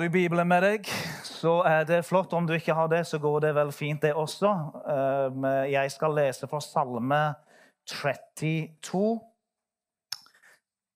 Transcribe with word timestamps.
Har 0.00 0.04
du 0.04 0.12
Bibelen 0.12 0.48
med 0.48 0.62
deg, 0.64 0.86
så 1.28 1.58
er 1.68 1.82
det 1.84 2.06
flott. 2.08 2.32
Om 2.32 2.46
du 2.48 2.54
ikke 2.56 2.72
har 2.72 2.86
det, 2.88 3.02
så 3.04 3.18
går 3.20 3.42
det 3.44 3.50
vel 3.52 3.68
fint, 3.68 4.00
det 4.00 4.14
også. 4.16 4.48
Um, 5.28 5.44
Jeg 5.68 5.92
skal 5.92 6.16
lese 6.16 6.48
fra 6.48 6.60
Salme 6.64 7.18
32 7.84 9.02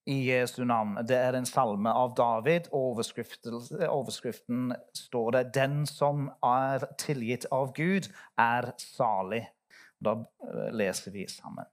i 0.09 0.16
Jesu 0.30 0.64
navn. 0.64 0.96
Det 1.05 1.20
er 1.20 1.37
en 1.37 1.45
salme 1.45 1.93
av 1.93 2.16
David. 2.16 2.73
Overskriften, 2.73 3.61
overskriften 3.91 4.73
står 4.96 5.30
det 5.30 5.55
'Den 5.55 5.86
som 5.86 6.30
er 6.42 6.89
tilgitt 6.98 7.45
av 7.52 7.75
Gud, 7.75 8.09
er 8.39 8.73
salig'. 8.78 9.52
Da 10.00 10.12
eh, 10.48 10.73
leser 10.73 11.11
vi 11.11 11.27
sammen. 11.28 11.64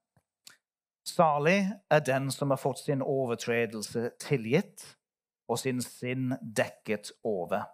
Salig 1.07 1.71
er 1.89 1.99
den 1.99 2.31
som 2.31 2.49
har 2.49 2.57
fått 2.57 2.79
sin 2.79 3.01
overtredelse 3.01 4.09
tilgitt 4.19 4.97
og 5.51 5.59
sin 5.59 5.81
sinn 5.83 6.31
dekket 6.41 7.11
over. 7.27 7.67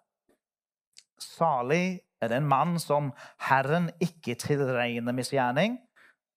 Salig 1.21 1.99
er 2.21 2.31
den 2.33 2.47
mann 2.49 2.77
som 2.81 3.11
Herren 3.47 3.91
ikke 4.01 4.37
tilregner 4.41 5.15
misgjerning, 5.15 5.77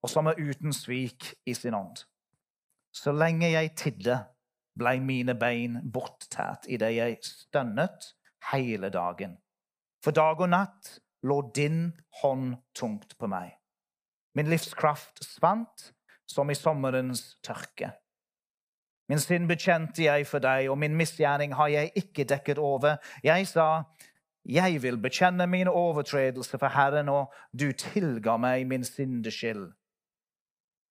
og 0.01 0.13
som 0.13 0.29
er 0.29 0.41
uten 0.41 0.73
svik 0.77 1.33
i 1.49 1.55
sin 1.57 1.77
ånd. 1.77 2.05
Så 2.93 3.13
lenge 3.13 3.53
jeg 3.53 3.75
tidde, 3.79 4.16
blei 4.79 4.99
mine 5.03 5.37
bein 5.39 5.79
borttært 5.93 6.66
idet 6.69 6.95
jeg 6.97 7.19
stønnet 7.27 8.13
hele 8.52 8.91
dagen. 8.93 9.37
For 10.05 10.16
dag 10.16 10.41
og 10.41 10.52
natt 10.52 10.97
lå 11.29 11.41
din 11.57 11.91
hånd 12.23 12.55
tungt 12.77 13.16
på 13.21 13.29
meg. 13.29 13.52
Min 14.35 14.49
livskraft 14.49 15.21
svant 15.27 15.91
som 16.30 16.51
i 16.51 16.57
sommerens 16.57 17.35
tørke. 17.45 17.93
Min 19.11 19.19
synd 19.19 19.49
bekjente 19.51 20.05
jeg 20.05 20.27
for 20.30 20.39
deg, 20.39 20.69
og 20.71 20.79
min 20.79 20.95
misgjerning 20.95 21.57
har 21.59 21.69
jeg 21.73 21.91
ikke 21.99 22.25
dekket 22.30 22.59
over. 22.63 23.01
Jeg 23.27 23.49
sa, 23.51 23.83
jeg 24.47 24.83
vil 24.83 25.01
bekjenne 25.02 25.49
min 25.51 25.69
overtredelse 25.69 26.59
for 26.59 26.71
Herren, 26.71 27.09
og 27.11 27.33
du 27.51 27.73
tilga 27.73 28.37
meg 28.39 28.69
min 28.71 28.85
syndeskyld. 28.87 29.73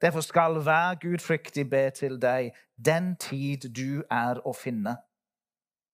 Derfor 0.01 0.21
skal 0.21 0.59
hver 0.63 0.99
gudfryktig 0.99 1.69
be 1.69 1.89
til 1.95 2.19
deg 2.19 2.51
den 2.75 3.15
tid 3.15 3.69
du 3.71 4.03
er 4.11 4.43
å 4.43 4.51
finne. 4.55 4.97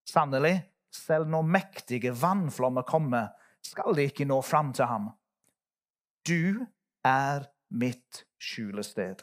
Sannelig, 0.10 0.64
selv 0.94 1.30
når 1.30 1.46
mektige 1.60 2.14
vannflommer 2.22 2.90
kommer, 2.90 3.36
skal 3.62 3.94
de 3.98 4.10
ikke 4.10 4.26
nå 4.26 4.42
fram 4.42 4.74
til 4.74 4.90
ham. 4.90 5.12
Du 6.26 6.66
er 7.06 7.46
mitt 7.70 8.26
skjulested. 8.42 9.22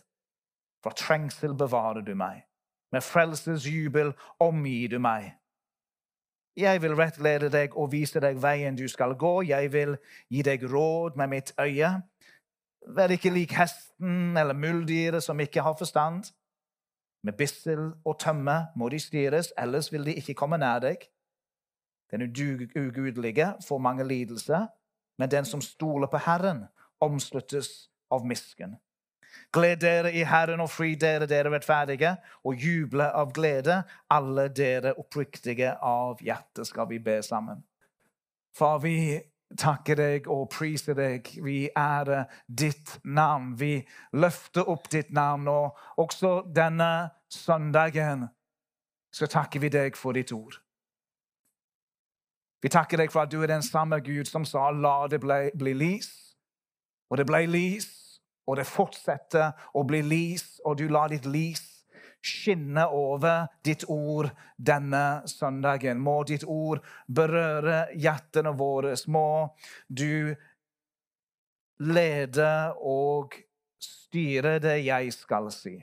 Fra 0.83 0.94
trengsel 0.94 1.55
bevarer 1.59 2.06
du 2.06 2.14
meg. 2.14 2.47
Med 2.92 3.02
frelsens 3.02 3.66
jubel 3.66 4.12
omgir 4.40 4.88
du 4.88 4.98
meg. 4.98 5.32
Jeg 6.56 6.82
vil 6.82 6.94
rettlede 6.94 7.48
deg 7.48 7.76
og 7.80 7.92
vise 7.92 8.20
deg 8.20 8.36
veien 8.42 8.76
du 8.76 8.84
skal 8.88 9.14
gå. 9.16 9.42
Jeg 9.48 9.72
vil 9.72 9.96
gi 10.28 10.42
deg 10.44 10.66
råd 10.68 11.16
med 11.16 11.32
mitt 11.32 11.54
øye. 11.60 11.94
Vær 12.86 13.14
ikke 13.14 13.32
lik 13.32 13.54
hesten 13.56 14.36
eller 14.36 14.54
muldyret 14.54 15.24
som 15.24 15.40
ikke 15.40 15.64
har 15.64 15.76
forstand. 15.78 16.28
Med 17.22 17.32
bissel 17.38 17.92
og 18.04 18.18
tømme 18.20 18.66
må 18.76 18.88
de 18.88 18.98
styres, 19.00 19.52
ellers 19.58 19.92
vil 19.92 20.06
de 20.06 20.14
ikke 20.18 20.34
komme 20.34 20.58
nær 20.58 20.82
deg. 20.82 21.06
Den 22.10 22.22
ugudelige 22.76 23.54
får 23.68 23.78
mange 23.78 24.04
lidelser, 24.08 24.66
men 25.18 25.30
den 25.30 25.44
som 25.44 25.60
stoler 25.60 26.06
på 26.06 26.18
Herren, 26.18 26.64
omsluttes 27.00 27.90
av 28.10 28.26
miskunn. 28.26 28.76
Gled 29.53 29.82
dere 29.82 30.12
i 30.16 30.22
Herren 30.25 30.62
og 30.65 30.71
fri 30.72 30.94
dere, 30.97 31.26
dere 31.28 31.50
rettferdige, 31.53 32.15
og 32.49 32.56
juble 32.56 33.04
av 33.04 33.34
glede, 33.37 33.82
alle 34.10 34.47
dere 34.49 34.94
oppriktige 34.99 35.75
av 35.76 36.22
hjerte, 36.25 36.65
skal 36.65 36.88
vi 36.88 36.99
be 37.04 37.19
sammen. 37.22 37.60
Far, 38.56 38.78
vi 38.81 39.21
takker 39.59 39.97
deg 39.97 40.28
og 40.32 40.49
priser 40.53 40.97
deg. 40.97 41.28
Vi 41.44 41.69
ærer 41.76 42.25
ditt 42.49 42.99
navn. 43.04 43.53
Vi 43.60 43.75
løfter 44.12 44.69
opp 44.69 44.88
ditt 44.93 45.12
navn. 45.12 45.49
Og 45.49 45.78
også 46.00 46.43
denne 46.55 47.10
søndagen 47.32 48.28
så 49.12 49.28
takker 49.28 49.60
vi 49.60 49.69
deg 49.72 49.97
for 49.97 50.16
ditt 50.16 50.32
ord. 50.32 50.56
Vi 52.62 52.71
takker 52.71 53.03
deg 53.03 53.12
for 53.12 53.25
at 53.25 53.32
du 53.32 53.43
er 53.43 53.50
den 53.50 53.65
samme 53.65 54.00
Gud 54.00 54.25
som 54.25 54.44
sa 54.44 54.71
'la 54.71 55.09
det 55.10 55.21
bli, 55.21 55.50
bli 55.59 55.72
lys', 55.75 56.37
og 57.10 57.19
det 57.19 57.26
ble 57.26 57.47
lys 57.47 58.01
og 58.47 58.58
det 58.58 58.66
fortsetter 58.66 59.53
å 59.78 59.84
bli 59.86 60.03
lys, 60.03 60.58
og 60.66 60.80
du 60.80 60.88
lar 60.91 61.12
ditt 61.12 61.28
lys 61.30 61.69
skinne 62.22 62.86
over 62.94 63.48
ditt 63.66 63.84
ord 63.91 64.30
denne 64.56 65.22
søndagen. 65.26 66.00
Må 66.00 66.22
ditt 66.26 66.44
ord 66.47 66.82
berøre 67.06 67.88
hjertene 67.98 68.54
våre. 68.58 68.94
Må 69.10 69.54
du 69.88 70.34
lede 71.82 72.52
og 72.78 73.34
styre 73.82 74.58
det 74.62 74.78
jeg 74.86 75.14
skal 75.16 75.50
si. 75.54 75.75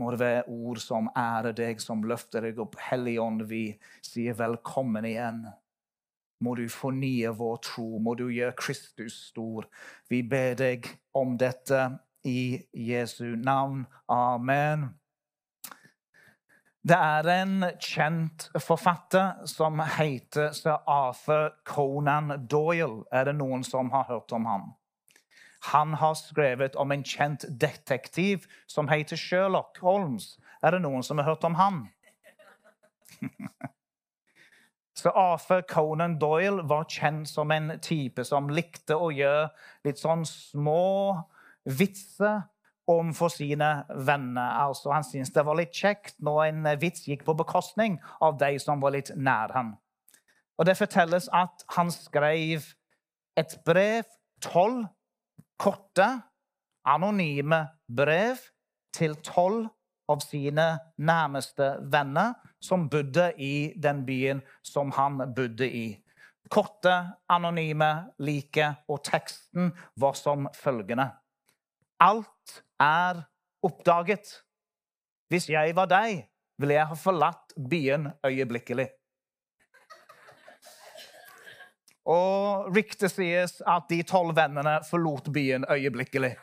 Må 0.00 0.12
det 0.12 0.20
være 0.20 0.44
ord 0.48 0.78
som 0.80 1.08
ærer 1.18 1.56
deg, 1.56 1.80
som 1.82 2.04
løfter 2.06 2.46
deg 2.46 2.60
opp. 2.62 2.76
Helligånd, 2.90 3.42
vi 3.48 3.64
sier 4.06 4.36
velkommen 4.38 5.08
igjen 5.08 5.42
må 6.40 6.54
du 6.56 6.66
fornye 6.72 7.32
vår 7.36 7.58
tro, 7.64 7.98
må 8.00 8.14
du 8.18 8.28
gjøre 8.32 8.56
Kristus 8.58 9.16
stor. 9.30 9.68
Vi 10.08 10.22
ber 10.22 10.56
deg 10.58 10.88
om 11.16 11.36
dette 11.40 11.82
i 12.24 12.62
Jesu 12.72 13.36
navn. 13.36 13.86
Amen. 14.08 14.88
Det 16.80 16.96
er 16.96 17.26
en 17.28 17.64
kjent 17.76 18.46
forfatter 18.56 19.44
som 19.48 19.82
heter 19.98 20.54
Sir 20.56 20.78
Arthur 20.88 21.50
Conan 21.68 22.46
Doyle. 22.48 23.04
Er 23.12 23.28
det 23.28 23.36
noen 23.36 23.64
som 23.64 23.92
har 23.92 24.08
hørt 24.08 24.32
om 24.32 24.48
ham? 24.48 24.70
Han 25.72 25.94
har 26.00 26.14
skrevet 26.16 26.76
om 26.80 26.92
en 26.92 27.04
kjent 27.04 27.44
detektiv 27.60 28.46
som 28.66 28.88
heter 28.88 29.16
Sherlock 29.20 29.76
Holmes. 29.84 30.38
Er 30.64 30.72
det 30.72 30.80
noen 30.86 31.04
som 31.04 31.20
har 31.20 31.28
hørt 31.28 31.44
om 31.44 31.60
ham? 31.60 31.82
Så 35.00 35.08
Arthur 35.16 35.62
Conan 35.64 36.18
Doyle 36.20 36.68
var 36.68 36.84
kjent 36.84 37.28
som 37.28 37.50
en 37.54 37.72
type 37.80 38.20
som 38.28 38.50
likte 38.52 38.98
å 39.00 39.06
gjøre 39.14 39.46
litt 39.86 40.00
sånn 40.00 40.26
små 40.28 41.14
vitser 41.64 42.42
overfor 42.90 43.32
sine 43.32 43.70
venner. 43.96 44.58
Altså, 44.66 44.90
han 44.92 45.06
syntes 45.06 45.32
det 45.32 45.46
var 45.46 45.56
litt 45.56 45.72
kjekt 45.72 46.18
når 46.20 46.42
en 46.50 46.68
vits 46.82 47.06
gikk 47.08 47.24
på 47.24 47.36
bekostning 47.38 47.96
av 48.20 48.36
de 48.42 48.58
som 48.60 48.82
var 48.82 48.92
litt 48.98 49.12
nær 49.16 49.54
ham. 49.56 49.72
Og 50.60 50.68
Det 50.68 50.76
fortelles 50.76 51.30
at 51.32 51.64
han 51.72 51.88
skrev 51.94 52.66
et 53.40 53.56
brev, 53.64 54.04
tolv 54.44 54.84
korte, 55.56 56.10
anonyme 56.84 57.62
brev, 57.88 58.36
til 58.92 59.14
tolv 59.24 59.70
av 60.10 60.22
sine 60.24 60.66
nærmeste 60.98 61.76
venner 61.92 62.34
som 62.60 62.88
bodde 62.90 63.30
i 63.38 63.72
den 63.76 64.04
byen 64.06 64.42
som 64.66 64.92
han 64.96 65.22
bodde 65.36 65.68
i. 65.68 65.86
Korte, 66.50 66.94
anonyme, 67.30 67.90
like, 68.18 68.72
og 68.90 69.04
teksten 69.06 69.70
var 70.00 70.16
som 70.18 70.48
følgende. 70.56 71.10
Alt 72.00 72.62
er 72.80 73.22
oppdaget. 73.62 74.32
Hvis 75.30 75.48
jeg 75.52 75.76
var 75.76 75.86
deg, 75.90 76.24
ville 76.58 76.74
jeg 76.74 76.90
ha 76.90 76.96
forlatt 76.98 77.54
byen 77.70 78.10
øyeblikkelig. 78.26 78.88
Og 82.10 82.70
ryktet 82.74 83.12
sies 83.12 83.60
at 83.68 83.86
de 83.92 84.00
tolv 84.08 84.34
vennene 84.36 84.80
forlot 84.88 85.30
byen 85.32 85.64
øyeblikkelig. 85.70 86.34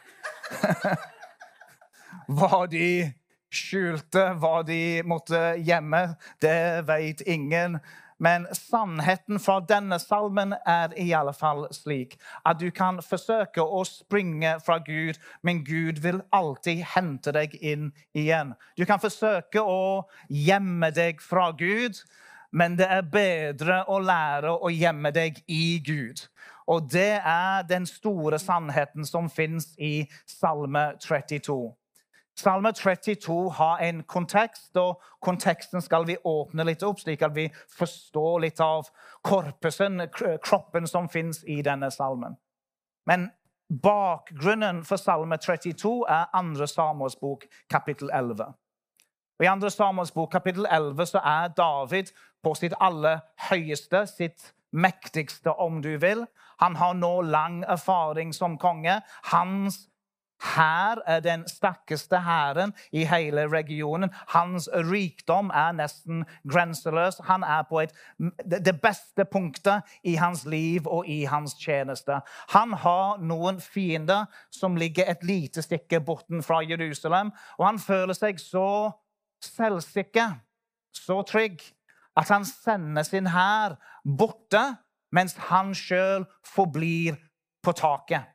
var 2.39 2.65
de 2.71 3.13
skjulte 3.53 4.33
hva 4.41 4.61
de 4.67 5.03
måtte 5.07 5.55
gjemme, 5.63 6.03
det 6.43 6.87
vet 6.87 7.21
ingen. 7.27 7.79
Men 8.17 8.47
sannheten 8.51 9.37
fra 9.39 9.59
denne 9.61 9.99
salmen 10.01 10.55
er 10.65 10.93
i 10.97 11.11
alle 11.13 11.33
fall 11.37 11.67
slik 11.75 12.15
at 12.49 12.57
du 12.57 12.71
kan 12.73 12.97
forsøke 13.05 13.61
å 13.61 13.83
springe 13.85 14.55
fra 14.65 14.79
Gud, 14.81 15.19
men 15.45 15.61
Gud 15.65 16.01
vil 16.01 16.23
alltid 16.33 16.81
hente 16.95 17.33
deg 17.35 17.53
inn 17.61 17.91
igjen. 18.17 18.55
Du 18.77 18.87
kan 18.89 19.01
forsøke 19.03 19.61
å 19.61 20.07
gjemme 20.33 20.89
deg 20.95 21.21
fra 21.21 21.51
Gud, 21.53 22.01
men 22.49 22.79
det 22.79 22.89
er 22.89 23.05
bedre 23.05 23.83
å 23.85 23.99
lære 24.01 24.55
å 24.65 24.73
gjemme 24.73 25.13
deg 25.13 25.43
i 25.45 25.77
Gud. 25.85 26.25
Og 26.67 26.89
det 26.91 27.21
er 27.21 27.67
den 27.69 27.85
store 27.87 28.39
sannheten 28.41 29.05
som 29.05 29.29
fins 29.29 29.75
i 29.77 30.07
Salme 30.25 30.95
32. 31.05 31.76
Salme 32.37 32.71
32 32.73 33.49
har 33.57 33.79
en 33.81 34.03
kontekst, 34.03 34.77
og 34.77 35.01
konteksten 35.21 35.81
skal 35.81 36.05
vi 36.05 36.19
åpne 36.23 36.67
litt 36.67 36.83
opp, 36.85 36.99
slik 37.01 37.23
at 37.25 37.33
vi 37.35 37.47
forstår 37.79 38.43
litt 38.43 38.61
av 38.61 38.91
korpusen, 39.25 40.03
kroppen 40.45 40.85
som 40.87 41.09
fins 41.09 41.41
i 41.49 41.63
denne 41.65 41.89
salmen. 41.91 42.37
Men 43.09 43.31
bakgrunnen 43.83 44.83
for 44.85 45.01
Salme 45.01 45.37
32 45.41 46.05
er 46.05 46.29
andre 46.33 46.67
Samuels 46.67 47.17
bok, 47.17 47.47
kapittel 47.69 48.13
11. 48.13 48.53
Og 49.39 49.45
I 49.45 49.49
2. 49.61 49.69
Samuels 49.69 50.11
bok, 50.11 50.31
kapittel 50.31 50.65
11, 50.69 51.05
så 51.05 51.21
er 51.25 51.51
David 51.57 52.13
på 52.43 52.53
sitt 52.53 52.73
aller 52.81 53.19
høyeste, 53.49 54.05
sitt 54.09 54.53
mektigste, 54.71 55.53
om 55.53 55.81
du 55.81 55.97
vil. 55.97 56.25
Han 56.61 56.75
har 56.75 56.93
nå 56.93 57.21
lang 57.21 57.63
erfaring 57.63 58.33
som 58.33 58.57
konge. 58.57 59.01
Hans 59.33 59.87
hær 60.43 61.01
er 61.05 61.19
den 61.19 61.47
sterkeste 61.49 62.19
hæren 62.21 62.73
i 62.91 63.05
hele 63.05 63.47
regionen. 63.51 64.09
Hans 64.27 64.69
rikdom 64.73 65.49
er 65.53 65.71
nesten 65.71 66.25
grenseløs. 66.51 67.19
Han 67.23 67.43
er 67.43 67.63
på 67.69 67.79
et, 67.79 67.93
det 68.45 68.81
beste 68.81 69.25
punktet 69.25 69.81
i 70.03 70.15
hans 70.15 70.45
liv 70.45 70.87
og 70.87 71.07
i 71.07 71.23
hans 71.23 71.53
tjeneste. 71.53 72.19
Han 72.53 72.73
har 72.73 73.17
noen 73.17 73.61
fiender 73.61 74.25
som 74.51 74.75
ligger 74.75 75.09
et 75.11 75.23
lite 75.23 75.61
stykke 75.61 75.99
bortenfra 75.99 76.61
Jerusalem, 76.69 77.31
og 77.57 77.65
han 77.65 77.79
føler 77.79 78.13
seg 78.13 78.39
så 78.41 78.91
selvsikker, 79.43 80.37
så 80.93 81.21
trygg, 81.21 81.61
at 82.17 82.29
han 82.33 82.45
sender 82.45 83.05
sin 83.05 83.27
hær 83.29 83.77
borte, 84.17 84.63
mens 85.13 85.37
han 85.49 85.75
sjøl 85.77 86.25
forblir 86.45 87.17
på 87.63 87.71
taket. 87.77 88.25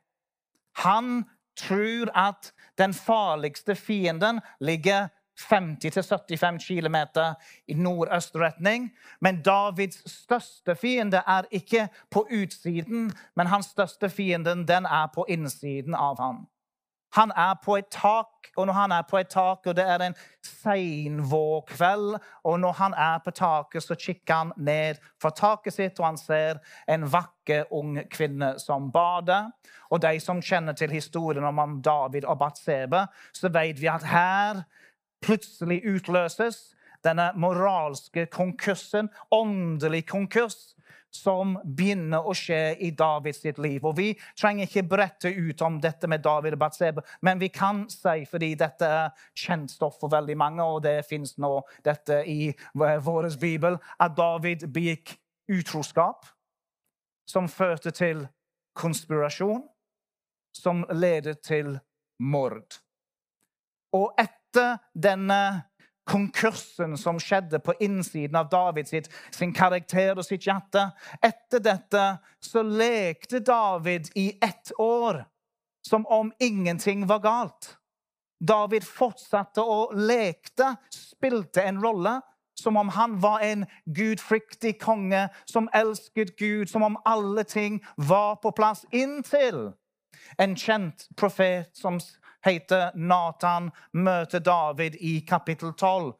Han 0.81 1.23
tror 1.57 2.17
at 2.17 2.53
den 2.77 2.93
farligste 2.93 3.75
fienden 3.75 4.41
ligger 4.59 5.07
50-75 5.39 6.67
km 6.67 6.95
i 7.67 7.73
nordøstretning. 7.73 8.91
Men 9.21 9.41
Davids 9.41 10.11
største 10.11 10.75
fiende 10.75 11.21
er 11.27 11.41
ikke 11.51 11.87
på 12.11 12.27
utsiden, 12.31 13.11
men 13.35 13.47
hans 13.47 13.65
største 13.65 14.09
fienden 14.09 14.67
den 14.67 14.85
er 14.85 15.07
på 15.15 15.25
innsiden 15.29 15.95
av 15.95 16.21
ham. 16.21 16.47
Han 17.13 17.31
er 17.37 17.53
på 17.63 17.75
et 17.77 17.89
tak, 17.93 18.49
og 18.57 18.67
når 18.67 18.73
han 18.73 18.91
er 18.91 19.01
på 19.09 19.17
et 19.17 19.29
tak, 19.29 19.67
og 19.67 19.75
det 19.77 19.83
er 19.85 20.01
en 20.01 20.15
seinvårkveld, 20.45 22.15
og 22.43 22.59
når 22.59 22.71
han 22.71 22.93
er 22.97 23.19
på 23.25 23.31
taket, 23.31 23.83
så 23.83 23.95
kikker 23.95 24.33
han 24.33 24.53
ned 24.57 25.01
fra 25.21 25.29
taket 25.29 25.73
sitt, 25.73 25.99
og 25.99 26.05
han 26.05 26.17
ser 26.17 26.61
en 26.89 27.05
vakker, 27.13 27.69
ung 27.71 27.99
kvinne 28.09 28.55
som 28.59 28.91
bader. 28.91 29.51
Og 29.93 30.01
de 30.01 30.19
som 30.19 30.41
kjenner 30.41 30.73
til 30.73 30.93
historien 30.93 31.45
om 31.45 31.81
David 31.81 32.25
og 32.25 32.39
Batsebe, 32.39 33.05
så 33.33 33.49
vet 33.53 33.81
vi 33.81 33.91
at 33.93 34.09
her 34.09 34.63
plutselig 35.21 35.83
utløses 35.87 36.73
denne 37.03 37.29
moralske 37.35 38.25
konkursen, 38.31 39.09
åndelig 39.31 40.05
konkurs, 40.07 40.73
som 41.13 41.53
begynner 41.63 42.25
å 42.25 42.33
skje 42.35 42.75
i 42.81 42.91
Davids 42.97 43.43
liv. 43.43 43.85
Og 43.85 43.95
Vi 43.97 44.09
trenger 44.39 44.67
ikke 44.67 44.87
brette 44.89 45.29
ut 45.29 45.61
om 45.61 45.79
dette 45.81 46.07
med 46.07 46.23
David 46.25 46.57
og 46.57 46.59
Batseba, 46.59 47.03
men 47.21 47.39
vi 47.39 47.49
kan 47.53 47.85
si, 47.89 48.25
fordi 48.29 48.53
dette 48.59 48.85
er 48.85 49.27
kjent 49.37 49.71
stoff 49.71 49.99
for 50.01 50.09
veldig 50.09 50.37
mange, 50.37 50.63
og 50.63 50.83
det 50.83 51.05
fins 51.05 51.37
nå 51.37 51.61
dette 51.85 52.23
i 52.25 52.53
vår 52.73 53.29
bibel, 53.39 53.77
at 53.99 54.17
David 54.17 54.67
begikk 54.73 55.17
utroskap, 55.51 56.25
som 57.29 57.47
førte 57.47 57.91
til 57.91 58.25
konspirasjon, 58.75 59.63
som 60.53 60.83
ledet 60.91 61.39
til 61.45 61.77
mord. 62.19 62.79
Og 63.93 64.13
etter 64.17 64.79
denne 64.93 65.69
konkursen 66.09 66.97
som 66.97 67.19
skjedde 67.21 67.59
på 67.63 67.75
innsiden 67.79 68.35
av 68.35 68.49
David 68.51 68.89
sitt, 68.89 69.09
sin 69.31 69.53
karakter 69.55 70.17
og 70.17 70.25
sitt 70.27 70.47
hjerte. 70.47 70.89
Etter 71.23 71.63
dette 71.63 72.03
så 72.43 72.63
lekte 72.63 73.39
David 73.39 74.11
i 74.19 74.33
ett 74.41 74.71
år 74.79 75.23
som 75.87 76.05
om 76.05 76.31
ingenting 76.39 77.07
var 77.07 77.23
galt. 77.23 77.77
David 78.43 78.83
fortsatte 78.83 79.63
å 79.63 79.91
lekte, 79.95 80.75
spilte 80.91 81.63
en 81.63 81.79
rolle 81.83 82.19
som 82.59 82.77
om 82.77 82.89
han 82.89 83.19
var 83.19 83.39
en 83.39 83.65
gudfryktig 83.85 84.75
konge 84.81 85.27
som 85.49 85.69
elsket 85.73 86.35
Gud, 86.37 86.69
som 86.69 86.83
om 86.83 86.97
alle 87.05 87.43
ting 87.43 87.79
var 87.95 88.35
på 88.43 88.51
plass, 88.51 88.85
inntil 88.91 89.71
en 90.37 90.55
kjent 90.55 91.07
profet 91.17 91.69
som 91.77 91.99
heter 92.45 92.91
Nathan, 92.95 93.71
møter 93.93 94.39
David 94.43 94.95
i 94.99 95.19
kapittel 95.27 95.73
12, 95.73 96.13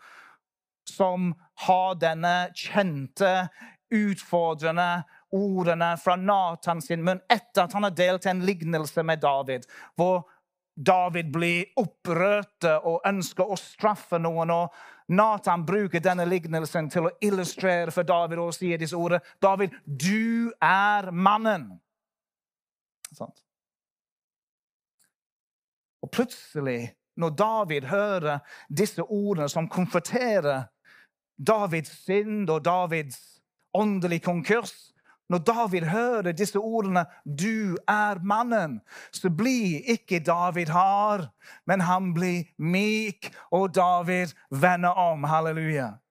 som 0.90 1.34
har 1.68 1.96
denne 2.02 2.36
kjente, 2.58 3.48
utfordrende 3.94 5.04
ordene 5.34 5.92
fra 6.02 6.16
Nathan 6.18 6.82
sin 6.82 7.04
munn 7.06 7.22
etter 7.30 7.66
at 7.66 7.76
han 7.78 7.86
har 7.86 7.94
delt 7.98 8.26
en 8.30 8.42
lignelse 8.46 9.04
med 9.06 9.22
David, 9.22 9.68
hvor 9.98 10.24
David 10.74 11.30
blir 11.34 11.78
opprørt 11.78 12.66
og 12.82 13.06
ønsker 13.06 13.46
å 13.46 13.58
straffe 13.60 14.18
noen. 14.22 14.50
og 14.50 15.14
Nathan 15.14 15.66
bruker 15.66 16.02
denne 16.02 16.26
lignelsen 16.26 16.90
til 16.90 17.10
å 17.10 17.14
illustrere 17.22 17.92
for 17.92 18.08
David 18.08 18.42
og 18.42 18.54
sier 18.56 18.82
disse 18.82 18.98
ordene. 18.98 19.22
David, 19.42 19.76
du 19.86 20.54
er 20.62 21.12
mannen. 21.12 21.68
Sånn. 23.14 23.34
Og 26.04 26.12
plutselig, 26.12 26.94
når 27.18 27.30
David 27.30 27.82
hører 27.88 28.40
disse 28.78 29.04
ordene 29.04 29.50
som 29.50 29.70
konfronterer 29.70 30.68
Davids 31.48 32.04
synd 32.04 32.50
og 32.50 32.66
Davids 32.66 33.20
åndelige 33.74 34.20
konkurs 34.20 34.94
Når 35.30 35.38
David 35.38 35.82
hører 35.82 36.32
disse 36.32 36.60
ordene 36.60 37.06
'Du 37.26 37.78
er 37.88 38.20
mannen', 38.24 38.82
så 39.12 39.30
blir 39.30 39.82
ikke 39.88 40.20
David 40.20 40.68
hard, 40.68 41.28
men 41.68 41.82
han 41.82 42.14
blir 42.14 42.44
myk, 42.60 43.36
og 43.52 43.76
David 43.76 44.28
vender 44.52 44.90
om. 44.90 45.24
Halleluja. 45.24 46.03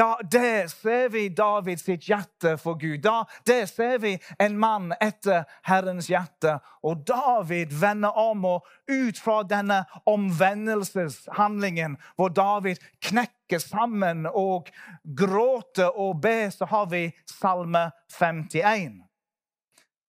Da, 0.00 0.16
der 0.32 0.66
ser 0.66 1.08
vi 1.08 1.28
Davids 1.28 1.82
hjerte 1.84 2.58
for 2.58 2.78
Gud. 2.80 2.98
Da, 2.98 3.24
der 3.46 3.66
ser 3.66 3.98
vi 3.98 4.18
en 4.40 4.56
mann 4.56 4.94
etter 5.00 5.44
Herrens 5.62 6.06
hjerte. 6.08 6.54
Og 6.82 7.04
David 7.08 7.74
vender 7.80 8.08
om, 8.08 8.44
og 8.44 8.66
ut 8.88 9.20
fra 9.20 9.42
denne 9.42 9.84
omvendelseshandlingen, 10.06 11.98
hvor 12.16 12.28
David 12.28 12.80
knekker 13.02 13.58
sammen 13.58 14.26
og 14.26 14.72
gråter 15.16 15.92
og 15.92 16.20
ber, 16.20 16.48
så 16.50 16.64
har 16.64 16.86
vi 16.86 17.10
Salme 17.40 17.90
51. 18.08 19.02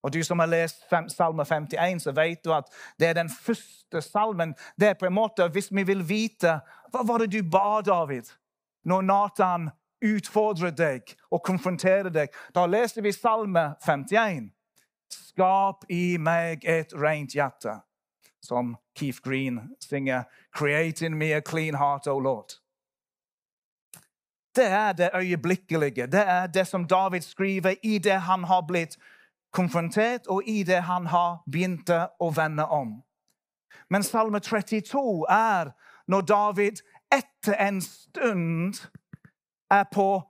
Og 0.03 0.13
du 0.13 0.23
som 0.23 0.39
har 0.39 0.47
lest 0.47 0.87
Salme 1.17 1.43
51, 1.45 2.03
så 2.03 2.11
vet 2.11 2.45
du 2.45 2.53
at 2.53 2.71
det 2.99 3.07
er 3.07 3.19
den 3.19 3.29
første 3.29 4.01
salmen. 4.01 4.55
Det 4.79 4.87
er 4.87 4.93
på 4.93 5.05
en 5.05 5.13
måte, 5.13 5.47
Hvis 5.47 5.67
vi 5.71 5.83
vil 5.83 6.07
vite 6.09 6.61
hva 6.91 7.03
var 7.03 7.17
det 7.17 7.33
du 7.33 7.43
ba, 7.43 7.81
David? 7.81 8.31
når 8.83 9.01
Nathan 9.01 9.69
utfordrer 10.01 10.71
deg 10.71 11.13
og 11.31 11.43
konfrontere 11.43 12.09
deg. 12.09 12.33
Da 12.55 12.65
leser 12.65 13.01
vi 13.01 13.11
Salme 13.11 13.73
51. 13.85 14.51
Skap 15.11 15.85
i 15.89 16.17
meg 16.17 16.65
et 16.65 16.93
rent 16.93 17.35
hjerte. 17.35 17.79
Som 18.41 18.75
Keith 18.95 19.21
Green 19.21 19.59
synger. 19.79 20.23
Create 20.53 21.05
in 21.05 21.17
me 21.17 21.33
a 21.33 21.41
clean 21.41 21.75
heart, 21.75 22.07
O 22.07 22.19
Lord. 22.19 22.57
Det 24.55 24.65
er 24.65 24.91
det 24.91 25.09
øyeblikkelige. 25.15 26.07
Det 26.07 26.23
er 26.27 26.47
det 26.47 26.67
som 26.67 26.87
David 26.87 27.21
skriver 27.21 27.75
i 27.83 27.97
det 27.97 28.21
han 28.21 28.43
har 28.43 28.61
blitt 28.67 28.97
konfrontert, 29.53 30.27
og 30.27 30.43
i 30.45 30.63
det 30.63 30.81
han 30.81 31.05
har 31.07 31.43
begynt 31.51 31.89
å 32.19 32.29
vende 32.35 32.65
om. 32.65 33.01
Men 33.89 34.03
Salme 34.03 34.39
32 34.39 35.25
er 35.29 35.71
når 36.07 36.21
David 36.21 36.81
etter 37.11 37.55
en 37.59 37.81
stund 37.81 38.79
er 39.71 39.87
på 39.93 40.21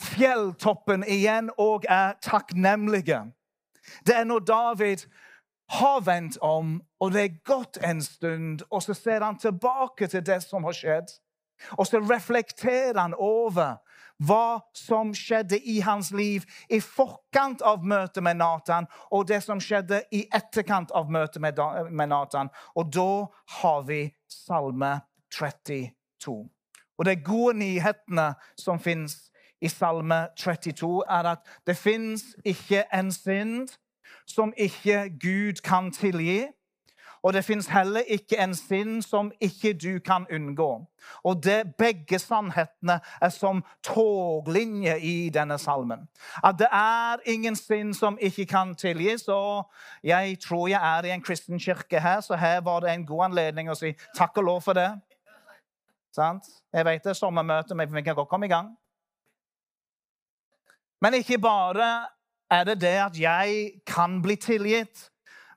fjelltoppen 0.00 1.04
igjen 1.08 1.50
og 1.58 1.84
er 1.88 2.16
takknemlige. 2.24 3.24
Det 4.06 4.16
er 4.16 4.24
når 4.24 4.44
David 4.48 5.06
har 5.70 6.00
vendt 6.00 6.38
om, 6.42 6.80
og 7.00 7.12
det 7.12 7.22
er 7.22 7.38
gått 7.46 7.78
en 7.86 8.02
stund, 8.02 8.64
og 8.70 8.82
så 8.82 8.94
ser 8.94 9.22
han 9.24 9.38
tilbake 9.38 10.06
til 10.10 10.24
det 10.26 10.40
som 10.42 10.64
har 10.66 10.74
skjedd. 10.74 11.12
Og 11.78 11.86
så 11.86 12.00
reflekterer 12.00 12.98
han 12.98 13.14
over 13.14 13.78
hva 14.20 14.60
som 14.76 15.14
skjedde 15.16 15.58
i 15.58 15.78
hans 15.84 16.10
liv 16.12 16.44
i 16.68 16.80
forkant 16.84 17.62
av 17.64 17.84
møtet 17.84 18.22
med 18.24 18.40
Nathan, 18.40 18.88
og 19.10 19.28
det 19.28 19.40
som 19.44 19.60
skjedde 19.62 20.02
i 20.12 20.26
etterkant 20.34 20.92
av 20.96 21.10
møtet 21.12 21.40
med 21.40 22.08
Nathan. 22.08 22.50
Og 22.76 22.92
da 22.92 23.10
har 23.60 23.84
vi 23.88 24.02
Salme 24.28 24.98
32. 25.32 26.50
Og 27.00 27.06
de 27.06 27.16
gode 27.16 27.58
nyhetene 27.58 28.34
som 28.60 28.80
fins 28.80 29.16
i 29.60 29.68
Salme 29.68 30.26
32, 30.36 31.02
er 31.08 31.32
at 31.32 31.38
det 31.66 31.76
fins 31.76 32.24
ikke 32.44 32.84
en 32.94 33.12
synd 33.12 33.68
som 34.26 34.52
ikke 34.56 35.08
Gud 35.22 35.62
kan 35.64 35.92
tilgi. 35.92 36.44
Og 37.22 37.32
det 37.32 37.44
fins 37.44 37.66
heller 37.66 38.00
ikke 38.00 38.36
en 38.42 38.54
synd 38.54 39.02
som 39.02 39.32
ikke 39.40 39.72
du 39.72 39.98
kan 40.04 40.26
unngå. 40.32 40.86
Og 41.24 41.44
det, 41.44 41.72
begge 41.78 42.18
sannhetene 42.18 43.00
er 43.20 43.28
som 43.28 43.64
toglinje 43.84 44.98
i 45.00 45.28
denne 45.28 45.58
salmen. 45.58 46.08
At 46.44 46.56
det 46.58 46.68
er 46.72 47.16
ingen 47.24 47.56
synd 47.56 47.94
som 47.94 48.18
ikke 48.20 48.46
kan 48.46 48.74
tilgis. 48.74 49.28
Og 49.28 49.72
jeg 50.04 50.38
tror 50.40 50.68
jeg 50.68 50.98
er 50.98 51.04
i 51.04 51.14
en 51.14 51.22
kristen 51.22 51.58
kirke 51.58 52.00
her, 52.00 52.20
så 52.20 52.36
her 52.36 52.60
var 52.60 52.80
det 52.80 52.92
en 52.92 53.06
god 53.06 53.24
anledning 53.24 53.70
å 53.70 53.76
si 53.76 53.92
takk 54.16 54.36
og 54.36 54.44
lov 54.44 54.60
for 54.60 54.72
det. 54.72 54.90
Sant? 56.14 56.46
Jeg 56.72 56.84
vet 56.84 57.04
det 57.04 57.10
er 57.14 57.18
sommermøte, 57.18 57.74
men 57.74 57.94
vi 57.94 58.02
kan 58.02 58.14
godt 58.14 58.28
komme 58.28 58.46
i 58.46 58.52
gang. 58.52 58.74
Men 61.00 61.14
ikke 61.14 61.38
bare 61.38 62.06
er 62.50 62.64
det 62.64 62.80
det 62.80 62.96
at 62.98 63.20
jeg 63.20 63.70
kan 63.86 64.22
bli 64.22 64.36
tilgitt, 64.36 65.10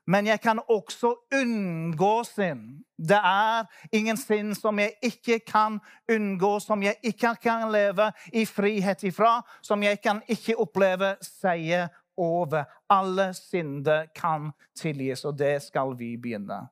men 0.06 0.26
jeg 0.26 0.40
kan 0.40 0.60
også 0.68 1.14
unngå 1.34 2.24
synd. 2.24 2.84
Det 2.98 3.16
er 3.16 3.64
ingen 3.92 4.16
synd 4.16 4.54
som 4.54 4.78
jeg 4.78 4.92
ikke 5.02 5.38
kan 5.38 5.80
unngå, 6.12 6.58
som 6.60 6.82
jeg 6.82 6.96
ikke 7.02 7.34
kan 7.42 7.72
leve 7.72 8.12
i 8.32 8.44
frihet 8.44 9.02
ifra, 9.02 9.40
som 9.62 9.82
jeg 9.82 10.00
kan 10.00 10.22
ikke 10.28 10.58
oppleve 10.60 11.16
seier 11.22 11.88
over. 12.16 12.64
Alle 12.90 13.32
synder 13.34 14.06
kan 14.14 14.52
tilgis, 14.76 15.24
og 15.24 15.38
det 15.38 15.62
skal 15.62 15.96
vi 15.98 16.16
begynne. 16.16 16.68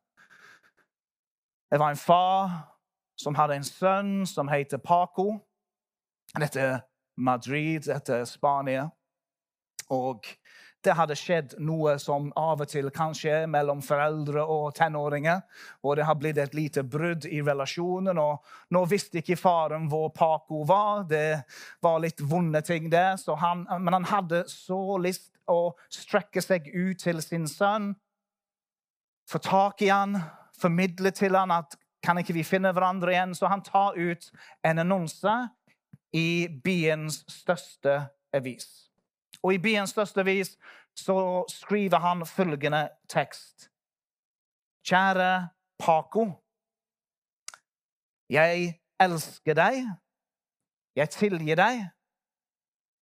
Det 1.72 1.80
var 1.80 1.90
en 1.90 1.96
far 1.96 2.71
som 3.22 3.38
hadde 3.38 3.60
en 3.60 3.66
sønn 3.66 4.12
som 4.26 4.50
heter 4.50 4.82
Paco. 4.82 5.36
Dette 6.34 6.60
er 6.60 6.80
Madrid, 7.16 7.86
dette 7.86 8.22
er 8.22 8.28
Spania. 8.28 8.88
Og 9.92 10.26
det 10.82 10.96
hadde 10.98 11.14
skjedd 11.14 11.52
noe 11.62 11.94
som 12.02 12.30
av 12.38 12.62
og 12.64 12.70
til 12.70 12.88
kan 12.94 13.12
skje 13.14 13.44
mellom 13.50 13.82
foreldre 13.86 14.42
og 14.42 14.72
tenåringer. 14.74 15.44
Og 15.86 15.96
det 15.98 16.06
har 16.08 16.18
blitt 16.18 16.40
et 16.42 16.56
lite 16.58 16.82
brudd 16.82 17.26
i 17.28 17.42
relasjonen. 17.44 18.18
og 18.18 18.42
Nå 18.74 18.84
visste 18.90 19.20
ikke 19.20 19.38
faren 19.38 19.86
hvor 19.92 20.10
Paco 20.16 20.64
var. 20.66 21.04
Det 21.06 21.44
var 21.82 22.02
litt 22.02 22.20
vonde 22.20 22.64
ting 22.66 22.90
der. 22.90 23.14
Han, 23.44 23.66
men 23.78 24.00
han 24.00 24.08
hadde 24.10 24.44
så 24.50 24.98
lyst 24.98 25.30
å 25.50 25.74
strekke 25.92 26.42
seg 26.42 26.66
ut 26.74 26.98
til 27.02 27.22
sin 27.22 27.46
sønn. 27.50 27.92
Få 29.30 29.38
tak 29.38 29.82
i 29.86 29.92
han, 29.92 30.18
formidle 30.58 31.12
til 31.14 31.38
han 31.38 31.54
at 31.54 31.78
kan 32.02 32.18
ikke 32.18 32.34
vi 32.34 32.44
finne 32.46 32.72
hverandre 32.74 33.14
igjen? 33.14 33.34
Så 33.34 33.48
han 33.50 33.62
tar 33.62 33.98
ut 33.98 34.30
en 34.64 34.82
annonse 34.82 35.34
i 36.12 36.48
byens 36.64 37.22
største 37.30 37.98
avis. 38.34 38.68
Og 39.42 39.54
i 39.54 39.60
byens 39.62 39.94
største 39.94 40.20
avis 40.22 40.56
så 40.98 41.44
skriver 41.48 42.02
han 42.02 42.26
følgende 42.26 42.88
tekst. 43.08 43.70
Kjære 44.84 45.48
Paco. 45.78 46.26
Jeg 48.30 48.80
elsker 49.00 49.54
deg. 49.54 49.86
Jeg 50.96 51.10
tilgir 51.10 51.56
deg. 51.56 51.86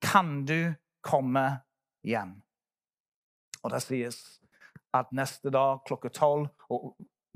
Kan 0.01 0.45
du 0.45 0.73
komme 1.01 1.45
hjem? 2.03 2.35
Og 3.63 3.71
det 3.73 3.81
sies 3.85 4.19
at 4.95 5.11
neste 5.15 5.51
dag 5.53 5.81
klokka 5.87 6.11
tolv 6.13 6.47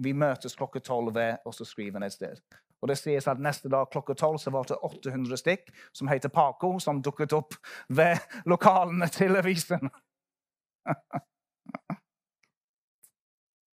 Vi 0.04 0.14
møtes 0.14 0.56
klokka 0.58 0.80
tolv 0.80 1.18
og 1.46 1.54
så 1.54 1.66
skriver 1.66 2.00
han 2.00 2.04
et 2.08 2.14
sted. 2.14 2.42
Og 2.82 2.90
det 2.90 2.98
sies 2.98 3.28
at 3.28 3.40
Neste 3.40 3.70
dag 3.70 3.90
klokka 3.94 4.14
tolv 4.18 4.42
var 4.54 4.64
det 4.70 4.78
800 4.82 5.38
stykk 5.38 5.70
som 5.94 6.08
heter 6.10 6.30
Paco, 6.30 6.80
som 6.80 7.02
dukket 7.02 7.34
opp 7.34 7.54
ved 7.90 8.18
lokalene 8.46 9.08
til 9.08 9.38
avisen. 9.38 9.90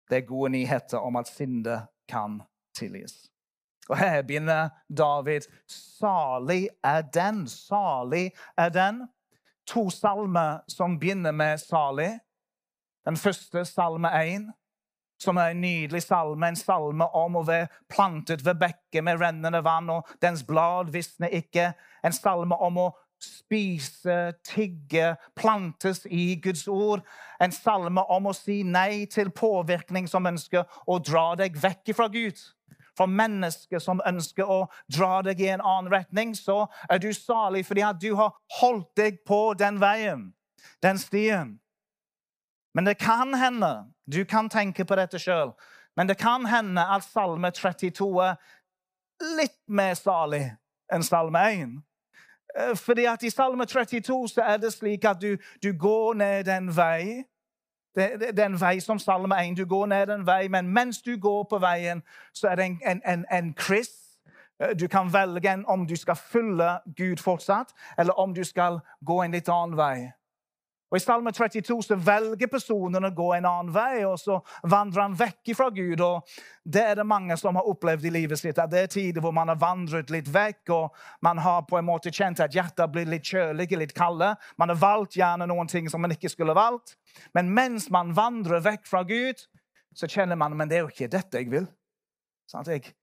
Det 0.08 0.16
er 0.16 0.28
gode 0.28 0.50
nyheter 0.50 0.98
om 0.98 1.16
at 1.16 1.28
Sinde 1.28 1.86
kan 2.08 2.42
tilgis. 2.76 3.30
Og 3.88 3.98
her 3.98 4.22
begynner 4.22 4.68
David. 4.88 5.40
Salig 5.68 6.68
er 6.84 7.02
den, 7.02 7.46
salig 7.48 8.30
er 8.56 8.68
den. 8.68 9.08
To 9.66 9.90
salmer 9.90 10.60
som 10.68 10.98
begynner 10.98 11.32
med 11.32 11.58
salig. 11.58 12.20
Den 13.04 13.16
første, 13.16 13.64
salme 13.64 14.08
1 14.24 14.52
som 15.18 15.36
er 15.36 15.52
en 15.52 15.60
nydelig 15.60 16.02
salme, 16.06 16.48
en 16.48 16.58
salme 16.58 17.08
om 17.16 17.36
å 17.40 17.44
være 17.46 17.68
plantet 17.90 18.44
ved 18.46 18.60
bekker 18.62 19.04
med 19.06 19.20
rennende 19.20 19.62
vann, 19.64 19.90
og 19.90 20.08
dens 20.22 20.44
blad 20.46 20.92
visner 20.94 21.32
ikke. 21.40 21.72
En 22.04 22.14
salme 22.14 22.54
om 22.54 22.78
å 22.84 22.88
spise, 23.18 24.34
tigge, 24.46 25.16
plantes 25.36 26.04
i 26.06 26.36
Guds 26.42 26.68
ord. 26.68 27.02
En 27.42 27.52
salme 27.52 28.04
om 28.10 28.30
å 28.30 28.36
si 28.36 28.62
nei 28.62 29.06
til 29.10 29.32
påvirkning 29.34 30.06
som 30.10 30.28
ønsker 30.30 30.66
å 30.86 31.00
dra 31.02 31.32
deg 31.38 31.58
vekk 31.58 31.94
fra 31.98 32.08
Gud. 32.12 32.38
For 32.98 33.10
mennesker 33.10 33.82
som 33.82 34.02
ønsker 34.06 34.46
å 34.46 34.64
dra 34.90 35.20
deg 35.26 35.40
i 35.42 35.52
en 35.52 35.62
annen 35.62 35.90
retning, 35.92 36.34
så 36.34 36.64
er 36.90 37.02
du 37.02 37.12
salig 37.14 37.64
fordi 37.66 37.84
at 37.86 38.00
du 38.02 38.10
har 38.18 38.34
holdt 38.58 38.90
deg 38.98 39.22
på 39.26 39.54
den 39.58 39.78
veien, 39.82 40.28
den 40.82 40.98
stien. 40.98 41.56
Men 42.78 42.86
det 42.86 42.98
kan 42.98 43.34
hende 43.34 43.84
Du 44.12 44.24
kan 44.24 44.48
tenke 44.48 44.84
på 44.84 44.94
dette 44.94 45.18
sjøl. 45.18 45.50
Men 45.96 46.08
det 46.08 46.14
kan 46.18 46.46
hende 46.46 46.80
at 46.80 47.02
Salme 47.02 47.50
32 47.50 48.06
er 48.22 48.36
litt 49.36 49.58
mer 49.66 49.94
salig 49.98 50.44
enn 50.92 51.02
Salme 51.02 51.42
1. 51.42 51.72
Eh, 52.58 52.76
fordi 52.76 53.04
at 53.10 53.22
I 53.22 53.30
Salme 53.30 53.66
32 53.66 54.28
så 54.28 54.44
er 54.46 54.56
det 54.62 54.70
slik 54.72 55.04
at 55.04 55.18
du, 55.20 55.36
du 55.62 55.72
går 55.72 56.14
ned 56.14 56.48
en 56.48 56.76
vei. 56.76 57.24
Det, 57.96 58.38
er 58.38 58.44
en 58.46 58.60
vei 58.60 58.78
som 58.80 58.98
Salme 58.98 59.34
1. 59.42 59.56
Du 59.58 59.66
går 59.66 59.86
ned 59.86 60.14
en 60.14 60.26
vei, 60.26 60.48
men 60.48 60.70
mens 60.70 61.02
du 61.02 61.16
går 61.18 61.48
på 61.50 61.58
veien, 61.58 62.02
så 62.32 62.48
er 62.48 62.54
det 62.54 62.64
en, 62.64 62.78
en, 62.86 63.02
en, 63.04 63.26
en 63.32 63.54
kryss. 63.54 63.90
Eh, 64.62 64.76
du 64.78 64.86
kan 64.86 65.10
velge 65.12 65.64
om 65.66 65.86
du 65.86 65.96
skal 65.96 66.16
følge 66.16 66.78
Gud 66.96 67.16
fortsatt, 67.16 67.74
eller 67.98 68.12
om 68.12 68.34
du 68.34 68.44
skal 68.44 68.78
gå 69.02 69.22
en 69.22 69.34
litt 69.34 69.50
annen 69.50 69.76
vei. 69.76 70.12
Og 70.88 70.96
I 70.96 71.02
Salme 71.04 71.32
32 71.36 71.82
så 71.84 71.96
velger 72.00 72.48
personen 72.48 73.04
å 73.04 73.10
gå 73.12 73.26
en 73.36 73.46
annen 73.48 73.72
vei, 73.74 74.04
og 74.08 74.16
så 74.20 74.38
vandrer 74.72 75.02
han 75.04 75.16
vekk 75.18 75.50
fra 75.56 75.68
Gud. 75.74 76.00
og 76.00 76.28
Det 76.64 76.84
er 76.84 76.94
det 76.96 77.06
mange 77.06 77.36
som 77.36 77.58
har 77.60 77.68
opplevd 77.68 78.06
i 78.08 78.12
livet 78.14 78.40
sitt. 78.40 78.58
at 78.58 78.70
Det 78.70 78.80
er 78.82 78.92
tider 78.94 79.20
hvor 79.20 79.34
man 79.36 79.52
har 79.52 79.60
vandret 79.60 80.10
litt 80.10 80.30
vekk, 80.32 80.62
og 80.72 80.96
man 81.20 81.38
har 81.44 81.66
på 81.68 81.78
en 81.78 81.84
måte 81.84 82.12
kjent 82.12 82.40
at 82.40 82.56
hjertet 82.56 82.92
blitt 82.92 83.08
litt 83.08 83.28
kjølig, 83.28 83.68
litt 83.76 83.94
kalde. 83.94 84.34
Man 84.56 84.72
har 84.72 84.80
valgt 84.80 85.16
gjerne 85.20 85.46
noen 85.46 85.68
ting 85.68 85.90
som 85.92 86.00
man 86.00 86.16
ikke 86.16 86.32
skulle 86.32 86.56
valgt. 86.56 86.96
Men 87.34 87.52
mens 87.52 87.90
man 87.90 88.14
vandrer 88.16 88.64
vekk 88.64 88.88
fra 88.88 89.04
Gud, 89.04 89.44
så 89.94 90.08
kjenner 90.08 90.36
man 90.36 90.56
men 90.56 90.68
det 90.68 90.78
er 90.78 90.86
jo 90.86 90.92
ikke 90.92 91.12
dette 91.12 91.42
jeg 91.42 91.50
vil. 91.52 91.68
Sånn 92.48 92.64
jeg, 92.64 92.94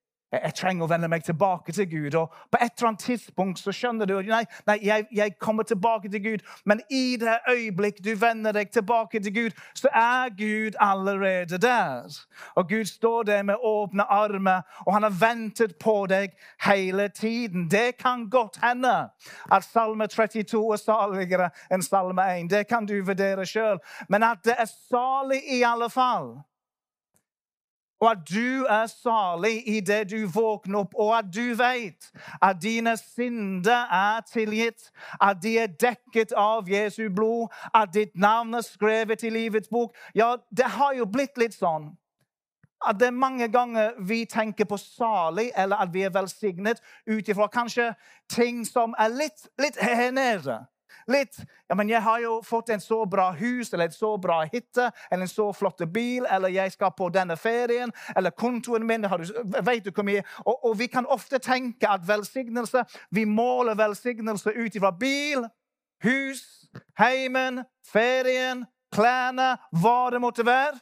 jeg 0.43 0.55
trenger 0.57 0.85
å 0.85 0.89
vende 0.89 1.09
meg 1.11 1.23
tilbake 1.25 1.73
til 1.75 1.87
Gud. 1.89 2.15
Og 2.19 2.33
på 2.51 2.59
et 2.61 2.71
eller 2.77 2.91
annet 2.91 3.05
tidspunkt 3.05 3.61
så 3.61 3.73
skjønner 3.75 4.09
du 4.09 4.15
nei, 4.29 4.43
nei 4.67 4.77
jeg, 4.83 5.07
jeg, 5.15 5.35
kommer 5.39 5.63
tilbake 5.63 6.11
til 6.11 6.23
Gud. 6.23 6.45
Men 6.65 6.81
i 6.89 7.17
det 7.21 7.37
øyeblikk 7.49 8.01
du 8.05 8.13
vender 8.19 8.55
deg 8.55 8.71
tilbake 8.73 9.19
til 9.23 9.33
Gud, 9.35 9.59
så 9.73 9.91
er 9.93 10.33
Gud 10.37 10.79
allerede 10.79 11.59
der. 11.61 12.09
Og 12.55 12.69
Gud 12.69 12.85
står 12.85 13.23
der 13.23 13.43
med 13.43 13.61
åpne 13.63 14.03
armer, 14.03 14.61
og 14.85 14.93
han 14.93 15.03
har 15.03 15.17
ventet 15.19 15.77
på 15.81 16.05
deg 16.09 16.33
hele 16.65 17.07
tiden. 17.07 17.69
Det 17.71 17.97
kan 17.97 18.29
godt 18.29 18.59
hende 18.63 19.09
at 19.51 19.63
Salme 19.63 20.07
32 20.07 20.63
er 20.73 20.81
saligere 20.81 21.49
enn 21.71 21.83
Salme 21.85 22.25
1. 22.39 22.49
Det 22.51 22.65
kan 22.67 22.85
du 22.85 22.97
vurdere 23.05 23.45
sjøl. 23.45 23.79
Men 24.09 24.23
at 24.23 24.43
det 24.45 24.57
er 24.59 24.69
salig 24.69 25.41
i 25.51 25.63
alle 25.63 25.89
fall 25.89 26.35
og 28.01 28.11
at 28.11 28.23
du 28.29 28.65
er 28.69 28.87
salig 28.91 29.87
det 29.87 30.11
du 30.11 30.27
våkner 30.27 30.79
opp, 30.79 30.95
og 30.95 31.17
at 31.17 31.29
du 31.35 31.55
vet 31.55 32.11
at 32.41 32.61
dine 32.61 32.97
synder 32.97 33.87
er 33.91 34.21
tilgitt, 34.33 34.91
at 35.21 35.41
de 35.43 35.57
er 35.59 35.67
dekket 35.67 36.33
av 36.37 36.69
Jesu 36.69 37.09
blod, 37.15 37.47
at 37.73 37.93
ditt 37.93 38.15
navn 38.15 38.53
er 38.53 38.65
skrevet 38.65 39.23
i 39.23 39.29
livets 39.29 39.69
bok. 39.71 39.95
Ja, 40.15 40.35
det 40.57 40.65
har 40.77 40.93
jo 40.93 41.05
blitt 41.05 41.37
litt 41.37 41.55
sånn 41.55 41.93
at 42.85 42.99
det 42.99 43.07
er 43.07 43.17
mange 43.17 43.47
ganger 43.49 43.95
vi 44.05 44.25
tenker 44.29 44.67
på 44.69 44.77
salig, 44.77 45.51
eller 45.57 45.79
at 45.81 45.93
vi 45.93 46.03
er 46.05 46.13
velsignet 46.13 46.81
ut 47.07 47.29
ifra 47.29 47.47
kanskje 47.49 47.93
ting 48.29 48.65
som 48.67 48.93
er 48.99 49.09
litt, 49.09 49.47
litt 49.61 49.79
her 49.81 50.11
nede 50.13 50.59
litt 51.07 51.37
ja, 51.69 51.75
men 51.75 51.89
'Jeg 51.89 52.01
har 52.01 52.19
jo 52.19 52.41
fått 52.41 52.69
en 52.69 52.79
så 52.79 53.05
bra 53.05 53.31
hus 53.31 53.73
eller 53.73 53.85
et 53.85 53.93
så 53.93 54.17
bra 54.17 54.43
hytte 54.43 54.91
eller 55.11 55.21
en 55.21 55.27
så 55.27 55.51
flott 55.53 55.81
bil', 55.93 56.25
eller 56.29 56.49
'jeg 56.49 56.71
skal 56.71 56.91
på 56.97 57.09
denne 57.09 57.37
ferien', 57.37 57.91
eller 58.15 58.31
'kontoen 58.31 58.85
min 58.85 59.03
har 59.03 59.17
du, 59.17 59.25
vet 59.61 59.85
du 59.85 59.91
hvor 59.91 60.03
mye 60.03 60.23
og, 60.45 60.65
og 60.65 60.79
vi 60.79 60.87
kan 60.87 61.05
ofte 61.05 61.39
tenke 61.39 61.89
at 61.89 62.07
velsignelse 62.07 62.85
Vi 63.11 63.25
måler 63.25 63.75
velsignelse 63.75 64.49
ut 64.49 64.75
ifra 64.75 64.91
bil, 64.91 65.45
hus, 66.03 66.69
heimen, 66.97 67.63
ferien, 67.85 68.65
klærne, 68.91 69.57
hva 69.71 70.09
det 70.11 70.21
måtte 70.21 70.45
være. 70.45 70.79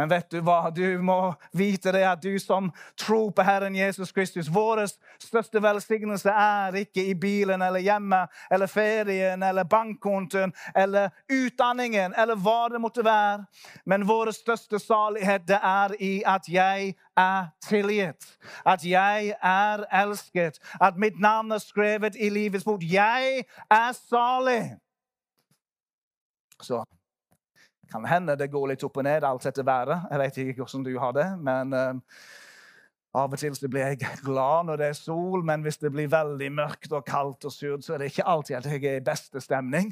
Men 0.00 0.08
vet 0.08 0.30
du 0.30 0.38
hva? 0.40 0.70
Du 0.72 1.02
må 1.04 1.34
vite 1.52 1.92
det 1.92 2.06
at 2.08 2.22
du 2.24 2.38
som 2.40 2.70
tror 2.96 3.34
på 3.36 3.44
Herren 3.44 3.74
Jesus 3.76 4.12
Kristus 4.16 4.46
Vår 4.48 4.86
største 5.20 5.60
velsignelse 5.60 6.32
er 6.32 6.78
ikke 6.80 7.02
i 7.04 7.12
bilen 7.20 7.60
eller 7.60 7.84
hjemme 7.84 8.22
eller 8.48 8.70
ferien 8.72 9.42
eller 9.44 9.68
bankkontoen 9.68 10.54
eller 10.72 11.10
utdanningen 11.28 12.14
eller 12.16 12.40
hva 12.40 12.70
det 12.72 12.80
måtte 12.80 13.04
være. 13.04 13.44
Men 13.84 14.06
vår 14.08 14.30
største 14.38 14.80
salighet 14.80 15.44
det 15.50 15.58
er 15.60 15.92
i 16.00 16.12
at 16.24 16.48
jeg 16.48 16.94
er 17.20 17.50
tilgitt. 17.68 18.24
At 18.64 18.86
jeg 18.88 19.34
er 19.36 19.84
elsket. 19.92 20.62
At 20.80 20.96
mitt 20.96 21.20
navn 21.20 21.52
er 21.52 21.60
skrevet 21.60 22.16
i 22.16 22.32
livets 22.32 22.64
bok. 22.64 22.80
Jeg 22.80 23.44
er 23.68 23.92
salig. 23.92 24.64
Så 26.64 26.80
kan 27.90 28.06
hende 28.08 28.38
det 28.38 28.50
går 28.52 28.72
litt 28.72 28.84
opp 28.86 29.00
og 29.00 29.06
ned 29.06 29.26
alt 29.26 29.46
etter 29.50 29.66
været. 29.66 30.06
Jeg 30.10 30.22
vet 30.22 30.38
ikke 30.44 30.62
hvordan 30.62 30.86
du 30.86 30.94
har 31.02 31.16
det. 31.16 31.26
Men 31.38 31.74
uh, 31.74 32.20
Av 33.10 33.32
og 33.32 33.40
til 33.42 33.56
blir 33.66 33.88
jeg 33.88 33.98
glad 34.22 34.68
når 34.68 34.78
det 34.78 34.86
er 34.86 34.94
sol, 34.94 35.42
men 35.42 35.64
hvis 35.66 35.80
det 35.82 35.90
blir 35.90 36.06
veldig 36.12 36.52
mørkt 36.54 36.92
og 36.94 37.02
kaldt 37.04 37.48
og 37.48 37.52
surt, 37.52 37.82
så 37.82 37.94
er 37.94 37.98
det 37.98 38.12
ikke 38.12 38.26
alltid 38.30 38.56
at 38.60 38.68
jeg 38.70 38.84
er 38.84 39.00
i 39.00 39.04
beste 39.04 39.42
stemning. 39.42 39.90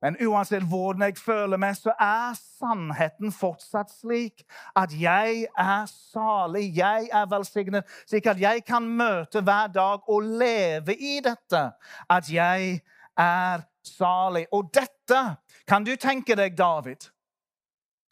Men 0.00 0.16
uansett 0.24 0.64
hvordan 0.64 1.02
jeg 1.02 1.18
føler 1.20 1.60
meg, 1.60 1.76
så 1.76 1.92
er 2.00 2.36
sannheten 2.36 3.32
fortsatt 3.32 3.92
slik 3.92 4.44
at 4.76 4.92
jeg 4.96 5.46
er 5.52 5.86
salig, 5.88 6.68
jeg 6.76 7.08
er 7.12 7.28
velsignet, 7.28 7.84
slik 8.08 8.28
at 8.32 8.40
jeg 8.40 8.64
kan 8.64 8.88
møte 8.88 9.40
hver 9.44 9.72
dag 9.72 10.08
og 10.08 10.22
leve 10.22 10.96
i 10.96 11.18
dette. 11.24 11.62
At 12.08 12.28
jeg 12.32 12.80
er 13.16 13.64
salig. 13.84 14.46
Og 14.52 14.68
dette 14.74 15.22
kan 15.68 15.84
du 15.84 15.96
tenke 15.96 16.36
deg, 16.36 16.56
David. 16.58 17.10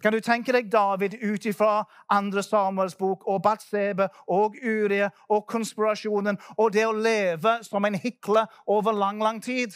Kan 0.02 0.12
du 0.12 0.20
tenke 0.20 0.52
deg 0.52 0.72
David 0.72 1.14
ut 1.22 1.46
ifra 1.48 1.84
andre 2.12 2.42
Samuels 2.42 2.96
bok 2.98 3.22
og 3.30 3.42
Batsebe 3.42 4.08
og 4.28 4.58
Urie 4.60 5.08
og 5.32 5.46
konspirasjonen 5.48 6.36
og 6.58 6.74
det 6.74 6.84
å 6.84 6.92
leve 6.92 7.54
som 7.64 7.86
en 7.88 7.96
hikle 7.96 8.42
over 8.66 8.92
lang, 8.92 9.22
lang 9.22 9.40
tid? 9.42 9.72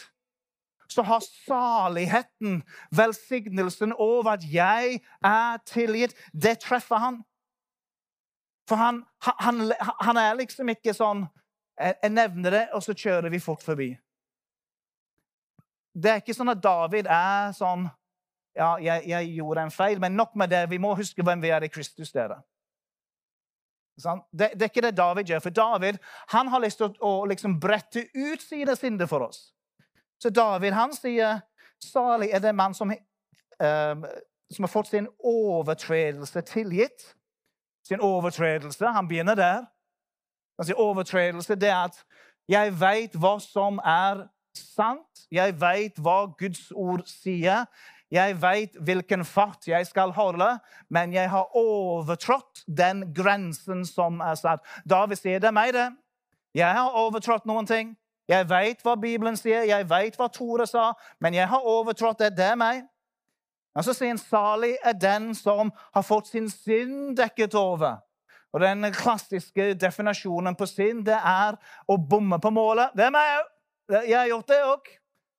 Så 0.89 1.01
har 1.05 1.23
saligheten, 1.25 2.61
velsignelsen 2.91 3.93
over 3.97 4.35
at 4.35 4.45
jeg 4.53 4.99
er 5.25 5.57
tilgitt, 5.65 6.13
det 6.33 6.59
treffer 6.65 7.01
han. 7.01 7.21
For 8.69 8.77
han, 8.77 9.03
han, 9.25 9.71
han 10.01 10.17
er 10.17 10.37
liksom 10.37 10.69
ikke 10.69 10.93
sånn 10.93 11.25
Jeg 11.79 12.11
nevner 12.11 12.51
det, 12.51 12.63
og 12.75 12.83
så 12.83 12.91
kjører 12.91 13.31
vi 13.31 13.39
fort 13.39 13.61
forbi. 13.63 13.93
Det 15.93 16.11
er 16.11 16.21
ikke 16.21 16.35
sånn 16.37 16.53
at 16.53 16.61
David 16.63 17.09
er 17.09 17.53
sånn 17.57 17.87
ja, 18.57 18.75
jeg, 18.81 19.03
jeg, 19.07 19.33
gjorde 19.37 19.65
en 19.67 19.71
feil, 19.71 19.99
men 20.01 20.17
nok 20.17 20.35
med 20.35 20.51
det. 20.51 20.65
Vi 20.69 20.79
må 20.81 20.93
huske 20.97 21.23
hvem 21.23 21.41
vi 21.41 21.51
er 21.53 21.63
i 21.63 21.71
Kristus. 21.71 22.11
dere. 22.11 22.41
Det, 23.99 24.51
det, 24.53 24.61
er 24.61 24.71
ikke 24.71 24.81
det 24.81 24.97
David 24.97 25.29
gjør. 25.29 25.43
For 25.43 25.55
David 25.55 25.99
han 26.33 26.47
har 26.47 26.63
lyst 26.63 26.79
til 26.79 26.89
å, 26.89 26.93
å 26.99 27.25
liksom 27.29 27.59
brette 27.59 28.07
ut 28.15 28.43
sine 28.43 28.75
synder 28.79 29.09
for 29.11 29.27
oss. 29.27 29.49
Så 30.19 30.31
David 30.31 30.75
han 30.75 30.93
sier 30.95 31.41
salig 31.83 32.31
er 32.35 32.43
det 32.43 32.55
mann 32.55 32.75
som, 32.75 32.91
um, 32.91 34.05
som 34.51 34.65
har 34.65 34.71
fått 34.71 34.91
sin 34.91 35.07
overtredelse 35.19 36.43
tilgitt. 36.47 37.13
Sin 37.87 38.03
overtredelse. 38.03 38.91
Han 38.95 39.07
begynner 39.07 39.35
der. 39.39 39.67
Han 40.59 40.67
sier 40.67 40.79
overtredelse 40.79 41.55
det 41.55 41.71
er 41.71 41.87
at 41.87 42.03
jeg 42.49 42.73
veit 42.79 43.15
hva 43.15 43.37
som 43.43 43.79
er 43.85 44.25
sant. 44.59 45.25
Jeg 45.31 45.55
veit 45.61 45.97
hva 46.01 46.25
Guds 46.39 46.69
ord 46.75 47.05
sier. 47.09 47.65
Jeg 48.09 48.37
veit 48.41 48.77
hvilken 48.81 49.23
fart 49.25 49.67
jeg 49.69 49.85
skal 49.85 50.11
holde, 50.15 50.47
men 50.89 51.13
jeg 51.13 51.29
har 51.29 51.55
overtrådt 51.57 52.63
den 52.65 53.03
grensen 53.13 53.83
som 53.85 54.17
er 54.25 54.37
satt. 54.39 54.65
David 54.89 55.21
sier 55.21 55.41
det 55.41 55.51
er 55.51 55.55
meg, 55.55 55.73
det. 55.77 55.89
Jeg 56.57 56.73
har 56.73 56.97
overtrådt 56.97 57.45
noen 57.45 57.69
ting. 57.69 57.93
Jeg 58.29 58.49
veit 58.49 58.81
hva 58.85 58.95
Bibelen 58.97 59.37
sier, 59.37 59.65
jeg 59.65 59.89
veit 59.89 60.17
hva 60.17 60.29
Tore 60.33 60.65
sa, 60.69 60.91
men 61.21 61.37
jeg 61.37 61.49
har 61.49 61.65
overtrådt 61.65 62.21
det. 62.25 62.33
Det 62.37 62.45
er 62.51 62.57
meg. 62.57 62.83
Og 63.77 63.85
så 63.85 63.93
sier 63.93 64.11
han 64.11 64.21
salig 64.21 64.73
er 64.85 64.97
den 64.97 65.31
som 65.37 65.69
har 65.93 66.05
fått 66.05 66.31
sin 66.33 66.49
synd 66.49 67.15
dekket 67.17 67.55
over. 67.57 68.01
Og 68.53 68.61
Den 68.61 68.89
klassiske 68.93 69.73
definasjonen 69.77 70.57
på 70.57 70.65
synd 70.65 71.05
det 71.05 71.17
er 71.17 71.57
å 71.85 71.97
bomme 71.97 72.39
på 72.41 72.49
målet. 72.53 72.93
Det 72.97 73.05
er 73.05 73.13
meg 73.13 73.37
òg. 73.37 73.49
Jeg 73.89 74.17
har 74.19 74.27
gjort 74.27 74.47
det 74.47 74.63
òg. 74.63 74.89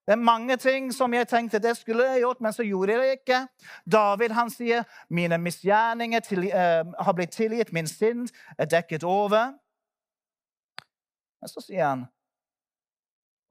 Det 0.07 0.17
er 0.17 0.27
mange 0.27 0.57
ting 0.57 0.89
som 0.95 1.13
jeg 1.15 1.29
tenkte 1.29 1.61
det 1.63 1.77
skulle 1.79 2.03
jeg 2.03 2.25
gjort, 2.25 2.41
men 2.41 2.53
så 2.53 2.65
gjorde 2.67 2.93
jeg 2.93 3.01
det 3.01 3.11
ikke. 3.21 3.37
David 3.93 4.33
han 4.35 4.51
sier 4.51 4.83
mine 5.11 5.39
misgjerninger 5.39 6.21
til, 6.27 6.49
uh, 6.51 6.83
har 7.05 7.15
blitt 7.15 7.31
tilgitt, 7.31 7.73
min 7.73 7.87
synd 7.87 8.29
er 8.59 8.67
dekket 8.67 9.05
over. 9.07 9.53
Men 11.41 11.53
så 11.53 11.63
sier 11.63 11.87
han 11.87 12.05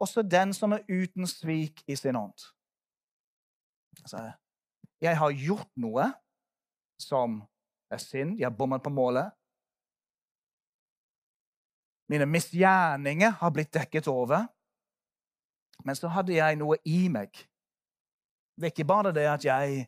også 0.03 0.21
den 0.21 0.53
som 0.53 0.75
er 0.75 0.83
uten 0.89 1.27
svik 1.27 1.83
i 1.87 1.95
sin 1.95 2.15
ånd. 2.15 2.35
Altså, 4.03 4.31
jeg 5.01 5.17
har 5.17 5.31
gjort 5.31 5.71
noe 5.79 6.11
som 6.99 7.41
er 7.91 8.03
synd. 8.03 8.37
Jeg 8.39 8.49
har 8.49 8.55
bommet 8.57 8.83
på 8.83 8.91
målet. 8.91 9.31
Mine 12.09 12.25
misgjerninger 12.25 13.29
har 13.29 13.51
blitt 13.53 13.73
dekket 13.73 14.07
over. 14.07 14.47
Men 15.85 15.95
så 15.95 16.07
hadde 16.11 16.35
jeg 16.35 16.59
noe 16.59 16.77
i 16.85 17.07
meg. 17.11 17.31
Det 18.55 18.67
er 18.67 18.73
ikke 18.73 18.87
bare 18.89 19.13
det 19.15 19.27
at 19.29 19.45
jeg 19.45 19.87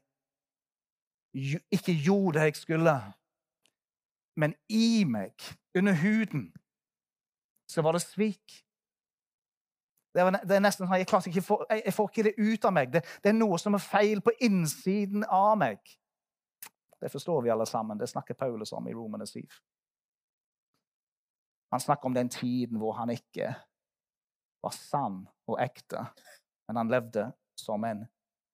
ikke 1.71 1.95
gjorde 2.03 2.39
det 2.39 2.45
jeg 2.45 2.55
skulle, 2.55 2.95
men 4.35 4.53
i 4.69 5.03
meg, 5.03 5.33
under 5.77 5.93
huden, 5.93 6.53
så 7.67 7.81
var 7.81 7.91
det 7.91 8.01
svik. 8.01 8.63
Det, 10.13 10.23
var, 10.23 10.31
det 10.31 10.55
er 10.55 10.63
nesten 10.63 10.87
sånn, 10.87 10.97
jeg, 10.99 11.07
jeg, 11.07 11.83
jeg, 11.85 11.93
får 11.95 12.09
ikke 12.09 12.25
det 12.27 12.33
ut 12.37 12.65
av 12.67 12.73
meg. 12.75 12.91
Det, 12.91 13.03
det, 13.23 13.31
er 13.31 13.37
noe 13.37 13.59
som 13.59 13.75
er 13.77 13.83
feil 13.83 14.23
på 14.23 14.33
innsiden 14.43 15.23
av 15.27 15.55
meg. 15.59 15.79
Det 17.01 17.11
forstår 17.11 17.45
vi 17.45 17.51
alle 17.53 17.65
sammen. 17.65 17.99
Det 17.99 18.09
snakker 18.11 18.35
Paulus 18.39 18.73
om 18.75 18.87
i 18.87 18.95
Romerne 18.95 19.27
7. 19.27 19.39
Han 21.71 21.79
snakker 21.79 22.11
om 22.11 22.15
den 22.15 22.29
tiden 22.29 22.81
hvor 22.81 22.97
han 22.99 23.13
ikke 23.13 23.53
var 24.63 24.73
sann 24.75 25.23
og 25.49 25.59
ekte, 25.61 26.05
men 26.67 26.79
han 26.81 26.91
levde 26.91 27.27
som 27.59 27.83
en 27.83 28.05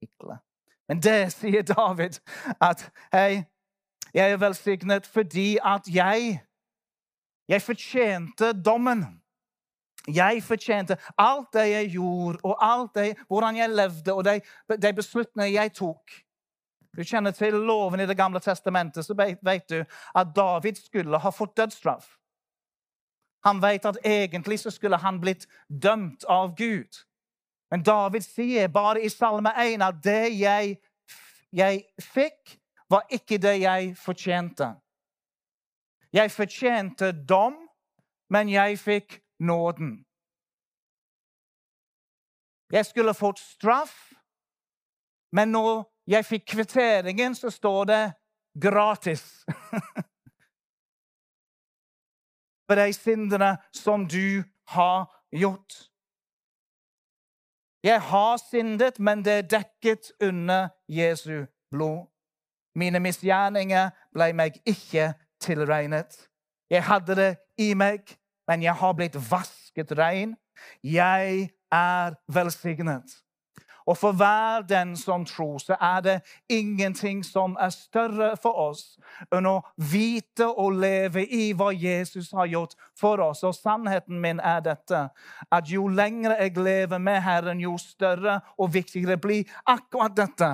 hykle. 0.01 0.39
Men 0.87 1.03
det 1.03 1.33
sier 1.35 1.65
David, 1.67 2.19
at 2.63 2.85
hei, 3.11 3.43
jeg 4.15 4.31
er 4.31 4.41
velsignet 4.41 5.07
fordi 5.07 5.57
at 5.63 5.87
jeg 5.91 6.43
Jeg 7.47 7.61
fortjente 7.63 8.49
dommen. 8.51 9.05
Jeg 10.07 10.41
fortjente 10.43 10.97
alt 11.17 11.53
det 11.53 11.69
jeg 11.69 11.91
gjorde, 11.93 12.39
og 12.43 12.57
alt 12.59 12.95
det, 12.95 13.17
hvordan 13.27 13.55
jeg 13.55 13.69
levde, 13.69 14.13
og 14.13 14.25
de, 14.25 14.41
de 14.81 14.93
beslutningene 14.93 15.53
jeg 15.53 15.71
tok. 15.73 16.11
Du 16.97 17.03
kjenner 17.03 17.31
til 17.31 17.53
loven 17.53 17.99
i 17.99 18.05
Det 18.05 18.17
gamle 18.17 18.39
testamentet, 18.43 19.05
så 19.05 19.15
vet 19.15 19.69
du 19.69 19.79
at 20.15 20.35
David 20.35 20.75
skulle 20.75 21.19
ha 21.23 21.29
fått 21.31 21.55
dødsstraff. 21.57 22.17
Han 23.45 23.61
vet 23.61 23.85
at 23.85 23.97
egentlig 24.03 24.59
så 24.59 24.71
skulle 24.71 24.97
han 24.97 25.19
blitt 25.21 25.47
dømt 25.67 26.23
av 26.23 26.55
Gud. 26.55 27.03
Men 27.71 27.83
David 27.83 28.21
sier 28.21 28.67
bare 28.67 29.01
i 29.03 29.09
Salme 29.09 29.51
1 29.57 29.83
at 29.83 30.01
det 30.03 30.39
jeg, 30.39 30.77
jeg 31.51 31.83
fikk, 32.01 32.57
var 32.89 33.03
ikke 33.11 33.37
det 33.37 33.57
jeg 33.61 33.95
fortjente. 33.99 34.71
Jeg 36.13 36.31
fortjente 36.31 37.11
dom, 37.27 37.55
men 38.29 38.49
jeg 38.49 38.79
fikk 38.79 39.19
nåden. 39.39 40.05
Jeg 42.71 42.85
skulle 42.85 43.13
fått 43.13 43.39
straff, 43.39 43.95
men 45.31 45.51
når 45.51 45.83
jeg 46.07 46.25
fikk 46.25 46.45
kvitteringen, 46.51 47.35
så 47.35 47.51
står 47.51 47.85
det 47.85 48.03
gratis. 48.61 49.45
for 52.67 52.75
de 52.75 52.93
syndene 52.93 53.57
som 53.73 54.07
du 54.07 54.43
har 54.67 55.07
gjort. 55.31 55.89
Jeg 57.83 58.01
har 58.01 58.37
syndet, 58.49 58.99
men 58.99 59.25
det 59.25 59.33
er 59.33 59.41
dekket 59.41 60.11
under 60.21 60.69
Jesu 60.89 61.45
blod. 61.71 62.07
Mine 62.75 62.99
misgjerninger 62.99 63.89
ble 64.13 64.33
meg 64.37 64.59
ikke 64.65 65.13
tilregnet. 65.41 66.17
Jeg 66.69 66.83
hadde 66.83 67.15
det 67.15 67.29
i 67.57 67.73
meg, 67.73 68.17
men 68.47 68.63
jeg 68.63 68.75
har 68.75 68.93
blitt 68.93 69.15
vasket 69.31 69.93
rein. 69.97 70.35
Jeg 70.83 71.49
er 71.71 72.17
velsignet. 72.33 73.26
Og 73.87 73.97
for 73.97 74.11
hver 74.11 74.61
den 74.61 74.97
som 74.97 75.25
tror, 75.25 75.57
så 75.57 75.75
er 75.81 76.01
det 76.01 76.21
ingenting 76.49 77.25
som 77.25 77.57
er 77.59 77.69
større 77.69 78.33
for 78.41 78.59
oss 78.59 78.97
enn 79.31 79.47
å 79.47 79.61
vite 79.79 80.47
og 80.47 80.75
leve 80.81 81.23
i 81.23 81.53
hva 81.55 81.69
Jesus 81.71 82.33
har 82.35 82.49
gjort 82.51 82.75
for 82.99 83.23
oss. 83.23 83.45
Og 83.47 83.55
sannheten 83.55 84.19
min 84.19 84.41
er 84.43 84.59
dette, 84.65 85.05
at 85.51 85.71
jo 85.71 85.87
lengre 85.87 86.35
jeg 86.41 86.57
lever 86.57 86.99
med 86.99 87.21
Herren, 87.23 87.63
jo 87.63 87.77
større 87.79 88.41
og 88.57 88.73
viktigere 88.73 89.17
blir 89.17 89.47
akkurat 89.65 90.17
dette. 90.17 90.51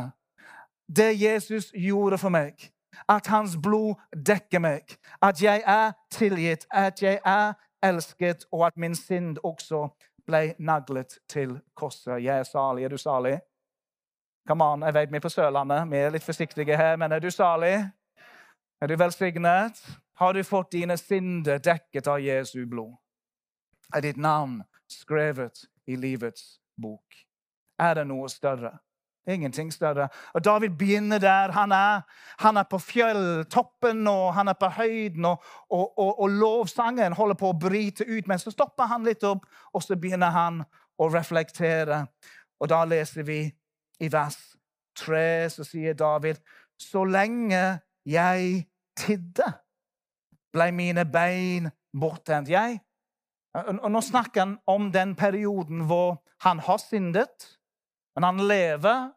Det 0.86 1.12
Jesus 1.18 1.72
gjorde 1.74 2.22
for 2.22 2.30
meg. 2.30 2.70
At 3.10 3.28
hans 3.34 3.58
blod 3.58 3.98
dekker 4.14 4.62
meg. 4.62 4.98
At 5.22 5.42
jeg 5.42 5.64
er 5.66 5.98
tilgitt, 6.14 6.68
at 6.70 7.02
jeg 7.02 7.18
er 7.26 7.54
elsket, 7.84 8.46
og 8.52 8.68
at 8.68 8.78
min 8.78 8.96
synd 8.96 9.42
også 9.44 9.88
ble 10.28 10.54
naglet 10.60 11.18
til 11.30 11.58
korset. 11.76 12.22
Jeg 12.24 12.40
er 12.40 12.48
salig. 12.48 12.84
Er 12.84 12.90
du 12.90 12.98
salig? 12.98 13.40
Come 14.48 14.64
on, 14.64 14.82
jeg 14.84 14.94
vet 14.94 15.12
vi 15.12 15.20
er 15.20 15.24
på 15.24 15.32
Sørlandet. 15.32 15.92
Vi 15.92 15.98
er 15.98 16.12
litt 16.12 16.26
forsiktige 16.26 16.78
her, 16.78 16.98
men 17.00 17.12
er 17.12 17.20
du 17.24 17.30
salig? 17.32 17.78
Er 18.82 18.88
du 18.88 18.96
velsignet? 19.00 19.80
Har 20.20 20.34
du 20.34 20.44
fått 20.44 20.72
dine 20.72 20.98
synder 20.98 21.62
dekket 21.64 22.08
av 22.08 22.20
Jesu 22.20 22.66
blod? 22.68 22.96
Er 23.96 24.02
ditt 24.04 24.18
navn 24.18 24.62
skrevet 24.92 25.66
i 25.88 25.96
livets 25.96 26.60
bok? 26.76 27.16
Er 27.80 27.96
det 27.96 28.08
noe 28.08 28.30
større? 28.30 28.78
Ingenting 29.28 29.74
større. 29.74 30.08
Og 30.34 30.44
David 30.46 30.70
begynner 30.70 31.18
der. 31.18 31.52
Han 31.52 31.72
er, 31.72 32.02
han 32.40 32.58
er 32.58 32.64
på 32.64 32.78
fjelltoppen 32.78 34.08
og 34.08 34.34
han 34.34 34.48
er 34.48 34.58
på 34.60 34.68
høyden, 34.68 35.26
og, 35.26 35.44
og, 35.70 36.00
og, 36.00 36.20
og, 36.20 36.30
lovsangen 36.30 37.14
holder 37.14 37.40
på 37.40 37.54
å 37.54 37.60
bryte 37.60 38.04
ut. 38.04 38.28
Men 38.28 38.40
så 38.40 38.52
stopper 38.52 38.92
han 38.92 39.08
litt 39.08 39.24
opp, 39.24 39.46
og 39.74 39.84
så 39.84 39.96
begynner 39.96 40.36
han 40.36 40.64
å 41.00 41.08
reflektere. 41.14 42.04
Og 42.60 42.70
da 42.70 42.84
leser 42.86 43.24
vi 43.28 43.40
i 44.04 44.12
vers 44.12 44.38
3, 45.00 45.50
så 45.50 45.64
sier 45.68 45.96
David, 45.98 46.44
så 46.80 47.06
lenge 47.08 47.64
jeg 48.06 48.66
tidde, 49.00 49.48
ble 50.54 50.68
mine 50.76 51.06
bein 51.10 51.72
borttent. 51.96 52.52
Jeg 52.52 52.82
og 53.54 53.92
Nå 53.92 54.02
snakker 54.02 54.42
han 54.42 54.54
om 54.66 54.88
den 54.94 55.14
perioden 55.16 55.86
hvor 55.86 56.24
han 56.42 56.60
har 56.66 56.80
syndet, 56.82 57.60
men 58.16 58.24
han 58.24 58.42
lever 58.48 59.12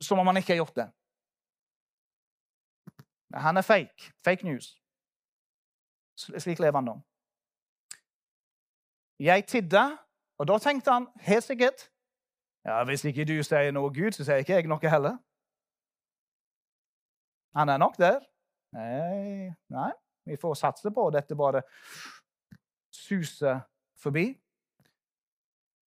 som 0.00 0.18
om 0.18 0.26
han 0.26 0.36
ikke 0.36 0.52
har 0.52 0.62
gjort 0.62 0.76
det. 0.76 0.88
Han 3.34 3.56
er 3.56 3.62
fake. 3.62 4.12
Fake 4.24 4.44
news. 4.44 4.74
Slik 6.16 6.58
lever 6.58 6.76
han 6.80 6.90
da. 6.90 6.96
Jeg 9.20 9.46
tidde, 9.46 9.98
og 10.38 10.48
da 10.48 10.58
tenkte 10.58 10.92
han 10.92 11.08
helt 11.20 11.44
sikkert 11.44 11.90
ja, 12.64 12.84
Hvis 12.84 13.04
ikke 13.04 13.24
du 13.24 13.42
sier 13.44 13.72
noe 13.72 13.92
Gud, 13.92 14.12
så 14.12 14.24
sier 14.24 14.42
ikke 14.42 14.58
jeg 14.58 14.68
noe 14.68 14.92
heller. 14.92 15.16
Han 17.56 17.68
er 17.68 17.80
nok 17.80 17.96
der. 17.98 18.20
Nei, 18.76 19.50
nei, 19.72 19.92
vi 20.28 20.36
får 20.40 20.54
satse 20.60 20.92
på 20.94 21.06
dette 21.10 21.36
bare 21.36 21.62
suser 22.94 23.62
forbi. 23.98 24.28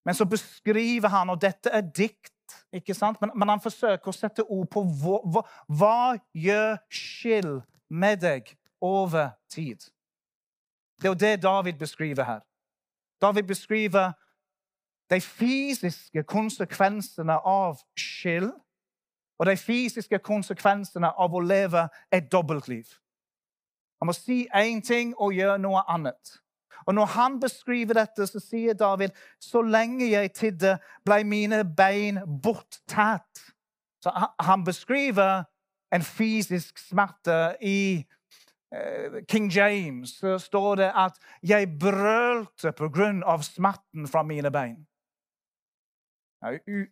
Men 0.06 0.16
så 0.16 0.26
beskriver 0.26 1.10
han, 1.10 1.30
og 1.30 1.42
dette 1.42 1.70
er 1.70 1.82
dikt, 1.82 2.34
ikke 2.74 2.94
sant? 2.94 3.22
Men, 3.22 3.32
men 3.36 3.50
han 3.50 3.62
forsøker 3.62 4.10
å 4.10 4.16
sette 4.16 4.44
ord 4.44 4.68
på 4.72 4.84
hva, 4.84 5.20
hva, 5.24 5.44
hva 5.68 5.98
gjør 6.34 6.80
skill 6.90 7.60
med 7.90 8.24
deg 8.24 8.50
over 8.82 9.30
tid. 9.52 9.86
Det 11.02 11.08
er 11.08 11.14
jo 11.14 11.20
det 11.20 11.44
David 11.44 11.74
beskriver 11.74 12.24
her. 12.24 12.42
David 13.22 13.44
beskriver 13.44 14.12
de 15.10 15.22
fysiske 15.22 16.24
konsekvensene 16.24 17.38
av 17.46 17.82
skill 17.98 18.52
og 19.42 19.46
de 19.46 19.58
fysiske 19.58 20.20
konsekvensene 20.20 21.10
av 21.18 21.34
å 21.34 21.42
leve 21.42 21.88
et 22.14 22.32
dobbeltliv. 22.32 22.86
Han 24.00 24.10
må 24.10 24.14
si 24.14 24.48
én 24.54 24.82
ting 24.86 25.16
og 25.18 25.34
gjøre 25.34 25.58
noe 25.62 25.84
annet. 25.90 26.41
Og 26.86 26.96
Når 26.96 27.06
han 27.06 27.40
beskriver 27.40 27.94
dette, 27.94 28.28
så 28.28 28.40
sier 28.40 28.74
David 28.74 29.10
så 29.40 29.62
lenge 29.62 30.10
jeg 30.10 30.34
tidde, 30.34 30.78
ble 31.06 31.24
mine 31.24 31.64
bein 31.78 32.20
borttatt. 32.44 33.44
Så 34.04 34.12
Han 34.40 34.64
beskriver 34.64 35.44
en 35.92 36.02
fysisk 36.02 36.80
smerte. 36.80 37.56
I 37.62 38.06
uh, 38.76 39.22
King 39.30 39.52
James 39.52 40.10
så 40.10 40.38
står 40.38 40.76
det 40.76 40.92
at 40.96 41.20
'jeg 41.44 41.80
brølte 41.80 42.72
på 42.72 42.90
grunn 42.90 43.24
av 43.24 43.42
smerten 43.42 44.08
fra 44.08 44.24
mine 44.24 44.52
bein'. 44.52 44.88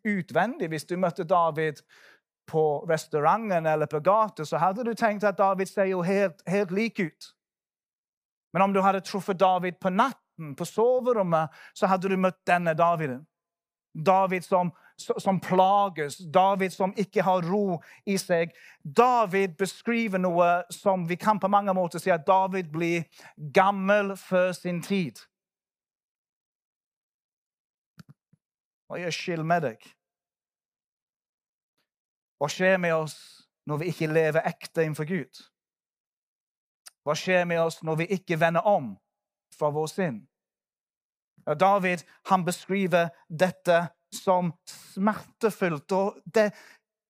Utvendig, 0.05 0.67
hvis 0.67 0.85
du 0.85 0.97
møtte 0.97 1.23
David 1.23 1.73
på 2.47 2.85
restauranten 2.89 3.65
eller 3.65 3.85
på 3.85 3.99
gata, 3.99 4.45
så 4.45 4.57
hadde 4.57 4.83
du 4.83 4.93
tenkt 4.93 5.23
at 5.23 5.37
David 5.37 5.65
ser 5.65 5.83
jo 5.83 6.01
helt, 6.01 6.41
helt 6.47 6.71
lik 6.71 6.99
ut. 6.99 7.33
Men 8.53 8.61
om 8.61 8.73
du 8.73 8.81
hadde 8.81 9.01
truffet 9.05 9.39
David 9.39 9.79
på 9.81 9.91
natten, 9.93 10.55
på 10.55 10.65
soverommet, 10.65 11.49
så 11.73 11.89
hadde 11.91 12.09
du 12.09 12.17
møtt 12.17 12.39
denne 12.47 12.73
Daviden. 12.77 13.25
David 13.93 14.45
som, 14.45 14.71
som, 14.97 15.39
plages, 15.39 16.17
David 16.17 16.73
som 16.73 16.93
ikke 16.97 17.23
har 17.25 17.45
ro 17.49 17.79
i 18.05 18.17
seg. 18.21 18.53
David 18.83 19.57
beskriver 19.57 20.21
noe 20.21 20.49
som 20.73 21.07
vi 21.09 21.17
kan 21.19 21.39
på 21.39 21.49
mange 21.51 21.73
måter 21.73 22.01
si 22.01 22.13
at 22.13 22.27
David 22.27 22.71
blir 22.71 23.05
gammel 23.35 24.15
før 24.17 24.51
sin 24.57 24.81
tid. 24.85 25.19
Hva 28.89 28.97
gjør 29.01 29.13
skyld 29.13 29.45
med 29.45 29.65
deg? 29.67 29.83
Hva 32.39 32.47
skjer 32.49 32.79
med 32.81 32.95
oss 32.95 33.17
når 33.69 33.81
vi 33.81 33.91
ikke 33.91 34.09
lever 34.09 34.47
ekte 34.49 34.85
innenfor 34.85 35.05
Gud? 35.09 35.41
Hva 37.09 37.15
skjer 37.17 37.47
med 37.49 37.57
oss 37.57 37.79
når 37.81 38.03
vi 38.03 38.05
ikke 38.19 38.37
vender 38.37 38.67
om 38.69 38.91
fra 39.57 39.71
vår 39.73 39.87
synd? 39.89 40.19
David 41.57 42.03
han 42.29 42.43
beskriver 42.45 43.09
dette 43.25 43.79
som 44.13 44.51
smertefullt. 44.69 45.91
og 45.91 46.19
det, 46.25 46.51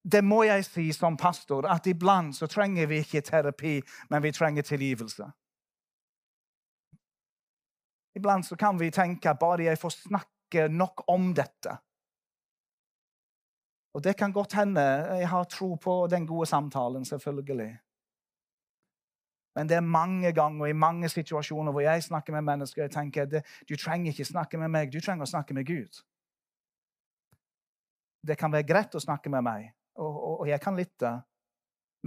det 0.04 0.22
må 0.24 0.46
jeg 0.48 0.64
si 0.64 0.86
som 0.96 1.18
pastor, 1.20 1.68
at 1.68 1.88
iblant 1.92 2.38
så 2.38 2.48
trenger 2.48 2.88
vi 2.88 3.02
ikke 3.04 3.22
terapi, 3.28 3.82
men 4.10 4.24
vi 4.24 4.32
trenger 4.32 4.64
tilgivelse. 4.64 5.28
Iblant 8.16 8.48
så 8.48 8.56
kan 8.56 8.80
vi 8.80 8.92
tenke 8.96 9.30
at 9.30 9.40
bare 9.40 9.68
jeg 9.68 9.84
får 9.84 9.98
snakke 9.98 10.70
nok 10.72 11.04
om 11.12 11.34
dette, 11.36 11.76
og 13.94 14.04
det 14.04 14.16
kan 14.16 14.32
godt 14.32 14.54
hende. 14.54 14.82
Jeg 15.20 15.28
har 15.28 15.44
tro 15.44 15.76
på 15.76 16.08
den 16.08 16.28
gode 16.28 16.46
samtalen, 16.46 17.06
selvfølgelig. 17.06 17.80
Men 19.60 19.68
det 19.68 19.76
er 19.76 19.84
mange 19.84 20.32
ganger 20.32 20.62
og 20.62 20.70
i 20.72 20.78
mange 20.88 21.10
situasjoner 21.12 21.74
hvor 21.76 21.84
jeg 21.84 22.04
snakker 22.04 22.32
med 22.32 22.46
mennesker 22.48 22.86
jeg 22.86 22.92
tenker 22.94 23.26
at 23.26 23.50
du 23.68 23.76
trenger 23.76 24.14
ikke 24.14 24.26
snakke 24.30 24.58
med 24.62 24.72
meg, 24.72 24.94
du 24.94 25.02
trenger 25.04 25.28
å 25.28 25.32
snakke 25.34 25.58
med 25.58 25.68
Gud. 25.68 26.00
Det 28.24 28.38
kan 28.40 28.54
være 28.56 28.68
greit 28.70 28.96
å 28.96 29.02
snakke 29.04 29.28
med 29.34 29.44
meg, 29.44 29.68
og, 30.00 30.08
og, 30.08 30.40
og 30.40 30.48
jeg 30.48 30.64
kan 30.64 30.80
lytte, 30.80 31.12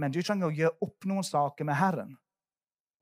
men 0.01 0.17
du 0.17 0.23
trenger 0.25 0.49
å 0.49 0.57
gjøre 0.57 0.81
opp 0.81 1.05
noen 1.05 1.29
saker 1.29 1.69
med 1.69 1.77
Herren. 1.77 2.17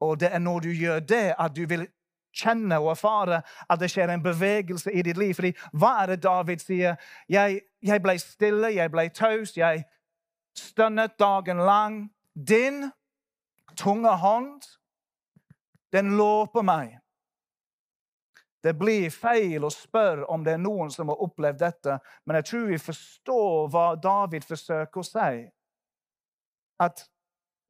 Og 0.03 0.19
det 0.19 0.33
er 0.35 0.43
når 0.43 0.67
du 0.67 0.71
gjør 0.75 0.99
det, 0.99 1.23
at 1.39 1.55
du 1.55 1.63
vil 1.71 1.87
kjenne 2.35 2.83
og 2.83 2.91
erfare 2.97 3.41
at 3.71 3.79
det 3.79 3.93
skjer 3.95 4.11
en 4.11 4.23
bevegelse 4.23 4.91
i 4.91 5.07
ditt 5.07 5.19
liv. 5.19 5.31
Fordi 5.37 5.55
hva 5.71 5.97
er 6.03 6.11
det 6.11 6.23
David 6.27 6.59
sier? 6.59 6.99
Jeg, 7.31 7.61
jeg 7.79 8.03
ble 8.03 8.19
stille, 8.19 8.75
jeg 8.75 8.91
ble 8.91 9.07
taus, 9.15 9.55
jeg 9.55 9.85
stønnet 10.59 11.15
dagen 11.19 11.63
lang. 11.63 12.01
Din 12.35 12.89
tunge 13.77 14.11
hånd, 14.21 14.65
den 15.91 16.15
lå 16.17 16.47
på 16.53 16.63
meg. 16.63 16.97
Det 18.61 18.75
blir 18.77 19.09
feil 19.09 19.65
å 19.65 19.73
spørre 19.73 20.27
om 20.29 20.43
det 20.45 20.53
er 20.53 20.61
noen 20.61 20.91
som 20.93 21.09
har 21.09 21.23
opplevd 21.25 21.63
dette, 21.63 21.97
men 22.25 22.37
jeg 22.39 22.49
tror 22.51 22.67
vi 22.69 22.77
forstår 22.81 23.71
hva 23.73 23.87
David 23.97 24.45
forsøker 24.45 25.01
å 25.01 25.07
si. 25.07 25.31
At 26.81 27.07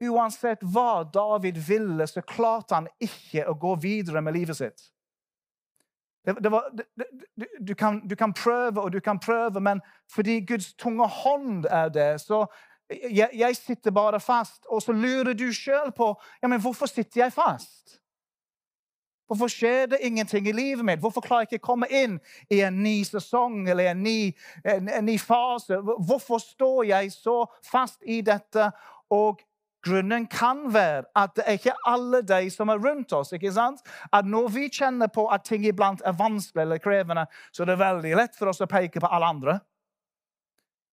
Uansett 0.02 0.64
hva 0.66 1.04
David 1.14 1.60
ville, 1.62 2.08
så 2.10 2.24
klarte 2.26 2.80
han 2.80 2.88
ikke 2.98 3.46
å 3.46 3.54
gå 3.54 3.76
videre 3.84 4.24
med 4.26 4.34
livet 4.34 4.58
sitt. 4.58 4.88
Det, 6.26 6.34
det 6.42 6.52
var, 6.54 6.70
det, 6.74 7.06
du, 7.60 7.76
kan, 7.78 8.00
du, 8.08 8.16
kan, 8.16 8.34
prøve 8.34 8.82
og 8.82 8.92
du 8.94 9.00
kan 9.02 9.20
prøve, 9.22 9.62
men 9.62 9.82
fordi 10.10 10.40
Guds 10.46 10.74
tunge 10.74 11.06
hånd 11.06 11.66
er 11.70 11.94
det, 11.94 12.10
så 12.22 12.46
jeg, 12.92 13.30
jeg 13.34 13.56
sitter 13.56 13.92
bare 13.92 14.20
fast. 14.20 14.66
Og 14.70 14.82
så 14.82 14.92
lurer 14.92 15.34
du 15.34 15.48
sjøl 15.54 15.92
på 15.96 16.14
ja, 16.42 16.48
men 16.48 16.62
hvorfor 16.62 16.90
sitter 16.90 17.26
jeg 17.26 17.34
fast. 17.34 17.98
Hvorfor 19.32 19.48
skjer 19.48 19.86
det 19.94 20.02
ingenting 20.04 20.48
i 20.48 20.52
livet 20.52 20.86
mitt? 20.86 21.00
Hvorfor 21.00 21.24
klarer 21.24 21.46
jeg 21.46 21.54
ikke 21.54 21.64
å 21.64 21.70
komme 21.70 21.88
inn 21.88 22.18
i 22.52 22.58
en 22.68 22.82
ny 22.84 22.98
sesong 23.08 23.62
eller 23.64 23.94
en 23.94 24.02
ny, 24.04 24.34
en, 24.68 24.90
en 24.92 25.08
ny 25.08 25.16
fase? 25.20 25.78
Hvorfor 25.80 26.42
står 26.44 26.84
jeg 26.90 27.14
så 27.16 27.38
fast 27.64 28.04
i 28.04 28.20
dette? 28.28 28.68
Og 29.12 29.40
Grunnen 29.82 30.28
kan 30.30 30.74
være 30.74 31.08
at 31.18 31.32
det 31.36 31.44
er 31.48 31.58
ikke 31.58 31.74
alle 31.90 32.22
de 32.22 32.50
som 32.54 32.70
er 32.70 32.82
rundt 32.84 33.14
oss. 33.18 33.32
ikke 33.34 33.52
sant? 33.52 33.80
At 34.14 34.26
Når 34.26 34.48
vi 34.54 34.68
kjenner 34.70 35.08
på 35.08 35.26
at 35.28 35.44
ting 35.44 35.66
iblant 35.66 36.02
er 36.06 36.14
vanskelig 36.14 36.62
eller 36.62 36.78
krevende, 36.78 37.26
så 37.52 37.64
er 37.64 37.72
det 37.72 37.80
veldig 37.80 38.16
lett 38.16 38.38
for 38.38 38.52
oss 38.52 38.62
å 38.62 38.70
peke 38.70 39.02
på 39.02 39.10
alle 39.10 39.26
andre. 39.26 39.60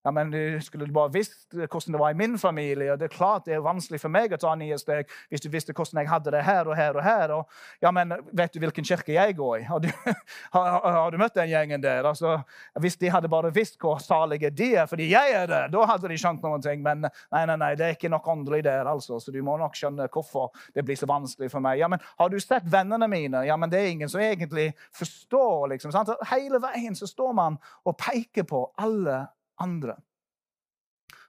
Ja, 0.03 0.11
men 0.15 0.31
du 0.31 0.59
skulle 0.63 0.87
bare 0.95 1.11
visst 1.11 1.51
hvordan 1.51 1.95
det 1.95 1.99
var 1.99 2.13
i 2.13 2.17
min 2.17 2.37
familie. 2.39 2.93
og 2.93 2.99
Det 2.99 3.09
er 3.09 3.15
klart 3.17 3.45
det 3.45 3.57
er 3.57 3.63
vanskelig 3.63 3.99
for 3.99 4.13
meg 4.13 4.31
å 4.31 4.39
ta 4.39 4.53
nye 4.55 4.77
steg 4.79 5.09
hvis 5.27 5.43
du 5.43 5.49
visste 5.51 5.73
hvordan 5.75 5.99
jeg 5.99 6.09
hadde 6.09 6.31
det 6.31 6.43
her 6.47 6.69
og 6.69 6.75
her. 6.77 6.95
og 6.95 7.03
her. 7.03 7.33
Og, 7.35 7.57
ja, 7.83 7.91
men 7.91 8.13
Vet 8.31 8.53
du 8.53 8.59
hvilken 8.63 8.85
kirke 8.85 9.13
jeg 9.13 9.35
går 9.35 9.57
i? 9.57 9.63
Har 9.67 9.81
du, 9.83 9.89
har, 10.55 10.69
har 10.85 11.11
du 11.11 11.17
møtt 11.19 11.35
den 11.35 11.51
gjengen 11.51 11.83
der? 11.83 12.07
Altså, 12.07 12.37
hvis 12.79 12.95
de 13.01 13.11
hadde 13.11 13.31
bare 13.31 13.51
visst 13.53 13.75
hvor 13.81 13.99
salige 14.03 14.49
de 14.49 14.69
er 14.79 14.87
fordi 14.89 15.09
jeg 15.11 15.33
er 15.35 15.49
der, 15.49 15.67
da 15.73 15.83
hadde 15.89 16.11
de 16.11 16.17
skjønt 16.19 16.45
noen 16.45 16.63
ting. 16.63 16.83
Men 16.85 17.03
nei, 17.03 17.43
nei, 17.43 17.57
nei, 17.59 17.73
det 17.79 17.87
er 17.87 17.97
ikke 17.97 18.11
nok 18.13 18.27
åndelig 18.31 18.63
der, 18.69 18.87
altså. 18.87 19.19
Så 19.19 19.33
du 19.35 19.41
må 19.43 19.57
nok 19.59 19.75
skjønne 19.75 20.07
hvorfor 20.13 20.53
det 20.75 20.85
blir 20.87 20.99
så 20.99 21.09
vanskelig 21.09 21.51
for 21.51 21.63
meg. 21.65 21.81
Ja, 21.81 21.91
men 21.91 21.99
Har 22.19 22.31
du 22.31 22.39
sett 22.39 22.67
vennene 22.71 23.07
mine? 23.11 23.43
Ja, 23.47 23.57
men 23.59 23.71
det 23.71 23.81
er 23.81 23.91
ingen 23.91 24.09
som 24.09 24.23
egentlig 24.23 24.71
forstår. 24.95 25.67
liksom, 25.75 25.91
sant? 25.91 26.13
Hele 26.31 26.61
veien 26.63 26.95
så 26.95 27.07
står 27.07 27.35
man 27.35 27.59
og 27.83 27.97
peker 27.99 28.47
på 28.47 28.63
alle 28.79 29.25
andre. 29.59 29.95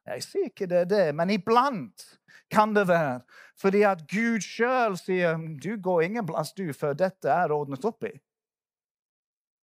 Jeg 0.08 0.24
sier 0.24 0.48
ikke 0.50 0.68
det, 0.70 0.86
det, 0.90 1.04
men 1.14 1.30
iblant 1.30 2.06
kan 2.50 2.74
det 2.74 2.88
være 2.88 3.20
fordi 3.60 3.82
at 3.84 4.06
Gud 4.08 4.40
sjøl 4.42 4.96
sier 4.98 5.36
du 5.60 5.74
går 5.82 6.06
ingen 6.08 6.26
plass 6.26 6.54
du 6.56 6.70
før 6.72 6.96
dette 6.96 7.28
er 7.28 7.52
ordnet 7.52 7.84
opp 7.84 8.06
i. 8.08 8.14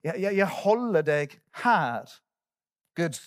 Jeg, 0.07 0.19
jeg, 0.19 0.37
jeg 0.40 0.49
holder 0.62 1.07
deg 1.07 1.37
her. 1.62 2.11
Guds 2.99 3.23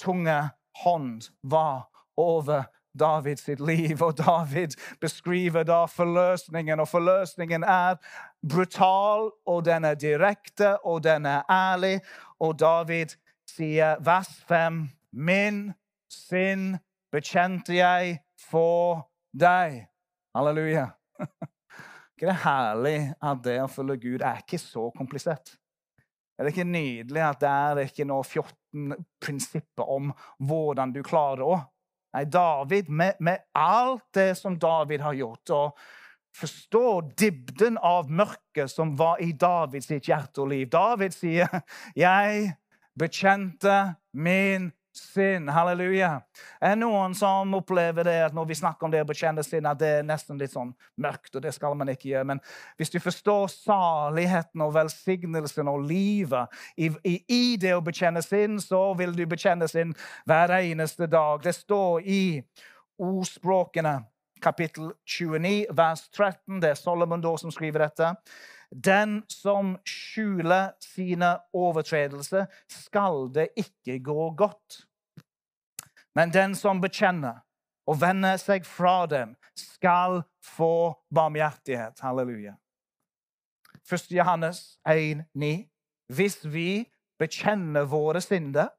tunge 0.00 0.36
hånd 0.84 1.28
var 1.42 1.90
over 2.16 2.64
Davids 2.98 3.44
sitt 3.44 3.60
liv. 3.60 4.02
Og 4.02 4.16
David 4.18 4.76
beskriver 5.00 5.64
da 5.64 5.84
forløsningen, 5.86 6.80
og 6.80 6.88
forløsningen 6.88 7.64
er 7.64 7.96
brutal, 8.42 9.30
og 9.46 9.64
den 9.64 9.84
er 9.84 9.94
direkte, 9.94 10.78
og 10.84 11.04
den 11.04 11.26
er 11.26 11.42
ærlig. 11.50 12.00
Og 12.40 12.58
David 12.58 13.16
sier, 13.50 14.00
vers 14.04 14.30
5, 14.48 14.82
min 15.12 15.62
synd 16.10 16.78
bekjente 17.12 17.74
jeg 17.76 18.18
for 18.48 19.06
deg. 19.36 19.82
Halleluja. 20.36 20.90
ikke 22.14 22.30
det 22.30 22.38
herlig 22.44 22.98
at 23.16 23.42
det 23.44 23.56
å 23.62 23.70
følge 23.70 23.98
Gud 24.04 24.22
er 24.22 24.42
ikke 24.44 24.60
så 24.62 24.90
komplisert? 24.96 25.56
Er 26.40 26.46
det 26.46 26.54
ikke 26.54 26.70
nydelig 26.70 27.20
at 27.20 27.40
det 27.42 27.50
er 27.50 27.82
ikke 27.84 28.06
noe 28.08 28.24
14 28.24 28.94
prinsipper 29.20 29.90
om 29.92 30.14
hvordan 30.48 30.94
du 30.94 31.02
klarer 31.04 31.42
det? 31.44 31.58
Nei, 32.16 32.24
David, 32.26 32.88
med, 32.88 33.18
med, 33.22 33.44
alt 33.54 34.06
det 34.16 34.32
som 34.38 34.56
David 34.58 35.04
har 35.04 35.14
gjort, 35.14 35.52
og 35.54 35.82
forstå 36.34 36.86
dybden 37.20 37.76
av 37.76 38.10
mørket 38.10 38.72
som 38.72 38.96
var 38.98 39.20
i 39.22 39.30
Davids 39.38 39.90
hjerte 39.92 40.42
og 40.42 40.50
liv 40.50 40.66
David 40.72 41.14
sier, 41.14 41.60
'Jeg 41.94 42.56
bekjente 43.00 43.78
min 44.12 44.70
synd. 44.92 45.50
Halleluja. 45.50 46.20
Er 46.60 46.74
det 46.74 46.80
noen 46.82 47.14
som 47.14 47.54
opplever 47.54 48.04
det 48.06 48.16
at 48.26 48.34
når 48.36 48.48
vi 48.50 48.58
snakker 48.58 48.86
om 48.86 48.92
det 48.92 49.02
å 49.04 49.08
bekjenne 49.08 49.44
synd, 49.46 49.68
at 49.70 49.80
det 49.80 49.90
er 50.00 50.06
nesten 50.06 50.38
litt 50.40 50.52
sånn 50.54 50.72
mørkt, 51.00 51.32
og 51.36 51.44
det 51.44 51.54
skal 51.56 51.76
man 51.78 51.92
ikke 51.92 52.10
gjøre. 52.10 52.28
Men 52.32 52.42
hvis 52.80 52.92
du 52.92 52.98
forstår 53.02 53.48
saligheten 53.54 54.64
og 54.64 54.74
velsignelsen 54.76 55.70
og 55.70 55.86
livet 55.88 56.60
i, 56.76 56.90
i, 57.06 57.16
i 57.30 57.42
det 57.60 57.74
å 57.76 57.84
bekjenne 57.84 58.22
synd, 58.24 58.60
så 58.64 58.82
vil 58.98 59.14
du 59.16 59.24
bekjenne 59.30 59.68
synd 59.70 59.96
hver 60.28 60.58
eneste 60.60 61.08
dag. 61.10 61.42
Det 61.44 61.54
står 61.56 62.06
i 62.06 62.22
ordspråkene 63.00 64.00
kapittel 64.40 64.94
29, 65.04 65.66
vers 65.76 66.06
13. 66.16 66.60
Det 66.62 66.72
er 66.72 66.78
Solomon 66.78 67.22
da 67.22 67.36
som 67.40 67.52
skriver 67.52 67.86
dette. 67.86 68.14
Den 68.70 69.22
som 69.28 69.74
skjuler 69.86 70.72
sine 70.82 71.38
overtredelser, 71.52 72.46
skal 72.70 73.26
det 73.34 73.48
ikke 73.58 73.98
gå 74.04 74.30
godt. 74.38 74.84
Men 76.14 76.32
den 76.32 76.54
som 76.54 76.80
bekjenner 76.80 77.42
og 77.86 78.00
vender 78.00 78.38
seg 78.38 78.66
fra 78.66 79.06
dem, 79.10 79.34
skal 79.56 80.22
få 80.44 80.94
barmhjertighet. 81.14 81.98
Halleluja. 82.00 82.54
1. 83.92 84.10
Johannes 84.14 84.78
1,9. 84.88 85.66
Hvis 86.14 86.38
vi 86.44 86.86
bekjenner 87.18 87.84
våre 87.90 88.20
synder, 88.20 88.70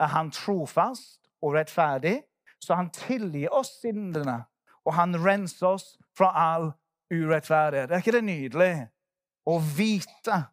er 0.00 0.06
han 0.06 0.30
trofast 0.30 1.28
og 1.42 1.54
rettferdig, 1.54 2.22
så 2.60 2.74
han 2.74 2.90
tilgir 2.90 3.52
oss 3.52 3.76
syndene, 3.82 4.42
og 4.84 4.94
han 4.94 5.14
renser 5.24 5.66
oss 5.66 5.86
fra 6.16 6.32
all 6.34 6.72
urettferdighet. 7.12 7.90
Er 7.90 8.02
ikke 8.02 8.16
det 8.16 8.24
nydelig? 8.24 8.72
Å 9.46 9.58
vite 9.76 10.44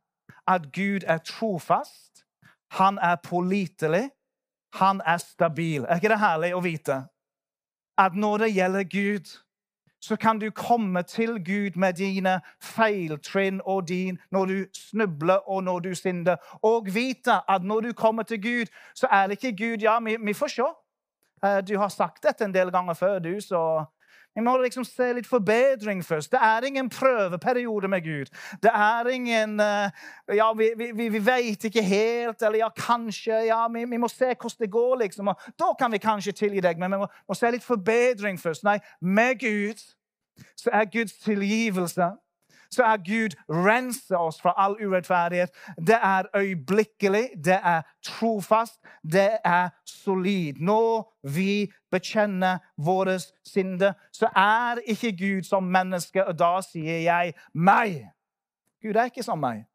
at 0.47 0.71
Gud 0.73 1.06
er 1.08 1.17
trofast, 1.17 2.23
han 2.71 2.97
er 3.02 3.15
pålitelig, 3.23 4.10
han 4.73 5.02
er 5.06 5.17
stabil. 5.17 5.86
Er 5.86 5.95
ikke 5.95 6.13
det 6.13 6.21
herlig 6.21 6.56
å 6.56 6.63
vite? 6.63 7.04
At 7.97 8.15
når 8.15 8.45
det 8.45 8.49
gjelder 8.56 8.84
Gud, 8.84 9.30
så 10.02 10.15
kan 10.15 10.39
du 10.39 10.52
komme 10.52 11.02
til 11.04 11.43
Gud 11.43 11.75
med 11.75 11.93
dine 11.93 12.39
feiltrinn 12.63 13.62
og 13.65 13.88
din 13.88 14.19
når 14.32 14.45
du 14.45 14.65
snubler 14.73 15.49
og 15.49 15.63
når 15.63 15.80
du 15.80 15.95
synder. 15.95 16.38
Og 16.63 16.88
vite 16.93 17.41
at 17.49 17.63
når 17.63 17.82
du 17.82 17.93
kommer 17.93 18.23
til 18.23 18.41
Gud, 18.41 18.65
så 18.95 19.08
er 19.12 19.28
det 19.28 19.43
ikke 19.43 19.58
Gud 19.58 19.82
Ja, 19.82 19.99
vi, 19.99 20.15
vi 20.25 20.34
får 20.34 20.47
se. 20.47 20.69
Eh, 21.45 21.60
du 21.67 21.78
har 21.78 21.89
sagt 21.89 22.23
dette 22.23 22.45
en 22.45 22.54
del 22.54 22.71
ganger 22.71 22.93
før, 22.93 23.19
du, 23.19 23.41
så 23.41 23.86
vi 24.39 24.45
må 24.45 24.56
liksom 24.62 24.86
se 24.88 25.10
litt 25.17 25.28
forbedring 25.28 25.99
først. 26.06 26.32
Det 26.32 26.39
er 26.41 26.67
ingen 26.67 26.89
prøveperiode 26.89 27.88
med 27.91 28.02
Gud. 28.06 28.32
Det 28.63 28.71
er 28.71 29.08
ingen 29.12 29.60
eh, 29.60 29.91
Ja, 30.36 30.54
vi, 30.54 30.69
vi, 30.78 31.10
vi 31.10 31.25
vet 31.25 31.63
ikke 31.63 31.84
helt, 31.84 32.41
eller 32.41 32.60
ja, 32.60 32.69
kanskje 32.69 33.41
ja, 33.49 33.67
vi, 33.73 33.84
vi, 33.86 33.97
må 33.97 34.08
se 34.08 34.32
hvordan 34.32 34.63
det 34.63 34.71
går, 34.71 34.95
liksom. 35.04 35.28
Og 35.28 35.36
da 35.60 35.73
kan 35.80 35.91
vi 35.91 35.97
kanskje 35.97 36.32
tilgi 36.32 36.63
deg, 36.63 36.80
men 36.80 36.91
vi 36.91 37.02
må, 37.04 37.08
må 37.28 37.36
se 37.36 37.52
litt 37.52 37.65
forbedring 37.65 38.39
først. 38.39 38.63
Nei, 38.63 38.78
med 39.02 39.39
Gud 39.43 39.84
så 40.56 40.71
er 40.73 40.88
Guds 40.88 41.17
tilgivelse 41.19 42.12
så 42.71 42.84
er 42.84 42.97
Gud 43.05 43.36
renser 43.49 44.17
oss 44.17 44.41
fra 44.41 44.53
all 44.58 44.77
urettferdighet. 44.79 45.49
Det 45.77 45.97
er 46.01 46.29
øyeblikkelig, 46.36 47.29
det 47.45 47.60
er 47.63 47.82
trofast, 48.05 48.79
det 49.03 49.38
er 49.45 49.69
solid. 49.86 50.53
Når 50.60 51.13
vi 51.34 51.71
bekjenner 51.91 52.58
våre 52.77 53.19
synder, 53.45 53.93
så 54.13 54.29
er 54.36 54.82
ikke 54.86 55.17
Gud 55.17 55.43
som 55.43 55.63
menneske, 55.63 56.25
og 56.25 56.39
da 56.39 56.60
sier 56.62 57.03
jeg 57.03 57.34
meg. 57.53 58.05
Gud 58.82 58.95
er 58.95 59.12
ikke 59.12 59.23
som 59.23 59.39
meg. 59.39 59.65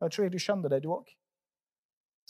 Jeg 0.00 0.12
tror 0.12 0.22
jeg 0.22 0.32
du 0.32 0.38
skjønner 0.38 0.68
det, 0.68 0.82
du 0.84 0.92
òg. 0.92 1.15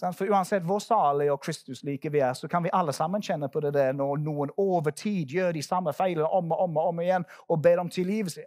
For 0.00 0.28
uansett 0.28 0.64
hvor 0.68 0.78
salige 0.78 1.32
og 1.32 1.40
Kristus 1.40 1.82
like 1.82 2.12
vi 2.12 2.18
er, 2.18 2.32
så 2.32 2.48
kan 2.48 2.64
vi 2.64 2.70
alle 2.72 2.92
sammen 2.92 3.22
kjenne 3.22 3.48
på 3.48 3.60
det 3.64 3.72
der 3.74 3.92
når 3.96 4.18
noen 4.20 4.50
over 4.56 4.90
tid 4.90 5.32
gjør 5.32 5.52
de 5.56 5.62
samme 5.62 5.92
feilene 5.96 6.28
om 6.28 6.52
og 6.52 6.60
om 6.66 6.76
og 6.76 6.88
om 6.90 7.00
igjen 7.00 7.24
og 7.48 7.62
ber 7.62 7.80
om 7.80 7.88
tilgivelse. 7.90 8.44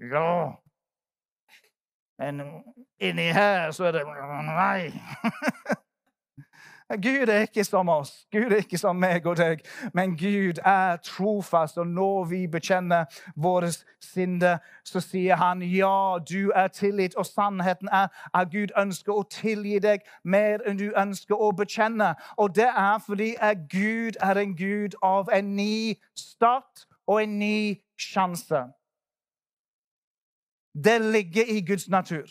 Ja 0.00 0.50
Men 2.18 2.42
inni 2.98 3.30
her 3.32 3.70
så 3.70 3.84
er 3.84 3.92
det 3.92 4.04
Nei. 4.06 4.90
Gud 6.88 7.28
er 7.28 7.40
ikke 7.40 7.64
som 7.64 7.88
oss. 7.88 8.26
Gud 8.32 8.52
er 8.52 8.56
ikke 8.56 8.78
som 8.78 8.96
meg 8.96 9.26
og 9.26 9.36
deg. 9.36 9.62
Men 9.94 10.16
Gud 10.18 10.60
er 10.64 10.96
trofast, 10.96 11.78
og 11.78 11.86
når 11.86 12.24
vi 12.24 12.46
bekjenner 12.46 13.04
våre 13.36 13.70
synder, 14.00 14.58
så 14.84 15.00
sier 15.00 15.40
han 15.40 15.62
ja, 15.62 16.18
du 16.18 16.52
er 16.54 16.68
tilgitt. 16.68 17.16
Og 17.16 17.26
sannheten 17.26 17.88
er 17.88 18.12
at 18.34 18.52
Gud 18.52 18.76
ønsker 18.78 19.16
å 19.16 19.24
tilgi 19.30 19.78
deg 19.80 20.04
mer 20.24 20.60
enn 20.68 20.78
du 20.78 20.90
ønsker 20.92 21.40
å 21.40 21.50
bekjenne. 21.56 22.14
Og 22.36 22.54
det 22.56 22.68
er 22.68 23.00
fordi 23.06 23.32
Gud 23.72 24.20
er 24.20 24.44
en 24.44 24.56
Gud 24.56 25.00
av 25.02 25.32
en 25.32 25.56
ny 25.56 25.96
start 26.14 26.84
og 27.06 27.22
en 27.22 27.38
ny 27.38 27.80
sjanse. 27.96 28.66
Det 30.84 31.00
ligger 31.00 31.48
i 31.48 31.60
Guds 31.64 31.88
natur 31.88 32.28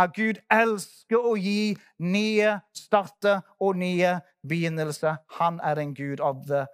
at 0.00 0.14
Gud 0.16 0.40
elsker 0.52 1.20
å 1.20 1.34
gi 1.36 1.74
nye 2.00 2.56
starter 2.76 3.42
og 3.60 3.76
nye 3.80 4.18
begynnelser. 4.48 5.20
Han 5.38 5.60
er 5.64 5.80
en 5.82 5.94
gud 5.94 6.22
av 6.24 6.44
the 6.48 6.64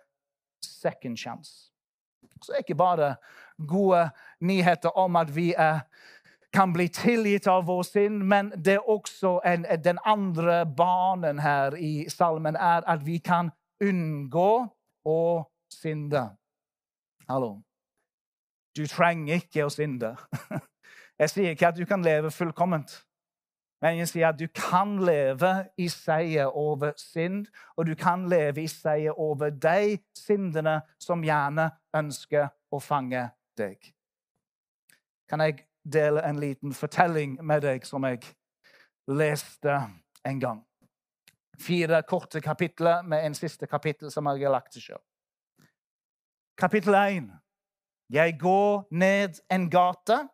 second 0.63 1.19
chance. 1.19 1.73
Så 2.43 2.53
det 2.53 2.59
er 2.59 2.67
ikke 2.67 2.79
bare 2.79 3.15
gode 3.69 4.11
nyheter 4.41 4.99
om 4.99 5.17
at 5.17 5.33
vi 5.35 5.53
er, 5.59 5.81
kan 6.53 6.73
bli 6.73 6.89
tilgitt 6.89 7.49
av 7.51 7.67
vår 7.67 7.83
synd, 7.89 8.23
men 8.25 8.53
det 8.57 8.79
er 8.79 8.91
også 8.91 9.41
en, 9.45 9.67
den 9.85 9.99
andre 10.07 10.63
banen 10.77 11.41
her 11.43 11.75
i 11.77 12.09
salmen 12.13 12.57
er 12.57 12.87
at 12.87 13.07
vi 13.07 13.19
kan 13.19 13.51
unngå 13.83 14.53
å 15.07 15.21
synde. 15.73 16.29
Hallo. 17.29 17.57
Du 18.77 18.85
trenger 18.87 19.41
ikke 19.41 19.67
å 19.67 19.73
synde. 19.73 20.15
Jeg 21.21 21.33
sier 21.33 21.55
ikke 21.55 21.71
at 21.71 21.79
du 21.79 21.87
kan 21.89 22.05
leve 22.05 22.31
fullkomment. 22.31 22.93
Men 23.83 24.07
sier 24.09 24.31
at 24.31 24.39
du 24.41 24.47
kan 24.55 24.97
leve 25.05 25.51
i 25.77 25.89
seier 25.93 26.49
over 26.57 26.93
synd, 26.97 27.47
og 27.77 27.87
du 27.87 27.95
kan 27.95 28.25
leve 28.29 28.63
i 28.63 28.69
seier 28.69 29.19
over 29.21 29.51
de 29.51 29.99
syndene 30.17 30.81
som 30.99 31.25
gjerne 31.25 31.69
ønsker 31.97 32.49
å 32.73 32.81
fange 32.81 33.29
deg. 33.59 33.93
Kan 35.29 35.45
jeg 35.45 35.67
dele 35.85 36.25
en 36.25 36.41
liten 36.41 36.73
fortelling 36.73 37.37
med 37.45 37.67
deg 37.67 37.85
som 37.87 38.05
jeg 38.09 38.25
leste 39.13 39.77
en 40.25 40.41
gang? 40.41 40.65
Fire 41.61 42.03
korte 42.03 42.41
kapitler 42.41 43.03
med 43.03 43.27
en 43.27 43.35
siste 43.35 43.67
kapittel 43.67 44.11
som 44.13 44.27
jeg 44.33 44.45
har 44.45 44.57
lagt 44.57 44.73
til 44.73 44.89
sjøl. 44.89 45.05
Kapittel 46.57 46.95
1. 46.95 47.31
Jeg 48.13 48.39
går 48.41 48.87
ned 48.91 49.41
en 49.53 49.71
gate. 49.71 50.29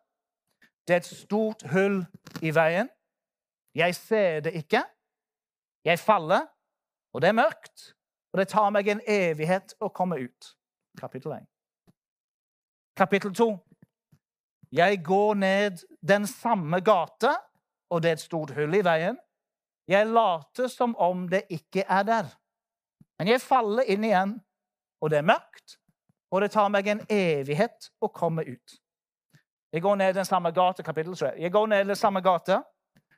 Det 0.87 0.93
er 0.93 1.01
et 1.03 1.05
stort 1.05 1.63
hull 1.71 2.05
i 2.41 2.51
veien. 2.55 2.89
Jeg 3.75 3.95
ser 3.95 4.39
det 4.45 4.53
ikke. 4.53 4.83
Jeg 5.85 5.99
faller, 5.99 6.45
og 7.13 7.21
det 7.21 7.29
er 7.29 7.37
mørkt. 7.37 7.93
Og 8.33 8.39
det 8.39 8.47
tar 8.49 8.69
meg 8.73 8.87
en 8.89 9.01
evighet 9.07 9.75
å 9.81 9.89
komme 9.93 10.17
ut. 10.21 10.53
Kapittel 10.97 11.35
1. 11.37 11.47
Kapittel 12.97 13.33
2. 13.33 13.49
Jeg 14.73 15.03
går 15.05 15.35
ned 15.37 15.83
den 16.01 16.25
samme 16.27 16.79
gata, 16.81 17.35
og 17.89 18.01
det 18.01 18.09
er 18.09 18.17
et 18.17 18.25
stort 18.25 18.53
hull 18.57 18.73
i 18.73 18.81
veien. 18.85 19.17
Jeg 19.89 20.09
later 20.09 20.69
som 20.71 20.95
om 20.97 21.27
det 21.29 21.43
ikke 21.53 21.85
er 21.85 22.05
der. 22.07 22.29
Men 23.19 23.29
jeg 23.33 23.43
faller 23.43 23.89
inn 23.89 24.05
igjen, 24.07 24.37
og 25.01 25.11
det 25.11 25.19
er 25.19 25.27
mørkt, 25.27 25.77
og 26.33 26.41
det 26.41 26.53
tar 26.55 26.71
meg 26.73 26.87
en 26.89 27.03
evighet 27.11 27.91
å 28.01 28.09
komme 28.09 28.45
ut. 28.47 28.79
Jeg 29.73 29.81
går 29.81 29.97
ned 29.99 30.13
den 30.17 30.25
samme 30.25 30.49
gata, 30.53 30.85
kapittel 30.85 31.17
3. 31.17 31.33
Jeg 31.41 31.51
går 31.53 31.67
ned 31.69 31.91
den 31.91 31.97
samme 31.99 32.21
gata, 32.25 32.63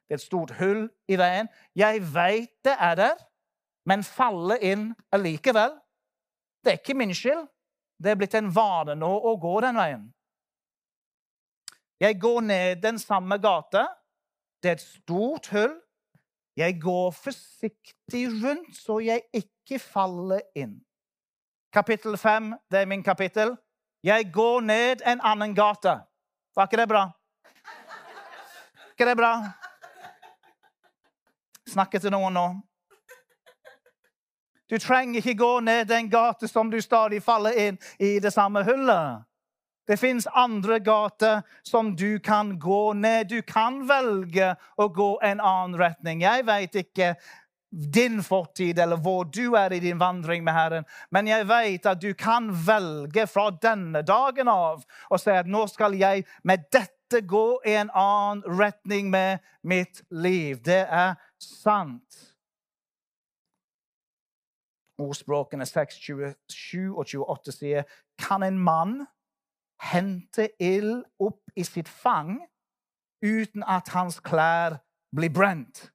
Det 0.06 0.16
er 0.16 0.20
et 0.20 0.26
stort 0.26 0.54
hull 0.60 0.86
i 1.10 1.18
veien. 1.18 1.50
Jeg 1.76 2.02
veit 2.14 2.52
det 2.66 2.76
er 2.78 2.96
der, 3.00 3.16
men 3.90 4.04
faller 4.06 4.62
inn 4.62 4.92
allikevel. 5.14 5.74
Det 6.64 6.74
er 6.74 6.80
ikke 6.82 6.98
min 6.98 7.14
skyld. 7.16 7.48
Det 7.98 8.12
er 8.12 8.20
blitt 8.20 8.36
en 8.38 8.52
vane 8.54 8.96
nå 9.00 9.10
å 9.10 9.36
gå 9.42 9.56
den 9.64 9.80
veien. 9.80 10.06
Jeg 12.02 12.20
går 12.20 12.42
ned 12.44 12.82
den 12.84 13.00
samme 13.00 13.38
gata. 13.42 13.88
Det 14.62 14.70
er 14.70 14.78
et 14.78 14.84
stort 14.84 15.50
hull. 15.56 15.76
Jeg 16.56 16.78
går 16.82 17.12
forsiktig 17.12 18.28
rundt 18.44 18.76
så 18.78 19.00
jeg 19.04 19.26
ikke 19.34 19.80
faller 19.80 20.44
inn. 20.56 20.78
Kapittel 21.74 22.18
fem, 22.18 22.54
det 22.72 22.84
er 22.84 22.90
min 22.90 23.04
kapittel. 23.04 23.56
Jeg 24.04 24.30
går 24.34 24.62
ned 24.62 25.02
en 25.06 25.22
annen 25.24 25.56
gate. 25.56 25.98
Var 26.56 26.68
ikke 26.70 26.78
det 26.78 26.88
bra? 26.88 27.06
ikke 28.96 29.10
det 29.10 29.18
bra? 29.18 29.32
Snakker 31.76 32.00
til 32.00 32.14
noen 32.16 32.36
nå. 32.36 32.48
Du 34.72 34.78
trenger 34.82 35.20
ikke 35.20 35.38
gå 35.38 35.52
ned 35.60 35.86
den 35.92 36.10
gate 36.10 36.48
som 36.48 36.72
du 36.72 36.80
stadig 36.82 37.20
faller 37.24 37.58
inn 37.68 37.80
i 38.00 38.16
det 38.24 38.32
samme 38.34 38.64
hullet. 38.66 39.26
Det 39.86 40.00
fins 40.02 40.26
andre 40.34 40.80
gater 40.80 41.44
som 41.64 41.92
du 41.96 42.20
kan 42.20 42.56
gå 42.60 42.94
ned. 42.94 43.30
Du 43.30 43.42
kan 43.46 43.84
velge 43.88 44.56
å 44.78 44.88
gå 44.90 45.10
en 45.22 45.44
annen 45.44 45.78
retning. 45.78 46.24
Jeg 46.26 46.48
vet 46.48 46.80
ikke 46.82 47.12
din 47.70 48.24
fortid 48.24 48.80
eller 48.80 48.98
hvor 48.98 49.28
du 49.28 49.54
er 49.60 49.74
i 49.76 49.82
din 49.84 50.00
vandring 50.00 50.44
med 50.44 50.54
Herren, 50.56 50.86
men 51.12 51.28
jeg 51.28 51.48
vet 51.50 51.86
at 51.92 52.02
du 52.02 52.14
kan 52.14 52.48
velge 52.68 53.28
fra 53.28 53.50
denne 53.52 54.02
dagen 54.06 54.48
av 54.48 54.86
og 55.10 55.20
si 55.20 55.34
at 55.34 55.50
nå 55.50 55.66
skal 55.68 55.98
jeg 56.00 56.24
med 56.48 56.70
dette 56.72 57.22
gå 57.28 57.60
i 57.68 57.76
en 57.76 57.92
annen 57.92 58.46
retning 58.48 59.12
med 59.12 59.44
mitt 59.62 60.02
liv. 60.10 60.62
Det 60.64 60.86
er 60.88 61.20
sant. 61.46 62.22
Ordspråkene 64.98 65.66
6, 65.66 65.96
27 66.00 66.96
og 66.96 67.06
28 67.06 67.52
sier 67.52 67.84
Kan 68.20 68.44
en 68.44 68.60
mann 68.60 69.02
hente 69.92 70.50
ild 70.60 71.04
opp 71.20 71.42
i 71.56 71.66
sitt 71.68 71.90
fang 71.92 72.38
uten 73.26 73.66
at 73.68 73.92
hans 73.96 74.22
klær 74.24 74.80
blir 75.16 75.34
brent? 75.34 75.92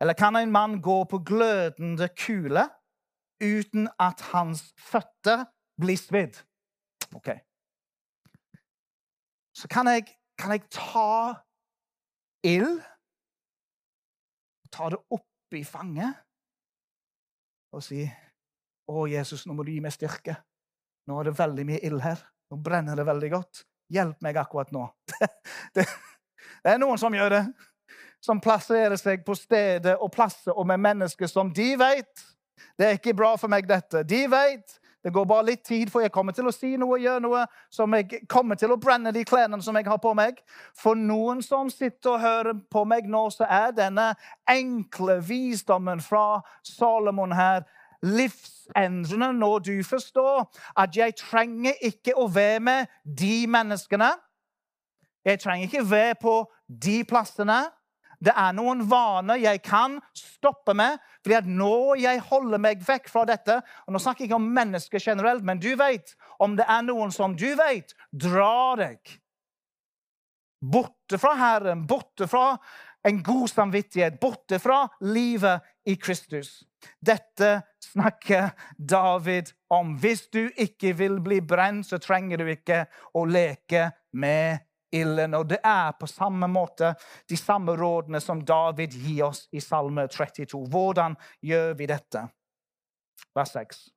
Eller 0.00 0.16
kan 0.16 0.36
en 0.36 0.52
mann 0.52 0.80
gå 0.82 1.04
på 1.04 1.18
glødende 1.18 2.08
kule 2.08 2.68
uten 3.42 3.88
at 4.00 4.20
hans 4.32 4.62
føtter 4.78 5.44
blir 5.80 5.96
svidd? 5.96 6.40
OK. 7.14 7.28
Så 9.54 9.68
kan 9.68 9.86
jeg, 9.86 10.06
kan 10.38 10.50
jeg 10.50 10.62
ta 10.70 11.34
ild, 12.42 12.80
ta 14.72 14.90
det 14.92 15.00
opp 15.10 15.56
i 15.56 15.62
fanget 15.66 16.18
og 17.74 17.82
si 17.84 18.04
Å, 18.90 19.04
Jesus, 19.06 19.44
nå 19.46 19.54
må 19.54 19.62
du 19.62 19.68
gi 19.70 19.78
meg 19.78 19.92
styrke. 19.94 20.32
Nå 21.06 21.20
er 21.20 21.28
det 21.28 21.36
veldig 21.38 21.64
mye 21.68 21.78
ild 21.86 22.00
her. 22.02 22.18
Nå 22.50 22.56
brenner 22.58 22.98
det 22.98 23.04
veldig 23.06 23.28
godt. 23.30 23.60
Hjelp 23.94 24.18
meg 24.26 24.40
akkurat 24.40 24.72
nå. 24.74 24.82
Det, 25.06 25.28
det, 25.78 25.84
det 26.64 26.72
er 26.72 26.80
noen 26.82 26.98
som 26.98 27.14
gjør 27.14 27.36
det. 27.36 27.44
Som 28.18 28.40
plasserer 28.42 28.98
seg 28.98 29.22
på 29.22 29.36
stedet 29.38 29.94
og 29.94 30.10
plasser 30.10 30.58
og 30.58 30.66
med 30.66 30.82
mennesker 30.82 31.30
som 31.30 31.52
de 31.54 31.68
vet 31.78 32.24
Det 32.74 32.88
er 32.88 32.98
ikke 32.98 33.14
bra 33.14 33.30
for 33.38 33.52
meg, 33.52 33.68
dette. 33.70 34.02
De 34.02 34.24
vet 34.32 34.79
det 35.04 35.12
går 35.12 35.24
bare 35.24 35.46
litt 35.48 35.62
tid, 35.64 35.88
for 35.90 36.04
jeg 36.04 36.12
kommer 36.12 36.34
til 36.36 36.48
å 36.48 36.52
si 36.52 36.74
noe 36.76 36.98
gjøre 37.00 37.22
noe 37.24 37.46
som 37.72 37.94
jeg 37.96 38.22
kommer 38.28 38.58
til 38.60 38.74
å 38.74 38.78
brenne 38.80 39.12
de 39.16 39.24
klærne 39.24 39.60
som 39.64 39.76
jeg 39.78 39.88
har 39.88 40.00
på 40.02 40.12
meg. 40.16 40.42
For 40.76 40.98
noen 40.98 41.40
som 41.42 41.70
sitter 41.72 42.16
og 42.16 42.20
hører 42.20 42.58
på 42.72 42.84
meg 42.88 43.08
nå, 43.08 43.22
så 43.32 43.48
er 43.48 43.72
denne 43.76 44.10
enkle 44.50 45.20
visdommen 45.24 46.04
fra 46.04 46.42
Salomon 46.66 47.32
her 47.32 47.64
livsendrende 48.04 49.32
når 49.36 49.58
du 49.58 49.74
forstår 49.84 50.46
at 50.76 50.96
jeg 50.96 51.16
trenger 51.20 51.80
ikke 51.84 52.16
å 52.16 52.28
være 52.32 52.60
med 52.60 52.92
de 53.04 53.44
menneskene. 53.48 54.12
Jeg 55.24 55.40
trenger 55.40 55.68
ikke 55.68 55.90
være 55.90 56.16
på 56.20 56.34
de 56.68 57.02
plassene. 57.04 57.62
Det 58.20 58.34
er 58.36 58.52
noen 58.52 58.82
vaner 58.88 59.40
jeg 59.40 59.62
kan 59.64 59.96
stoppe 60.16 60.74
med. 60.76 60.98
fordi 61.22 61.36
at 61.38 61.48
nå 61.48 61.96
jeg 62.00 62.20
holder 62.28 62.58
meg 62.58 62.84
vekk 62.84 63.08
fra 63.08 63.24
dette 63.24 63.60
og 63.86 63.92
Nå 63.92 63.98
snakker 63.98 64.24
jeg 64.24 64.30
ikke 64.30 64.40
om 64.40 64.52
mennesker 64.54 65.00
generelt, 65.00 65.44
men 65.44 65.58
du 65.58 65.74
vet 65.76 66.14
om 66.38 66.56
det 66.56 66.68
er 66.68 66.82
noen 66.82 67.12
som 67.12 67.36
du 67.36 67.48
vet 67.56 67.94
drar 68.12 68.76
deg 68.80 69.20
borte 70.60 71.18
fra 71.18 71.34
Herren, 71.34 71.86
borte 71.86 72.28
fra 72.28 72.58
en 73.02 73.22
god 73.22 73.48
samvittighet, 73.48 74.20
borte 74.20 74.58
fra 74.60 74.82
livet 75.00 75.64
i 75.88 75.96
Kristus. 75.96 76.64
Dette 77.00 77.62
snakker 77.84 78.50
David 78.76 79.52
om. 79.72 79.96
Hvis 79.96 80.26
du 80.28 80.50
ikke 80.56 80.92
vil 80.96 81.20
bli 81.24 81.40
brent, 81.40 81.88
så 81.88 81.98
trenger 82.00 82.40
du 82.40 82.50
ikke 82.52 82.84
å 83.16 83.24
leke 83.24 83.88
med 84.12 84.60
ilden. 84.92 85.34
Og 85.34 85.48
det 85.50 85.60
er 85.64 85.92
på 86.00 86.08
samme 86.10 86.48
måte 86.50 86.94
de 87.30 87.36
samme 87.36 87.76
rådene 87.76 88.20
som 88.20 88.42
David 88.44 88.94
gir 88.96 89.24
oss 89.30 89.46
i 89.52 89.60
Salme 89.60 90.06
32. 90.08 90.66
Hvordan 90.70 91.16
gjør 91.42 91.74
vi 91.78 91.88
dette? 91.90 92.26
Vers 93.34 93.54
6. 93.54 93.88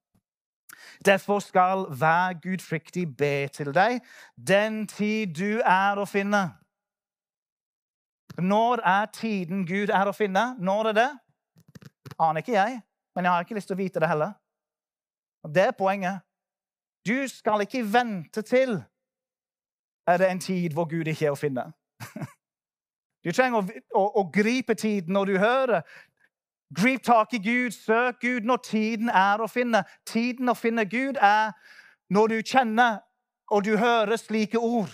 Derfor 1.05 1.39
skal 1.39 1.85
hver 1.89 2.33
gudfryktig 2.41 3.07
be 3.17 3.47
til 3.53 3.71
deg 3.73 4.01
den 4.35 4.83
tid 4.87 5.33
du 5.37 5.61
er 5.61 5.99
å 5.99 6.05
finne. 6.09 6.43
Når 8.41 8.81
er 8.81 9.09
tiden 9.13 9.65
Gud 9.69 9.93
er 9.93 10.09
å 10.09 10.15
finne? 10.15 10.55
Når 10.59 10.89
er 10.91 10.97
det? 10.97 11.09
Aner 12.17 12.41
ikke 12.41 12.55
jeg, 12.55 12.79
men 13.15 13.25
jeg 13.25 13.33
har 13.33 13.45
ikke 13.45 13.57
lyst 13.57 13.69
til 13.69 13.77
å 13.77 13.83
vite 13.83 14.01
det 14.01 14.09
heller. 14.09 14.33
Det 15.43 15.67
er 15.69 15.77
poenget. 15.77 16.23
Du 17.05 17.27
skal 17.27 17.65
ikke 17.65 17.83
vente 17.83 18.41
til 18.47 18.79
er 20.07 20.17
det 20.17 20.29
en 20.31 20.39
tid 20.39 20.73
hvor 20.73 20.85
Gud 20.89 21.07
ikke 21.07 21.25
er 21.25 21.35
å 21.35 21.39
finne. 21.39 21.71
Du 23.23 23.31
trenger 23.31 23.61
å, 23.61 23.67
å, 23.95 24.03
å 24.19 24.23
gripe 24.33 24.75
tiden 24.75 25.13
når 25.15 25.25
du 25.25 25.37
hører. 25.39 25.85
Grip 26.75 27.03
tak 27.05 27.33
i 27.33 27.39
Gud, 27.39 27.71
søk 27.71 28.19
Gud 28.21 28.47
når 28.49 28.63
tiden 28.65 29.09
er 29.09 29.39
å 29.39 29.47
finne. 29.47 29.83
Tiden 30.09 30.49
å 30.51 30.57
finne 30.57 30.83
Gud 30.89 31.19
er 31.21 31.53
når 32.11 32.33
du 32.33 32.41
kjenner 32.41 32.99
og 33.51 33.63
du 33.63 33.77
hører 33.77 34.19
slike 34.19 34.59
ord. 34.59 34.91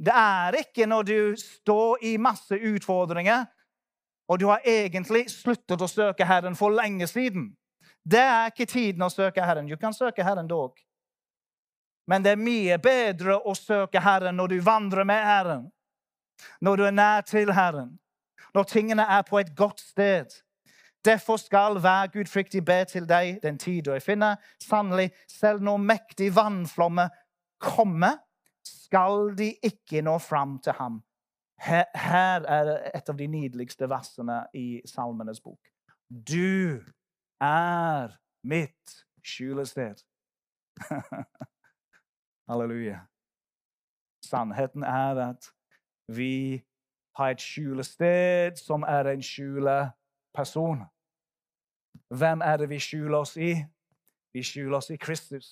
Det 0.00 0.14
er 0.14 0.56
ikke 0.62 0.86
når 0.86 1.02
du 1.10 1.18
står 1.40 2.06
i 2.08 2.16
masse 2.16 2.56
utfordringer 2.56 3.44
og 4.28 4.40
du 4.40 4.46
har 4.48 4.64
egentlig 4.64 5.26
sluttet 5.32 5.82
å 5.82 5.88
søke 5.90 6.24
Herren 6.24 6.56
for 6.56 6.72
lenge 6.72 7.06
siden. 7.10 7.50
Det 8.04 8.20
er 8.20 8.50
ikke 8.50 8.66
tiden 8.68 9.04
å 9.04 9.12
søke 9.12 9.44
Herren. 9.44 9.68
Du 9.68 9.76
kan 9.80 9.92
søke 9.92 10.24
Herren 10.24 10.48
dog. 10.48 10.78
Men 12.06 12.24
det 12.24 12.34
er 12.34 12.40
mye 12.40 12.78
bedre 12.82 13.38
å 13.40 13.54
søke 13.56 14.02
Herren 14.04 14.36
når 14.36 14.54
du 14.54 14.58
vandrer 14.64 15.06
med 15.08 15.22
Herren. 15.24 15.68
Når 16.60 16.76
du 16.76 16.84
er 16.84 16.96
nær 16.96 17.24
til 17.28 17.52
Herren. 17.56 17.94
Når 18.54 18.68
tingene 18.70 19.06
er 19.10 19.22
på 19.26 19.38
et 19.40 19.54
godt 19.56 19.80
sted. 19.80 20.34
Derfor 21.04 21.36
skal 21.36 21.80
hver 21.80 22.06
gudfryktig 22.12 22.64
be 22.64 22.78
til 22.88 23.08
deg 23.08 23.40
den 23.42 23.58
tid 23.60 23.82
du 23.84 23.92
finner. 24.00 24.36
Sannelig, 24.62 25.10
selv 25.28 25.60
når 25.60 25.82
mektig 25.84 26.30
vannflomme 26.36 27.08
kommer, 27.60 28.20
skal 28.64 29.34
de 29.36 29.50
ikke 29.64 30.02
nå 30.04 30.18
fram 30.18 30.58
til 30.64 30.76
ham. 30.78 31.02
Her, 31.60 32.44
er 32.44 32.70
et 32.94 33.08
av 33.08 33.16
de 33.16 33.26
nydeligste 33.30 33.88
versene 33.88 34.42
i 34.54 34.80
Salmenes 34.88 35.40
bok. 35.40 35.60
Du 36.08 36.80
er 37.40 38.16
mitt 38.44 38.96
skjulested. 39.24 40.02
Halleluja. 42.48 42.98
Sannheten 44.24 44.82
er 44.82 45.20
at 45.30 45.50
vi 46.08 46.62
har 47.16 47.30
et 47.32 47.40
skjulested 47.40 48.58
som 48.60 48.82
er 48.82 49.08
en 49.12 49.22
skjuleperson. 49.22 50.84
Hvem 52.08 52.42
er 52.44 52.56
det 52.56 52.68
vi 52.68 52.80
skjuler 52.82 53.18
oss 53.18 53.36
i? 53.36 53.54
Vi 54.34 54.42
skjuler 54.42 54.76
oss 54.76 54.90
i 54.90 54.98
Kristus. 55.00 55.48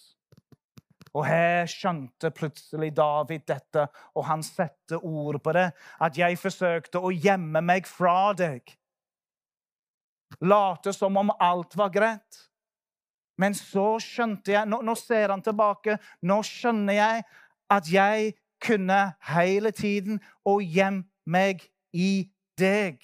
Og 1.13 1.27
her 1.29 1.67
skjønte 1.69 2.31
plutselig 2.33 2.93
David 2.97 3.45
dette, 3.49 3.87
og 4.17 4.25
han 4.27 4.43
satte 4.43 4.99
ord 4.99 5.41
på 5.45 5.53
det. 5.53 5.69
At 6.01 6.17
jeg 6.19 6.41
forsøkte 6.41 7.01
å 7.01 7.13
gjemme 7.13 7.61
meg 7.61 7.89
fra 7.89 8.33
deg. 8.37 8.65
Late 10.41 10.93
som 10.97 11.17
om 11.21 11.33
alt 11.39 11.77
var 11.77 11.93
greit. 11.93 12.41
Men 13.41 13.55
så 13.57 13.97
skjønte 14.03 14.55
jeg 14.55 14.69
nå, 14.69 14.83
nå, 14.85 14.95
ser 14.99 15.33
han 15.33 15.43
tilbake. 15.45 15.97
Nå 16.29 16.41
skjønner 16.47 16.99
jeg 16.99 17.25
at 17.73 17.89
jeg 17.91 18.35
kunne 18.63 19.01
hele 19.33 19.73
tiden 19.75 20.21
å 20.45 20.59
gjemme 20.61 21.09
meg 21.25 21.65
i 21.93 22.29
deg. 22.61 23.01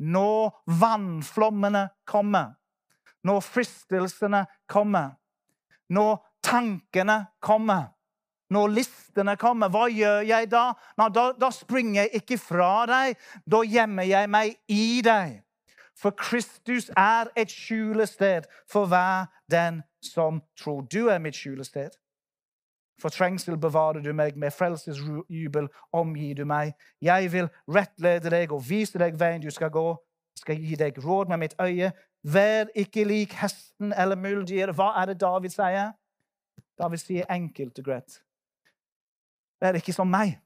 Når 0.00 0.50
vannflommene 0.80 1.90
kommer, 2.08 2.54
når 3.26 3.42
fristelsene 3.44 4.46
kommer, 4.70 5.12
når 5.92 6.20
tankene 6.46 7.18
kommer, 7.44 7.90
når 8.50 8.72
listene 8.74 9.36
kommer, 9.38 9.70
hva 9.70 9.86
gjør 9.92 10.24
jeg 10.26 10.48
da? 10.50 10.70
Nå, 10.98 11.06
da? 11.14 11.28
Da 11.38 11.52
springer 11.54 12.02
jeg 12.02 12.22
ikke 12.22 12.38
fra 12.42 12.72
deg. 12.90 13.20
Da 13.46 13.60
gjemmer 13.62 14.08
jeg 14.08 14.30
meg 14.32 14.56
i 14.66 14.98
deg. 15.06 15.36
For 16.00 16.10
Kristus 16.10 16.90
er 16.96 17.28
et 17.36 17.50
skjulested 17.50 18.42
for 18.72 18.86
hver 18.86 19.26
den 19.50 19.82
som 20.02 20.42
tror. 20.56 20.80
Du 20.80 21.06
er 21.06 21.18
mitt 21.18 21.36
skjulested. 21.36 21.90
For 23.00 23.08
trengsel 23.08 23.56
bevarer 23.56 24.00
du 24.00 24.12
meg, 24.12 24.36
med 24.36 24.50
frelsesjubel 24.50 25.68
omgir 25.92 26.34
du 26.34 26.44
meg. 26.44 26.72
Jeg 27.00 27.32
vil 27.32 27.48
rettlede 27.68 28.30
deg 28.30 28.52
og 28.52 28.64
vise 28.68 28.98
deg 28.98 29.20
veien 29.20 29.42
du 29.42 29.50
skal 29.50 29.70
gå. 29.70 29.96
Skal 30.36 30.60
gi 30.60 30.76
deg 30.80 30.98
råd 31.04 31.28
med 31.28 31.36
mitt 31.36 31.54
øye. 31.60 31.92
Vær 32.22 32.68
ikke 32.74 33.04
lik 33.04 33.32
hesten 33.40 33.92
eller 33.92 34.16
muldyret. 34.16 34.74
Hva 34.76 34.92
er 35.00 35.12
det 35.12 35.20
David 35.20 35.52
sier? 35.52 35.92
David 36.80 37.00
sier 37.00 37.28
enkelt 37.32 37.78
og 37.78 37.84
greit. 37.84 38.20
Vær 39.60 39.76
ikke 39.76 39.92
som 39.92 40.08
meg. 40.08 40.38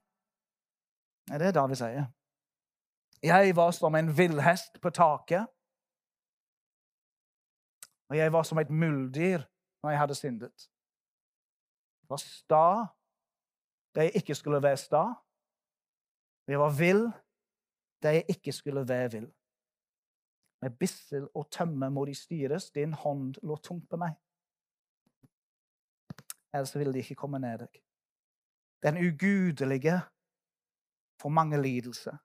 Det 1.26 1.34
er 1.34 1.46
det 1.46 1.54
David 1.54 1.78
sier. 1.78 2.06
Jeg 3.24 3.56
var 3.56 3.70
som 3.70 3.94
en 3.94 4.10
villhest 4.16 4.80
på 4.82 4.90
taket. 4.90 5.46
Og 8.08 8.16
jeg 8.16 8.32
var 8.32 8.42
som 8.42 8.58
et 8.60 8.70
muldyr 8.70 9.46
når 9.82 9.90
jeg 9.90 9.98
hadde 9.98 10.14
syndet. 10.14 10.68
Jeg 12.02 12.10
var 12.10 12.20
sta 12.20 12.66
der 13.94 14.02
jeg 14.02 14.16
ikke 14.20 14.34
skulle 14.34 14.62
være 14.62 14.76
sta. 14.76 15.04
Jeg 16.46 16.58
var 16.60 16.76
vill 16.78 17.12
der 18.02 18.10
jeg 18.10 18.24
ikke 18.28 18.52
skulle 18.52 18.88
være 18.88 19.12
vill. 19.12 19.32
Med 20.62 20.70
bissel 20.70 21.28
og 21.34 21.50
tømme 21.50 21.90
må 21.90 22.04
de 22.04 22.14
styres, 22.14 22.70
din 22.70 22.92
hånd 22.92 23.34
lå 23.42 23.56
tungt 23.56 23.88
på 23.90 23.96
meg. 23.96 24.14
Ellers 26.54 26.76
vil 26.78 26.92
de 26.92 26.98
ikke 26.98 27.14
komme 27.14 27.38
ned 27.38 27.58
deg. 27.58 27.80
Den 28.82 29.00
ugudelige 29.00 30.00
får 31.20 31.28
mange 31.28 31.62
lidelser. 31.62 32.16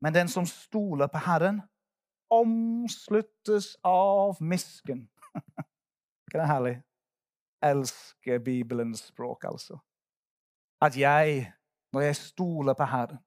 Men 0.00 0.14
den 0.14 0.28
som 0.28 0.46
stoler 0.46 1.06
på 1.06 1.18
Herren, 1.18 1.62
omsluttes 2.30 3.76
av 3.84 4.36
misken. 4.40 5.08
Ikke 6.26 6.38
det 6.38 6.46
herlig? 6.46 6.76
Elsker 7.62 8.38
Bibelens 8.38 9.02
språk, 9.10 9.44
altså. 9.44 9.78
At 10.80 10.96
jeg, 10.96 11.52
når 11.92 12.00
jeg 12.00 12.16
stoler 12.16 12.74
på 12.74 12.84
Herren, 12.84 13.18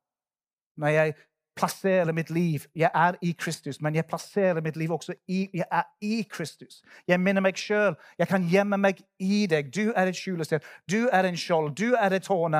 når 0.77 0.87
jeg 0.87 1.13
plasserer 1.55 2.11
mitt 2.11 2.29
liv 2.29 2.59
Jeg 2.75 2.89
er 2.93 3.13
i 3.21 3.31
Kristus, 3.31 3.81
men 3.81 3.95
jeg 3.95 4.05
plasserer 4.05 4.61
mitt 4.61 4.77
liv 4.77 4.91
også 4.91 5.13
i 5.27 5.49
Jeg 5.53 5.65
er 5.71 5.83
i 6.01 6.27
Kristus. 6.29 6.81
Jeg 7.07 7.19
minner 7.19 7.41
meg 7.41 7.57
sjøl. 7.57 7.95
Jeg 8.17 8.27
kan 8.27 8.47
gjemme 8.49 8.77
meg 8.77 9.03
i 9.19 9.45
deg. 9.45 9.69
Du 9.75 9.93
er 9.95 10.07
et 10.07 10.15
skjulested. 10.15 10.59
Du 10.91 11.09
er 11.11 11.23
en 11.23 11.37
skjold. 11.37 11.75
Du 11.75 11.93
er 11.93 12.09
et 12.09 12.23
tårn. 12.23 12.55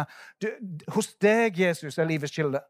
Hos 0.88 1.16
deg, 1.16 1.60
Jesus, 1.60 1.98
er 1.98 2.06
livets 2.06 2.36
kilde. 2.36 2.62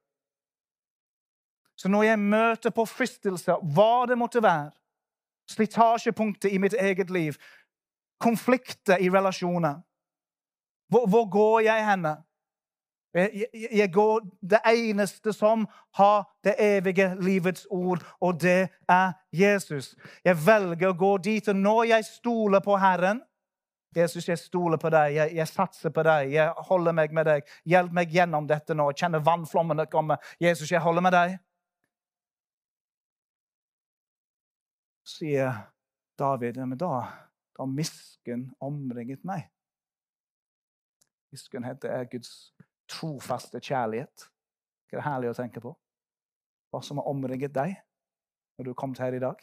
Så 1.84 1.90
når 1.90 2.04
jeg 2.04 2.20
møter 2.20 2.72
på 2.72 2.86
fristelser, 2.88 3.60
hva 3.76 4.06
det 4.08 4.16
måtte 4.16 4.40
være, 4.44 4.70
slitasjepunktet 5.52 6.54
i 6.56 6.58
mitt 6.64 6.74
eget 6.80 7.10
liv, 7.12 7.36
konflikter 8.24 9.02
i 9.04 9.10
relasjoner 9.12 9.82
Hvor, 10.88 11.08
hvor 11.08 11.30
går 11.30 11.60
jeg 11.60 11.86
henne? 11.90 12.16
Jeg, 13.14 13.46
jeg, 13.72 13.92
går 13.94 14.22
det 14.42 14.60
eneste 14.66 15.34
som 15.34 15.68
har 15.94 16.24
det 16.44 16.56
evige 16.60 17.16
livets 17.20 17.68
ord, 17.70 18.00
og 18.22 18.42
det 18.42 18.70
er 18.90 19.12
Jesus. 19.32 19.96
Jeg 20.26 20.38
velger 20.46 20.90
å 20.90 20.98
gå 20.98 21.18
dit. 21.18 21.48
Og 21.48 21.56
når 21.56 21.84
jeg 21.84 22.06
stoler 22.06 22.60
på 22.60 22.78
Herren 22.78 23.22
Jesus, 23.96 24.28
jeg 24.28 24.40
stoler 24.40 24.78
på 24.78 24.90
deg, 24.90 25.16
jeg, 25.16 25.36
jeg, 25.36 25.48
satser 25.48 25.90
på 25.90 26.04
deg, 26.04 26.32
jeg 26.34 26.68
holder 26.70 26.96
meg 26.96 27.12
med 27.14 27.28
deg. 27.28 27.56
Hjelp 27.66 27.92
meg 27.92 28.14
gjennom 28.14 28.48
dette 28.48 28.74
nå. 28.74 28.88
Jeg 28.94 29.04
kjenner 29.04 29.26
vannflommene 29.26 29.86
komme. 29.92 30.18
Jesus, 30.40 30.72
jeg 30.72 30.82
holder 30.82 31.02
med 31.02 31.14
deg. 31.14 31.42
Sier 35.08 35.54
David, 36.20 36.58
men 36.58 36.78
da 36.80 36.92
har 37.58 37.70
misken 37.70 38.48
omringet 38.64 39.24
meg. 39.28 39.48
Miskunnhet 41.34 41.86
er 41.90 42.06
Guds 42.12 42.54
trofaste 42.90 43.62
kjærlighet. 43.64 44.28
Det 44.90 45.00
er 45.00 45.08
herlig 45.08 45.32
å 45.32 45.38
tenke 45.38 45.62
på. 45.64 45.74
Hva 46.74 46.82
som 46.86 47.00
har 47.02 47.10
omringet 47.10 47.54
deg 47.56 47.76
når 48.58 48.66
du 48.66 48.72
har 48.74 48.80
kommet 48.80 49.02
her 49.02 49.16
i 49.18 49.22
dag. 49.22 49.40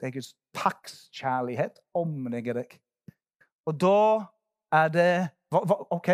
Det 0.00 0.08
er 0.08 0.14
Guds 0.16 0.34
takkskjærlighet 0.56 1.80
omringer 1.96 2.60
deg. 2.60 2.74
Og 3.64 3.78
da 3.80 3.98
er 4.74 4.90
det 4.92 5.10
OK, 5.94 6.10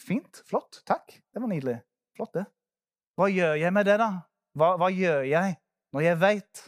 fint, 0.00 0.40
flott, 0.48 0.80
takk. 0.88 1.12
Det 1.28 1.42
var 1.42 1.50
nydelig. 1.50 1.76
Flott, 2.16 2.32
det. 2.36 2.46
Hva 3.18 3.28
gjør 3.30 3.58
jeg 3.60 3.74
med 3.74 3.88
det, 3.88 3.98
da? 4.00 4.10
Hva, 4.56 4.74
hva 4.80 4.88
gjør 4.94 5.26
jeg 5.28 5.56
når 5.94 6.06
jeg 6.06 6.20
veit 6.22 6.62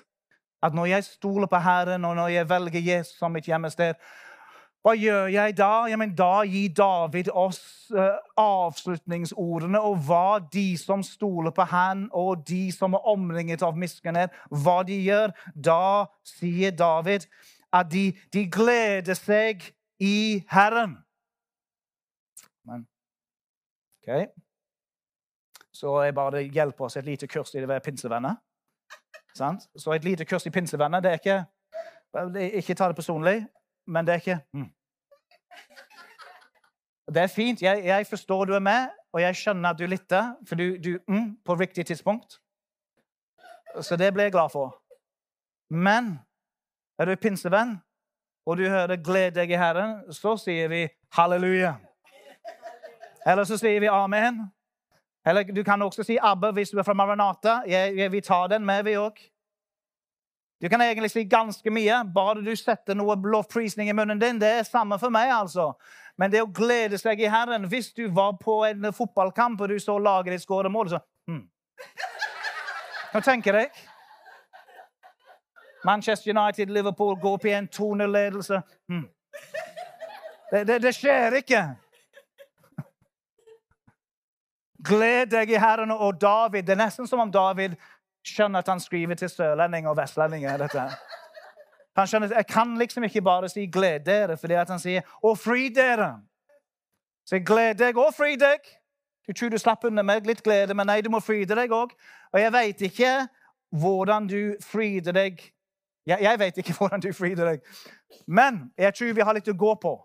at 0.63 0.75
når 0.75 0.87
jeg 0.87 1.05
stoler 1.05 1.47
på 1.47 1.59
Herren, 1.61 2.05
og 2.05 2.17
når 2.17 2.29
jeg 2.29 2.49
velger 2.49 2.81
Jesus 2.81 3.19
som 3.19 3.33
mitt 3.33 3.49
hjemmested, 3.49 3.95
hva 4.87 4.93
gjør 4.95 5.25
jeg 5.35 5.57
da? 5.59 5.71
Ja, 5.91 5.97
men 5.99 6.13
da 6.15 6.45
gir 6.47 6.71
David 6.79 7.33
oss 7.35 7.89
uh, 7.91 8.21
avslutningsordene 8.39 9.81
og 9.83 10.05
hva 10.07 10.39
de 10.39 10.77
som 10.79 11.03
stoler 11.03 11.51
på 11.51 11.67
Han, 11.67 12.05
og 12.15 12.45
de 12.47 12.71
som 12.71 12.95
er 12.95 13.09
omringet 13.11 13.65
av 13.67 13.75
miskunnhet, 13.75 14.31
hva 14.47 14.77
de 14.87 15.01
gjør. 15.03 15.35
Da 15.59 16.07
sier 16.23 16.71
David 16.71 17.27
at 17.75 17.91
de, 17.91 18.13
de 18.31 18.47
gleder 18.47 19.19
seg 19.19 19.67
i 19.99 20.45
Herren. 20.55 20.95
Men, 22.63 22.87
OK. 24.07 24.31
Så 25.75 25.99
jeg 26.07 26.15
bare 26.15 26.47
hjelper 26.47 26.87
oss 26.87 26.97
et 26.97 27.11
lite 27.11 27.27
kurs 27.27 27.51
i 27.55 27.59
det 27.59 27.67
ved 27.69 27.83
pinsevenner. 27.83 28.39
Sant? 29.37 29.69
Så 29.77 29.93
et 29.93 30.05
lite 30.05 30.25
kurs 30.25 30.47
i 30.47 30.51
pinsevenner 30.51 31.01
det 31.01 31.11
er 31.11 31.21
ikke 31.21 31.45
Ikke 32.57 32.75
ta 32.75 32.89
det 32.89 32.97
personlig, 32.97 33.47
men 33.87 34.07
det 34.07 34.13
er 34.13 34.17
ikke 34.17 34.41
mm. 34.53 34.71
Det 37.15 37.23
er 37.23 37.27
fint. 37.27 37.63
Jeg, 37.63 37.85
jeg, 37.85 38.07
forstår 38.07 38.45
du 38.45 38.53
er 38.53 38.59
med, 38.59 38.89
og 39.13 39.21
jeg 39.21 39.37
skjønner 39.37 39.71
at 39.71 39.79
du 39.79 39.87
lytter 39.87 40.35
for 40.49 40.55
du, 40.55 40.77
du 40.85 40.99
mm, 41.09 41.37
på 41.45 41.55
riktig 41.55 41.87
tidspunkt. 41.87 42.41
Så 43.81 43.97
det 43.97 44.13
ble 44.15 44.23
jeg 44.23 44.33
glad 44.33 44.51
for. 44.51 44.83
Men 45.71 46.19
er 46.99 47.05
du 47.05 47.17
pinsevenn, 47.17 47.77
og 48.47 48.57
du 48.57 48.69
hører 48.69 48.97
'gled 48.97 49.31
deg 49.31 49.51
i 49.51 49.59
Herren', 49.59 50.13
så 50.13 50.37
sier 50.37 50.69
vi 50.69 50.89
halleluja. 51.13 51.75
Eller 53.27 53.45
så 53.45 53.57
sier 53.59 53.81
vi 53.81 53.87
amen. 53.87 54.53
Eller 55.27 55.45
du 55.45 55.65
kan 55.65 55.83
også 55.83 56.05
si 56.07 56.19
Abba 56.23 56.53
hvis 56.55 56.71
du 56.71 56.79
er 56.79 56.87
fra 56.87 56.95
Maranata. 56.95 57.61
Vi 58.11 58.21
tar 58.21 58.47
den 58.49 58.67
med, 58.67 58.85
vi 58.85 58.95
òg. 58.97 59.19
Du 60.63 60.69
kan 60.69 60.81
egentlig 60.81 61.11
si 61.11 61.25
ganske 61.25 61.71
mye, 61.71 61.99
bare 62.15 62.41
du 62.45 62.55
setter 62.57 62.97
noe 62.97 63.17
lovprisning 63.21 63.91
i 63.91 63.93
munnen 63.93 64.21
din. 64.21 64.39
Det 64.41 64.49
er 64.49 64.63
samme 64.63 64.99
for 64.99 65.13
meg, 65.13 65.29
altså. 65.33 65.73
Men 66.17 66.33
det 66.33 66.41
å 66.41 66.49
glede 66.49 66.97
seg 66.99 67.21
i 67.21 67.29
Herren 67.29 67.69
Hvis 67.69 67.91
du 67.93 68.07
var 68.09 68.39
på 68.41 68.63
en 68.65 68.93
fotballkamp 68.93 69.61
og 69.61 69.69
du 69.69 69.79
så 69.79 69.99
laget 69.99 70.33
ditt 70.33 70.47
skåre 70.47 70.71
mål, 70.73 70.95
så 70.95 71.03
hmm. 71.29 71.43
Nå 73.13 73.21
tenker 73.21 73.61
jeg. 73.61 73.71
Manchester 75.85 76.33
United, 76.33 76.73
Liverpool 76.73 77.21
går 77.21 77.47
i 77.47 77.53
en 77.59 77.69
2-0-ledelse. 77.69 78.63
Hmm. 78.89 79.05
Det, 80.51 80.65
det, 80.67 80.83
det 80.83 80.95
skjer 80.95 81.37
ikke. 81.43 81.63
Gled 84.85 85.31
deg 85.33 85.51
i 85.51 85.61
Herren 85.61 85.91
og 85.91 86.21
David. 86.21 86.67
Det 86.67 86.75
er 86.75 86.85
nesten 86.85 87.07
som 87.09 87.21
om 87.23 87.33
David 87.33 87.77
skjønner 88.27 88.65
at 88.65 88.69
han 88.69 88.81
skriver 88.81 89.15
til 89.15 89.31
sørlendinger 89.31 89.91
og 89.91 89.97
vestlendinger. 89.97 90.57
dette. 90.59 90.89
Han 91.97 92.07
skjønner, 92.07 92.35
Jeg 92.37 92.47
kan 92.47 92.79
liksom 92.79 93.05
ikke 93.05 93.23
bare 93.23 93.49
si 93.49 93.67
'gled 93.67 94.05
dere', 94.05 94.37
fordi 94.37 94.55
han 94.55 94.79
sier 94.79 95.01
'og 95.23 95.39
fri 95.39 95.69
dere'. 95.69 96.21
Så 97.27 97.39
gled 97.39 97.75
deg 97.75 97.97
og 97.97 98.15
fri 98.15 98.37
deg. 98.37 98.59
Du 99.29 99.33
tror 99.33 99.49
du 99.49 99.59
slapp 99.59 99.85
unna 99.85 100.03
med 100.03 100.27
litt 100.27 100.43
glede, 100.43 100.75
men 100.75 100.87
nei, 100.87 101.01
du 101.01 101.11
må 101.11 101.21
fryde 101.21 101.55
deg 101.55 101.71
òg. 101.71 101.91
Og 102.33 102.41
jeg 102.41 102.53
vet 102.53 102.81
ikke 102.81 103.29
hvordan 103.71 104.27
du 104.27 104.55
fryder 104.63 105.13
deg. 105.13 105.53
Jeg, 106.07 106.19
jeg 106.21 106.39
vet 106.39 106.59
ikke 106.59 106.73
hvordan 106.79 107.01
du 107.01 107.13
fryder 107.13 107.45
deg, 107.45 107.61
men 108.27 108.73
jeg 108.79 108.95
tror 108.95 109.13
vi 109.13 109.21
har 109.21 109.35
litt 109.35 109.49
å 109.49 109.57
gå 109.59 109.75
på. 109.75 109.97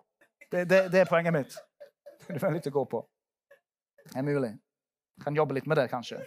Det, 0.51 0.69
det, 0.69 0.91
det 0.91 0.99
er 0.99 1.05
poenget 1.05 1.33
mitt. 1.33 1.57
Du 2.31 2.39
har 2.45 2.51
litt 2.53 2.67
å 2.67 2.71
gå 2.71 2.85
på. 2.85 3.01
Er 4.15 4.25
mulig. 4.25 4.51
Kan 5.23 5.35
jobbe 5.35 5.53
litt 5.57 5.67
med 5.69 5.77
det, 5.77 5.87
kanskje. 5.91 6.21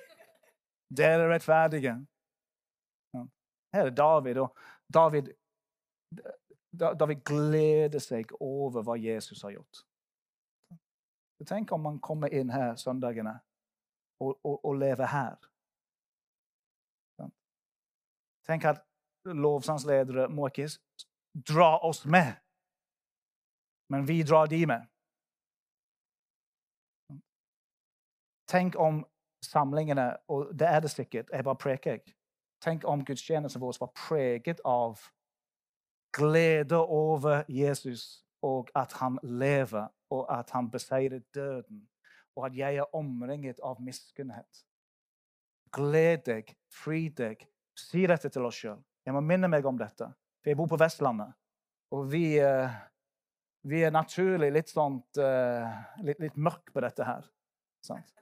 Dere 0.98 1.26
er 1.26 1.32
rettferdige. 1.34 1.94
Her 3.74 3.88
er 3.90 3.90
David, 3.90 4.38
og 4.38 4.58
David, 4.94 5.32
David 6.78 7.24
gleder 7.26 8.02
seg 8.02 8.30
over 8.40 8.84
hva 8.86 8.94
Jesus 9.00 9.42
har 9.42 9.56
gjort. 9.56 9.82
Tenk 11.44 11.72
om 11.74 11.82
man 11.82 11.98
kommer 12.00 12.32
inn 12.32 12.52
her 12.54 12.76
søndagene 12.80 13.34
og, 14.22 14.38
og, 14.46 14.60
og 14.64 14.78
lever 14.80 15.10
her. 15.10 15.34
Tenk 18.46 18.64
at 18.68 18.80
lovsangsledere 19.24 20.28
må 20.32 20.48
ikke 20.48 20.68
dra 21.34 21.74
oss 21.84 22.04
med, 22.06 22.34
men 23.92 24.06
vi 24.08 24.22
drar 24.22 24.48
de 24.52 24.62
med. 24.68 24.86
Tenk 28.54 28.76
om 28.78 29.02
samlingene, 29.42 30.12
og 30.30 30.52
det 30.54 30.68
er 30.70 30.84
det 30.84 30.90
sikkert, 30.92 31.32
jeg 31.32 31.44
bare 31.44 31.58
preker 31.58 31.96
jeg. 31.96 32.14
Tenk 32.62 32.84
om 32.86 33.02
gudstjenesten 33.04 33.60
vår 33.60 33.80
var 33.80 33.90
preget 33.98 34.60
av 34.64 35.00
glede 36.14 36.78
over 36.78 37.42
Jesus 37.48 38.24
og 38.44 38.70
at 38.76 38.92
han 39.00 39.18
lever, 39.22 39.88
og 40.10 40.38
at 40.38 40.50
han 40.54 40.70
beseirer 40.70 41.24
døden, 41.34 41.88
og 42.36 42.46
at 42.46 42.56
jeg 42.56 42.76
er 42.76 42.94
omringet 42.94 43.60
av 43.64 43.80
miskunnhet. 43.82 44.64
Gled 45.72 46.26
deg, 46.28 46.54
fri 46.70 47.08
deg. 47.08 47.46
Si 47.74 48.04
dette 48.06 48.30
til 48.30 48.46
oss 48.46 48.60
sjøl. 48.60 48.82
Jeg 49.04 49.16
må 49.16 49.22
minne 49.24 49.48
meg 49.50 49.66
om 49.66 49.78
dette. 49.80 50.06
For 50.42 50.52
jeg 50.52 50.60
bor 50.60 50.68
på 50.70 50.78
Vestlandet, 50.78 51.32
og 51.90 52.06
vi, 52.12 52.36
uh, 52.38 52.70
vi 53.66 53.82
er 53.82 53.94
naturlig 53.94 54.52
litt 54.54 54.70
sånn 54.70 55.00
uh, 55.18 55.80
litt, 56.04 56.20
litt 56.20 56.36
mørk 56.36 56.70
på 56.74 56.84
dette 56.84 57.08
her. 57.08 57.26
Sant? 57.84 58.12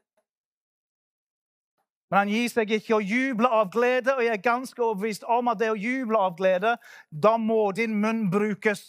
Men 2.13 2.19
han 2.19 2.29
gir 2.29 2.51
seg 2.53 2.69
ikke 2.77 2.99
å 2.99 3.01
juble 3.01 3.49
av 3.49 3.71
glede, 3.73 4.13
og 4.13 4.21
jeg 4.21 4.37
er 4.37 4.41
ganske 4.45 4.83
overbevist 4.85 5.23
om 5.33 5.47
at 5.49 5.57
det 5.63 5.71
å 5.73 5.79
juble 5.81 6.19
av 6.21 6.35
glede, 6.37 6.75
da 7.09 7.39
må 7.41 7.71
din 7.73 7.95
munn 8.03 8.27
brukes. 8.29 8.83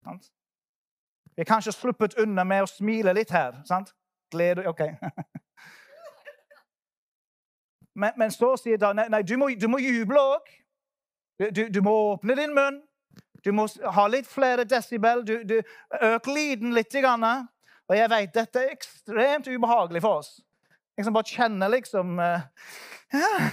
Sant? 0.00 0.30
Vi 1.34 1.44
har 1.44 1.50
kanskje 1.50 1.74
sluppet 1.76 2.16
unna 2.24 2.40
med 2.48 2.64
å 2.64 2.70
smile 2.70 3.12
litt 3.12 3.34
her. 3.36 3.52
sant? 3.68 3.92
Glede 4.32 4.64
OK. 4.70 4.80
men, 8.00 8.16
men, 8.16 8.32
så 8.32 8.54
sier 8.56 8.80
da 8.80 8.94
nei, 8.96 9.04
nei 9.12 9.20
du, 9.20 9.36
må, 9.36 9.50
du 9.60 9.68
må 9.68 9.82
juble 9.84 10.16
òg. 10.16 10.48
Du, 11.52 11.66
du, 11.68 11.82
må 11.84 11.92
åpne 12.14 12.32
din 12.40 12.56
munn. 12.56 12.80
Du 13.44 13.52
må 13.52 13.68
ha 13.98 14.06
litt 14.08 14.24
flere 14.24 14.64
desibel. 14.64 15.20
Du, 15.20 15.44
du 15.44 15.60
Øk 16.00 16.32
lyden 16.32 16.72
litt. 16.72 16.96
Grann. 16.96 17.28
Og 17.92 18.00
jeg 18.00 18.08
vet 18.16 18.36
dette 18.40 18.64
er 18.64 18.72
ekstremt 18.72 19.52
ubehagelig 19.52 20.06
for 20.08 20.24
oss. 20.24 20.38
Jeg 20.96 21.04
som 21.04 21.14
bare 21.16 21.28
kjenner 21.28 21.68
liksom 21.72 22.18
uh, 22.18 22.40
ja, 23.12 23.50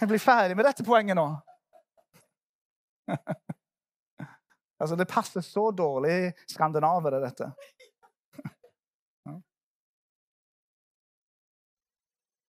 Jeg 0.00 0.08
blir 0.10 0.20
ferdig 0.22 0.56
med 0.58 0.64
dette 0.68 0.84
poenget 0.86 1.16
nå. 1.18 1.28
Altså, 4.80 4.96
Det 4.96 5.04
passer 5.04 5.40
så 5.44 5.70
dårlig 5.76 6.32
skandinavere, 6.48 7.20
dette. 7.20 7.52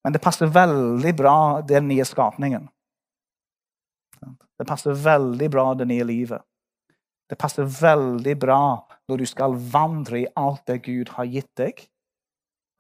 Men 0.03 0.13
det 0.15 0.21
passer 0.23 0.47
veldig 0.47 1.11
bra 1.15 1.61
den 1.67 1.87
nye 1.91 2.05
skapningen. 2.07 2.69
Det 4.55 4.65
passer 4.69 4.95
veldig 4.95 5.49
bra 5.51 5.73
det 5.75 5.85
nye 5.91 6.03
livet. 6.07 6.41
Det 7.27 7.35
passer 7.35 7.63
veldig 7.67 8.37
bra 8.39 8.87
når 9.09 9.17
du 9.17 9.25
skal 9.27 9.55
vandre 9.73 10.19
i 10.21 10.27
alt 10.39 10.63
det 10.69 10.83
Gud 10.87 11.09
har 11.17 11.25
gitt 11.27 11.51
deg. 11.59 11.90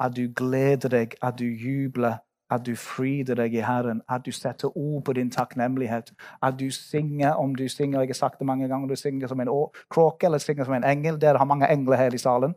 At 0.01 0.15
du 0.17 0.27
gleder 0.35 0.89
deg, 0.89 1.15
at 1.21 1.39
du 1.39 1.45
jubler, 1.45 2.17
at 2.51 2.65
du 2.65 2.75
fryder 2.75 3.37
deg 3.39 3.53
i 3.55 3.63
Herren, 3.63 4.01
at 4.11 4.25
du 4.25 4.31
setter 4.35 4.77
ord 4.77 5.03
på 5.05 5.13
din 5.15 5.31
takknemlighet. 5.31 6.11
At 6.43 6.57
du 6.59 6.67
synger 6.71 7.33
om 7.39 7.55
du 7.55 7.67
synger 7.69 8.01
Jeg 8.01 8.09
har 8.09 8.13
sagt 8.13 8.39
det 8.39 8.47
mange 8.47 8.67
ganger, 8.67 8.87
du 8.87 8.95
synger 8.95 9.27
som 9.27 9.39
en 9.39 9.51
kråke 9.89 10.25
eller 10.25 10.37
synger 10.37 10.63
som 10.63 10.73
en 10.73 10.83
engel. 10.83 11.21
Dere 11.21 11.37
har 11.37 11.45
mange 11.45 11.71
engler 11.71 11.95
her 11.95 12.13
i 12.13 12.17
salen. 12.17 12.53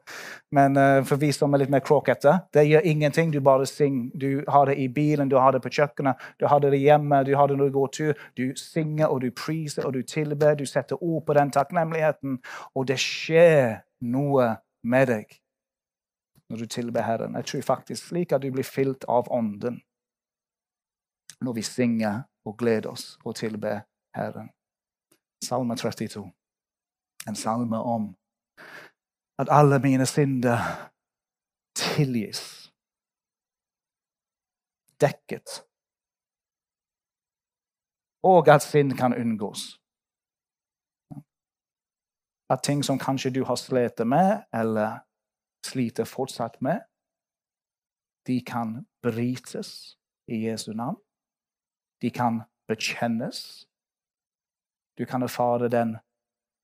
Men 0.52 0.76
uh, 0.76 1.04
for 1.04 1.16
vi 1.16 1.32
som 1.32 1.54
er 1.54 1.62
litt 1.62 1.70
mer 1.70 1.78
kråkete, 1.78 2.38
det 2.54 2.66
gjør 2.66 2.80
ingenting. 2.84 3.32
Du 3.32 3.40
bare 3.40 3.66
synger. 3.66 4.10
Du 4.18 4.42
har 4.48 4.66
det 4.66 4.78
i 4.78 4.88
bilen, 4.88 5.28
du 5.28 5.36
har 5.36 5.52
det 5.52 5.62
på 5.62 5.70
kjøkkenet, 5.70 6.16
du 6.40 6.46
har 6.46 6.58
det 6.58 6.78
hjemme, 6.78 7.24
du 7.24 7.36
har 7.36 7.46
det 7.46 7.56
når 7.56 7.70
du 7.70 7.78
går 7.78 7.86
tur. 7.86 8.12
Du 8.36 8.52
synger 8.56 9.06
og 9.06 9.20
du 9.22 9.30
priser 9.30 9.86
og 9.86 9.94
du 9.94 10.02
tilber. 10.02 10.54
Du 10.54 10.66
setter 10.66 11.02
ord 11.02 11.26
på 11.26 11.32
den 11.32 11.50
takknemligheten, 11.50 12.38
og 12.74 12.88
det 12.88 12.98
skjer 12.98 13.84
noe 14.00 14.56
med 14.82 15.06
deg 15.08 15.43
når 16.50 16.56
du 16.56 16.66
tilber 16.66 17.02
Herren. 17.02 17.34
Jeg 17.34 17.44
tror 17.44 17.62
faktisk 17.62 18.06
slik 18.06 18.32
at 18.32 18.42
du 18.42 18.50
blir 18.52 18.64
fylt 18.64 19.04
av 19.08 19.28
Ånden 19.30 19.82
når 21.40 21.52
vi 21.52 21.62
synger 21.62 22.22
og 22.44 22.58
gleder 22.58 22.90
oss 22.90 23.18
og 23.24 23.36
tilber 23.36 23.80
Herren. 24.16 24.50
Salme 25.44 25.76
32. 25.76 26.24
En 27.28 27.36
salme 27.36 27.76
om 27.76 28.14
at 29.38 29.48
alle 29.50 29.78
mine 29.78 30.06
synder 30.06 30.58
tilgis. 31.74 32.70
Dekket. 35.00 35.64
Og 38.22 38.48
at 38.48 38.62
synd 38.62 38.92
kan 38.92 39.14
unngås. 39.14 39.80
At 42.50 42.62
ting 42.62 42.84
som 42.84 42.98
kanskje 42.98 43.30
du 43.30 43.44
har 43.44 43.56
slitt 43.56 44.06
med, 44.06 44.44
eller 44.52 45.00
sliter 45.64 46.04
fortsatt 46.04 46.60
med, 46.60 46.84
de 48.26 48.40
kan 48.40 48.86
brytes 49.02 49.98
i 50.28 50.44
Jesu 50.46 50.72
navn. 50.72 51.00
De 52.00 52.10
kan 52.10 52.42
bekjennes. 52.68 53.66
Du 54.98 55.04
kan 55.04 55.22
erfare 55.22 55.68
den 55.68 55.96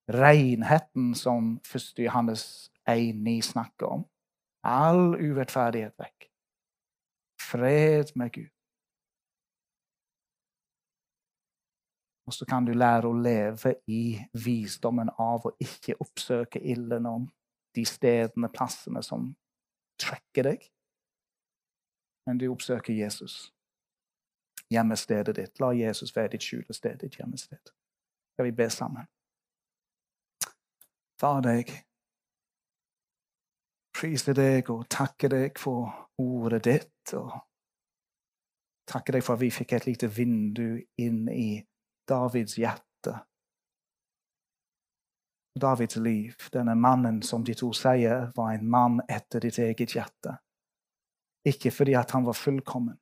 renheten 0.09 1.15
som 1.15 1.61
1. 1.75 1.99
Johannes 1.99 2.71
1,9 2.89 3.41
snakker 3.43 3.87
om. 3.87 4.07
All 4.63 5.17
urettferdighet 5.17 5.95
vekk. 5.99 6.31
Fred 7.41 8.13
med 8.15 8.33
Gud. 8.33 8.51
Og 12.27 12.35
så 12.35 12.47
kan 12.47 12.65
du 12.65 12.73
lære 12.73 13.09
å 13.09 13.17
leve 13.17 13.75
i 13.91 14.21
visdommen 14.33 15.11
av 15.19 15.49
å 15.49 15.55
ikke 15.59 15.97
oppsøke 16.01 16.61
ilden 16.63 17.09
om 17.11 17.25
de 17.77 17.85
stedene, 17.87 18.51
plassene 18.53 19.03
som 19.03 19.31
trekker 20.01 20.51
deg. 20.51 20.67
Men 22.27 22.39
du 22.39 22.49
oppsøker 22.53 22.95
Jesus. 22.95 23.53
Hjemmestedet 24.71 25.37
ditt. 25.37 25.61
La 25.61 25.73
Jesus 25.75 26.15
være 26.17 26.35
ditt 26.37 26.47
skjulested, 26.47 26.99
ditt 27.03 27.17
hjemmested. 27.19 27.73
Skal 28.35 28.47
vi 28.47 28.57
be 28.57 28.69
sammen? 28.71 29.09
Far 31.21 31.43
deg, 31.45 31.73
priser 33.93 34.37
deg 34.37 34.71
og 34.73 34.87
takker 34.89 35.33
deg 35.35 35.59
for 35.61 35.91
ordet 36.23 36.63
ditt. 36.65 37.15
og 37.19 37.35
Takker 38.91 39.19
deg 39.19 39.27
for 39.27 39.37
at 39.37 39.43
vi 39.43 39.51
fikk 39.55 39.75
et 39.77 39.87
lite 39.87 40.09
vindu 40.11 40.81
inn 40.99 41.27
i 41.29 41.61
Davids 42.09 42.57
hjerte. 42.59 43.19
Davids 45.59 45.97
liv, 45.97 46.37
denne 46.53 46.75
mannen 46.79 47.23
som 47.27 47.45
de 47.45 47.55
to 47.59 47.73
sier 47.75 48.31
var 48.37 48.53
en 48.55 48.69
mann 48.71 49.01
etter 49.11 49.43
ditt 49.43 49.59
eget 49.59 49.97
hjerte. 49.97 50.37
Ikke 51.47 51.73
fordi 51.75 51.97
han 51.97 52.27
var 52.27 52.37
fullkommen, 52.39 52.99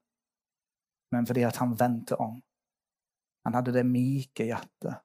men 1.12 1.26
fordi 1.26 1.44
han 1.44 1.76
vendte 1.78 2.16
om. 2.16 2.38
Han 3.44 3.54
hadde 3.54 3.74
det 3.76 3.84
myke 3.86 4.46
hjertet, 4.48 5.02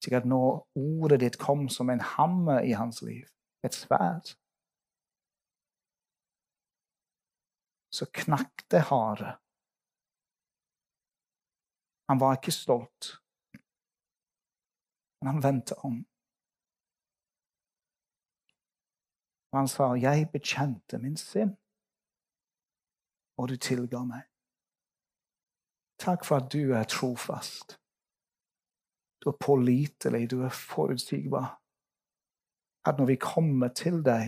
slik 0.00 0.16
at 0.20 0.28
når 0.28 0.62
ordet 0.78 1.20
ditt 1.20 1.38
kom 1.40 1.68
som 1.68 1.90
en 1.90 2.00
hammer 2.00 2.64
i 2.64 2.72
hans 2.72 3.02
liv, 3.02 3.28
et 3.64 3.76
sverd, 3.76 4.32
så 7.92 8.06
knakk 8.06 8.64
det 8.70 8.86
harde. 8.88 9.34
Han 12.08 12.20
var 12.20 12.38
ikke 12.38 12.54
stolt, 12.54 13.16
men 15.20 15.34
han 15.34 15.42
vendte 15.44 15.76
om. 15.84 16.00
Og 19.52 19.58
han 19.58 19.68
sa, 19.68 19.94
'Jeg 19.94 20.30
bekjente 20.32 20.98
min 20.98 21.16
synd, 21.16 21.56
og 23.38 23.48
du 23.48 23.56
tilga 23.56 24.04
meg.' 24.04 24.30
Takk 25.98 26.24
for 26.24 26.36
at 26.36 26.52
du 26.52 26.72
er 26.72 26.84
trofast. 26.84 27.80
Du 29.20 29.28
er 29.28 29.36
pålitelig, 29.46 30.30
du 30.30 30.42
er 30.42 30.48
forutsigbar. 30.48 31.60
At 32.88 32.94
når 32.98 33.06
vi 33.06 33.16
kommer 33.16 33.68
til 33.68 34.04
deg, 34.04 34.24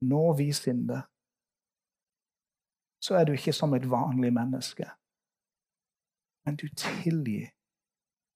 når 0.00 0.36
vi 0.36 0.52
synder, 0.52 1.02
så 3.04 3.14
er 3.14 3.24
du 3.24 3.32
ikke 3.32 3.52
som 3.52 3.74
et 3.74 3.90
vanlig 3.90 4.32
menneske. 4.32 4.86
Men 6.44 6.56
du 6.56 6.66
tilgir. 6.76 7.46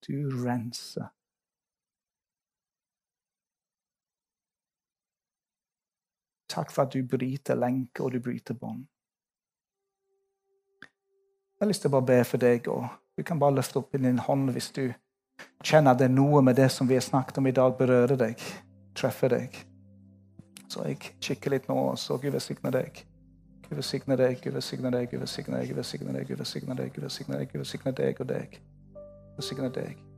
Du 0.06 0.12
renser. 0.46 1.08
Takk 6.50 6.72
for 6.74 6.86
at 6.86 6.94
du 6.94 7.04
bryter 7.06 7.58
lenker 7.58 8.06
og 8.06 8.14
du 8.14 8.20
bryter 8.24 8.56
bånd. 8.58 8.86
Jeg 11.60 11.66
har 11.66 11.68
lyst 11.68 11.84
til 11.84 11.90
å 11.90 11.98
bare 11.98 12.08
be 12.08 12.18
for 12.24 12.40
deg, 12.40 12.68
og 12.72 12.86
du 13.18 13.22
kan 13.26 13.38
bare 13.38 13.58
løfte 13.58 13.82
opp 13.82 13.94
i 13.94 14.00
din 14.00 14.18
hånd 14.24 14.48
hvis 14.54 14.70
du 14.72 14.86
kjenner 15.62 15.92
at 15.92 16.00
det 16.00 16.08
er 16.08 16.14
noe 16.14 16.40
med 16.42 16.56
det 16.56 16.70
som 16.72 16.88
vi 16.88 16.96
har 16.96 17.04
snakket 17.04 17.38
om 17.38 17.50
i 17.50 17.54
dag, 17.54 17.76
berører 17.76 18.16
deg, 18.16 18.40
treffer 18.96 19.34
deg. 19.34 19.60
Så 20.70 20.86
jeg 20.88 20.98
kikker 21.20 21.52
litt 21.52 21.68
nå, 21.68 21.76
så 22.00 22.16
Gud 22.22 22.32
velsigne 22.32 22.72
deg. 22.74 23.02
Gud 23.68 23.76
velsigne 23.76 24.16
deg, 24.16 24.38
Gud 24.40 24.56
velsigne 24.56 24.94
deg, 24.94 25.10
Gud 25.10 25.20
velsigne 25.26 25.58
deg, 25.58 25.68
Gud 25.68 25.82
velsigne 25.82 26.14
deg, 26.16 26.28
Gud 26.30 26.38
velsigne 26.40 26.78
deg, 26.80 26.92
Gud 26.94 27.02
velsigne 27.04 27.38
deg, 27.38 27.50
Gud 27.52 27.64
velsigne 27.64 27.98
deg 28.00 28.22
og 28.24 28.30
deg. 28.32 28.62
Gud 28.94 29.42
velsigne 29.42 29.74
deg. 29.76 30.09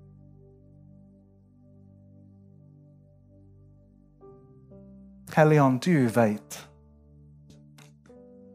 Hellige 5.34 5.62
Ånd, 5.62 5.80
du 5.80 6.08
veit. 6.08 6.68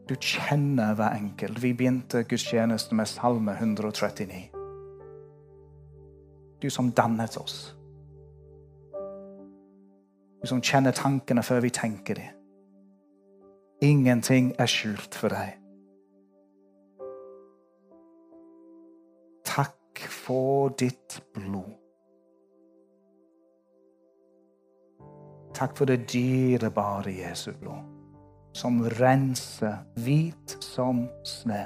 Du 0.08 0.14
kjenner 0.14 0.94
hver 0.94 1.16
enkelt. 1.16 1.58
Vi 1.62 1.72
begynte 1.74 2.22
gudstjenesten 2.22 2.96
med 2.96 3.06
Salme 3.06 3.52
139. 3.52 4.50
Du 6.62 6.70
som 6.70 6.92
dannet 6.92 7.36
oss. 7.36 7.74
Du 10.42 10.46
som 10.46 10.62
kjenner 10.62 10.94
tankene 10.94 11.42
før 11.42 11.60
vi 11.66 11.72
tenker 11.74 12.14
dem. 12.14 12.38
Ingenting 13.82 14.54
er 14.58 14.70
skjult 14.70 15.18
for 15.18 15.34
deg. 15.34 15.58
Takk 19.50 20.06
for 20.14 20.70
ditt 20.78 21.20
blod. 21.34 21.87
Takk 25.58 25.76
for 25.76 25.84
det 25.84 26.12
dyrebare 26.12 27.10
Jesu 27.10 27.52
blod, 27.60 27.82
som 28.54 28.80
renser 29.00 29.76
hvit 29.94 30.54
som 30.62 31.08
snø. 31.26 31.64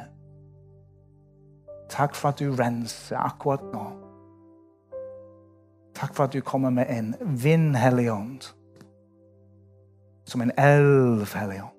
Takk 1.92 2.14
for 2.16 2.28
at 2.28 2.40
du 2.40 2.54
renser 2.56 3.18
akkurat 3.20 3.60
nå. 3.74 3.82
Takk 5.94 6.14
for 6.16 6.24
at 6.24 6.32
du 6.32 6.40
kommer 6.40 6.70
med 6.70 6.86
en 6.88 7.14
vind, 7.20 7.76
Ånd. 8.10 8.40
Som 10.24 10.40
en 10.40 10.52
elv, 10.56 11.28
Hellige 11.34 11.62
Ånd. 11.62 11.76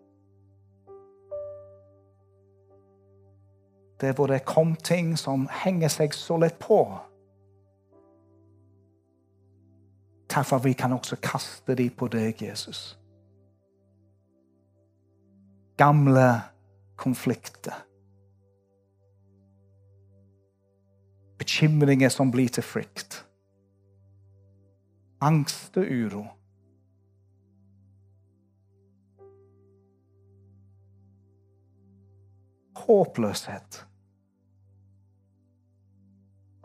Det 4.01 4.09
er 4.09 4.14
hvor 4.14 4.28
det 4.28 4.45
kom 4.45 4.76
ting 4.76 5.18
som 5.18 5.49
henger 5.64 5.88
seg 5.88 6.14
så 6.14 6.38
lett 6.38 6.59
på. 6.59 6.97
Takk 10.34 10.45
for 10.45 10.55
at 10.55 10.63
vi 10.65 10.73
kan 10.73 10.93
også 10.93 11.15
kaste 11.21 11.75
dem 11.75 11.93
på 11.93 12.07
deg, 12.07 12.41
Jesus. 12.41 12.99
Gamle 15.77 16.41
konflikter. 16.97 17.86
Bekymringer 21.38 22.09
som 22.09 22.31
blir 22.31 22.49
til 22.49 22.63
frykt. 22.63 23.19
Angst 25.21 25.77
og 25.77 25.86
uro. 25.86 26.25
Håpløshet. 32.75 33.86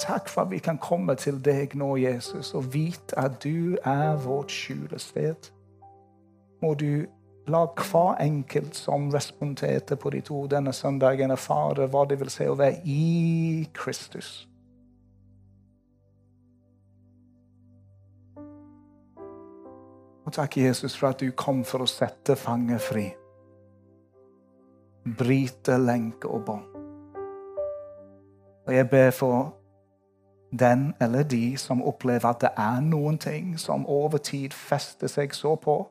Takk 0.09 0.29
for 0.29 0.47
at 0.47 0.51
vi 0.51 0.59
kan 0.59 0.79
komme 0.81 1.13
til 1.21 1.37
deg 1.45 1.75
nå, 1.77 1.91
Jesus, 2.01 2.55
og 2.57 2.71
vite 2.73 3.19
at 3.21 3.43
du 3.45 3.77
er 3.85 4.17
vårt 4.25 4.49
skjulested. 4.49 5.51
Må 6.63 6.71
du 6.81 7.05
la 7.49 7.67
hver 7.77 8.17
enkelt 8.25 8.77
som 8.77 9.11
responderte 9.13 9.97
på 10.01 10.11
de 10.11 10.23
to 10.25 10.47
denne 10.49 10.73
søndagen, 10.73 11.31
erfare 11.31 11.91
hva 11.93 12.07
det 12.09 12.17
vil 12.23 12.33
si 12.33 12.49
å 12.49 12.57
være 12.57 12.81
i 12.89 13.69
Kristus. 13.77 14.49
Og 20.25 20.33
takk, 20.33 20.57
Jesus, 20.57 20.97
for 20.97 21.13
at 21.13 21.21
du 21.21 21.33
kom 21.37 21.61
for 21.69 21.85
å 21.85 21.89
sette 21.89 22.37
fanger 22.37 22.81
fri. 22.81 23.07
Bryte 25.21 25.77
lenker 25.81 26.33
og 26.33 26.49
bånd. 26.49 26.75
Og 28.69 28.75
jeg 28.77 28.89
ber 28.89 29.13
for 29.17 29.58
den 30.51 30.95
eller 31.01 31.23
de 31.23 31.57
som 31.57 31.83
opplever 31.83 32.29
at 32.29 32.41
det 32.41 32.51
er 32.57 32.81
noen 32.81 33.19
ting 33.19 33.59
som 33.59 33.87
over 33.87 34.19
tid 34.19 34.55
fester 34.57 35.11
seg 35.11 35.35
så 35.37 35.55
på. 35.61 35.83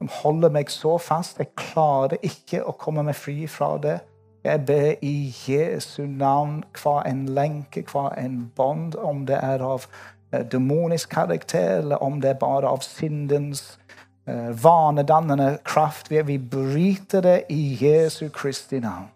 Som 0.00 0.08
holder 0.22 0.50
meg 0.50 0.70
så 0.70 0.96
fast. 0.98 1.38
Jeg 1.38 1.52
klarer 1.56 2.16
ikke 2.22 2.64
å 2.64 2.74
komme 2.78 3.04
meg 3.06 3.16
fri 3.16 3.46
fra 3.46 3.76
det. 3.82 4.00
Jeg 4.42 4.64
ber 4.66 5.04
i 5.06 5.34
Jesu 5.46 6.02
navn 6.06 6.64
hver 6.74 7.04
en 7.06 7.26
lenke, 7.30 7.84
hver 7.92 8.16
en 8.18 8.50
bånd, 8.56 8.96
om 8.98 9.22
det 9.26 9.38
er 9.38 9.62
av 9.62 9.86
eh, 10.32 10.42
demonisk 10.42 11.12
karakter, 11.14 11.78
eller 11.78 12.02
om 12.02 12.18
det 12.20 12.32
er 12.32 12.40
bare 12.40 12.72
av 12.72 12.82
syndens 12.82 13.78
eh, 14.26 14.50
vanedannende 14.64 15.58
kraft. 15.64 16.10
Vi 16.10 16.38
bryter 16.38 17.22
det 17.22 17.42
i 17.54 17.76
Jesu 17.84 18.28
Kristi 18.34 18.80
navn. 18.82 19.12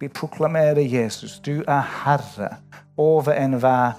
Vi 0.00 0.08
proklamerer 0.08 0.80
Jesus. 0.80 1.40
Du 1.40 1.62
er 1.68 2.04
herre 2.04 2.56
over 2.96 3.32
enhver 3.32 3.92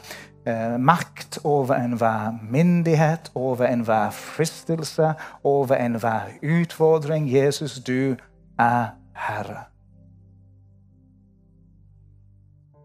eh, 0.48 0.80
makt, 0.80 1.40
over 1.44 1.76
enhver 1.76 2.40
myndighet, 2.52 3.32
over 3.36 3.66
enhver 3.66 4.10
fristelse, 4.10 5.14
over 5.44 5.76
enhver 5.76 6.22
utfordring. 6.44 7.34
Jesus, 7.34 7.80
du 7.80 8.16
er 8.60 8.88
herre. 9.16 9.64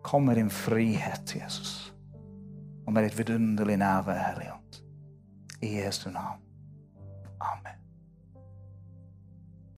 Kom 0.03 0.23
med 0.23 0.37
din 0.37 0.51
frihet, 0.51 1.37
Jesus, 1.37 1.95
og 2.87 2.93
med 2.93 3.03
ditt 3.03 3.19
vidunderlige 3.19 3.77
nærvær, 3.77 4.19
Hellige 4.29 4.53
Ånd. 4.53 4.83
I 5.63 5.79
Jesu 5.79 6.11
navn. 6.11 6.41
Amen. 7.41 7.80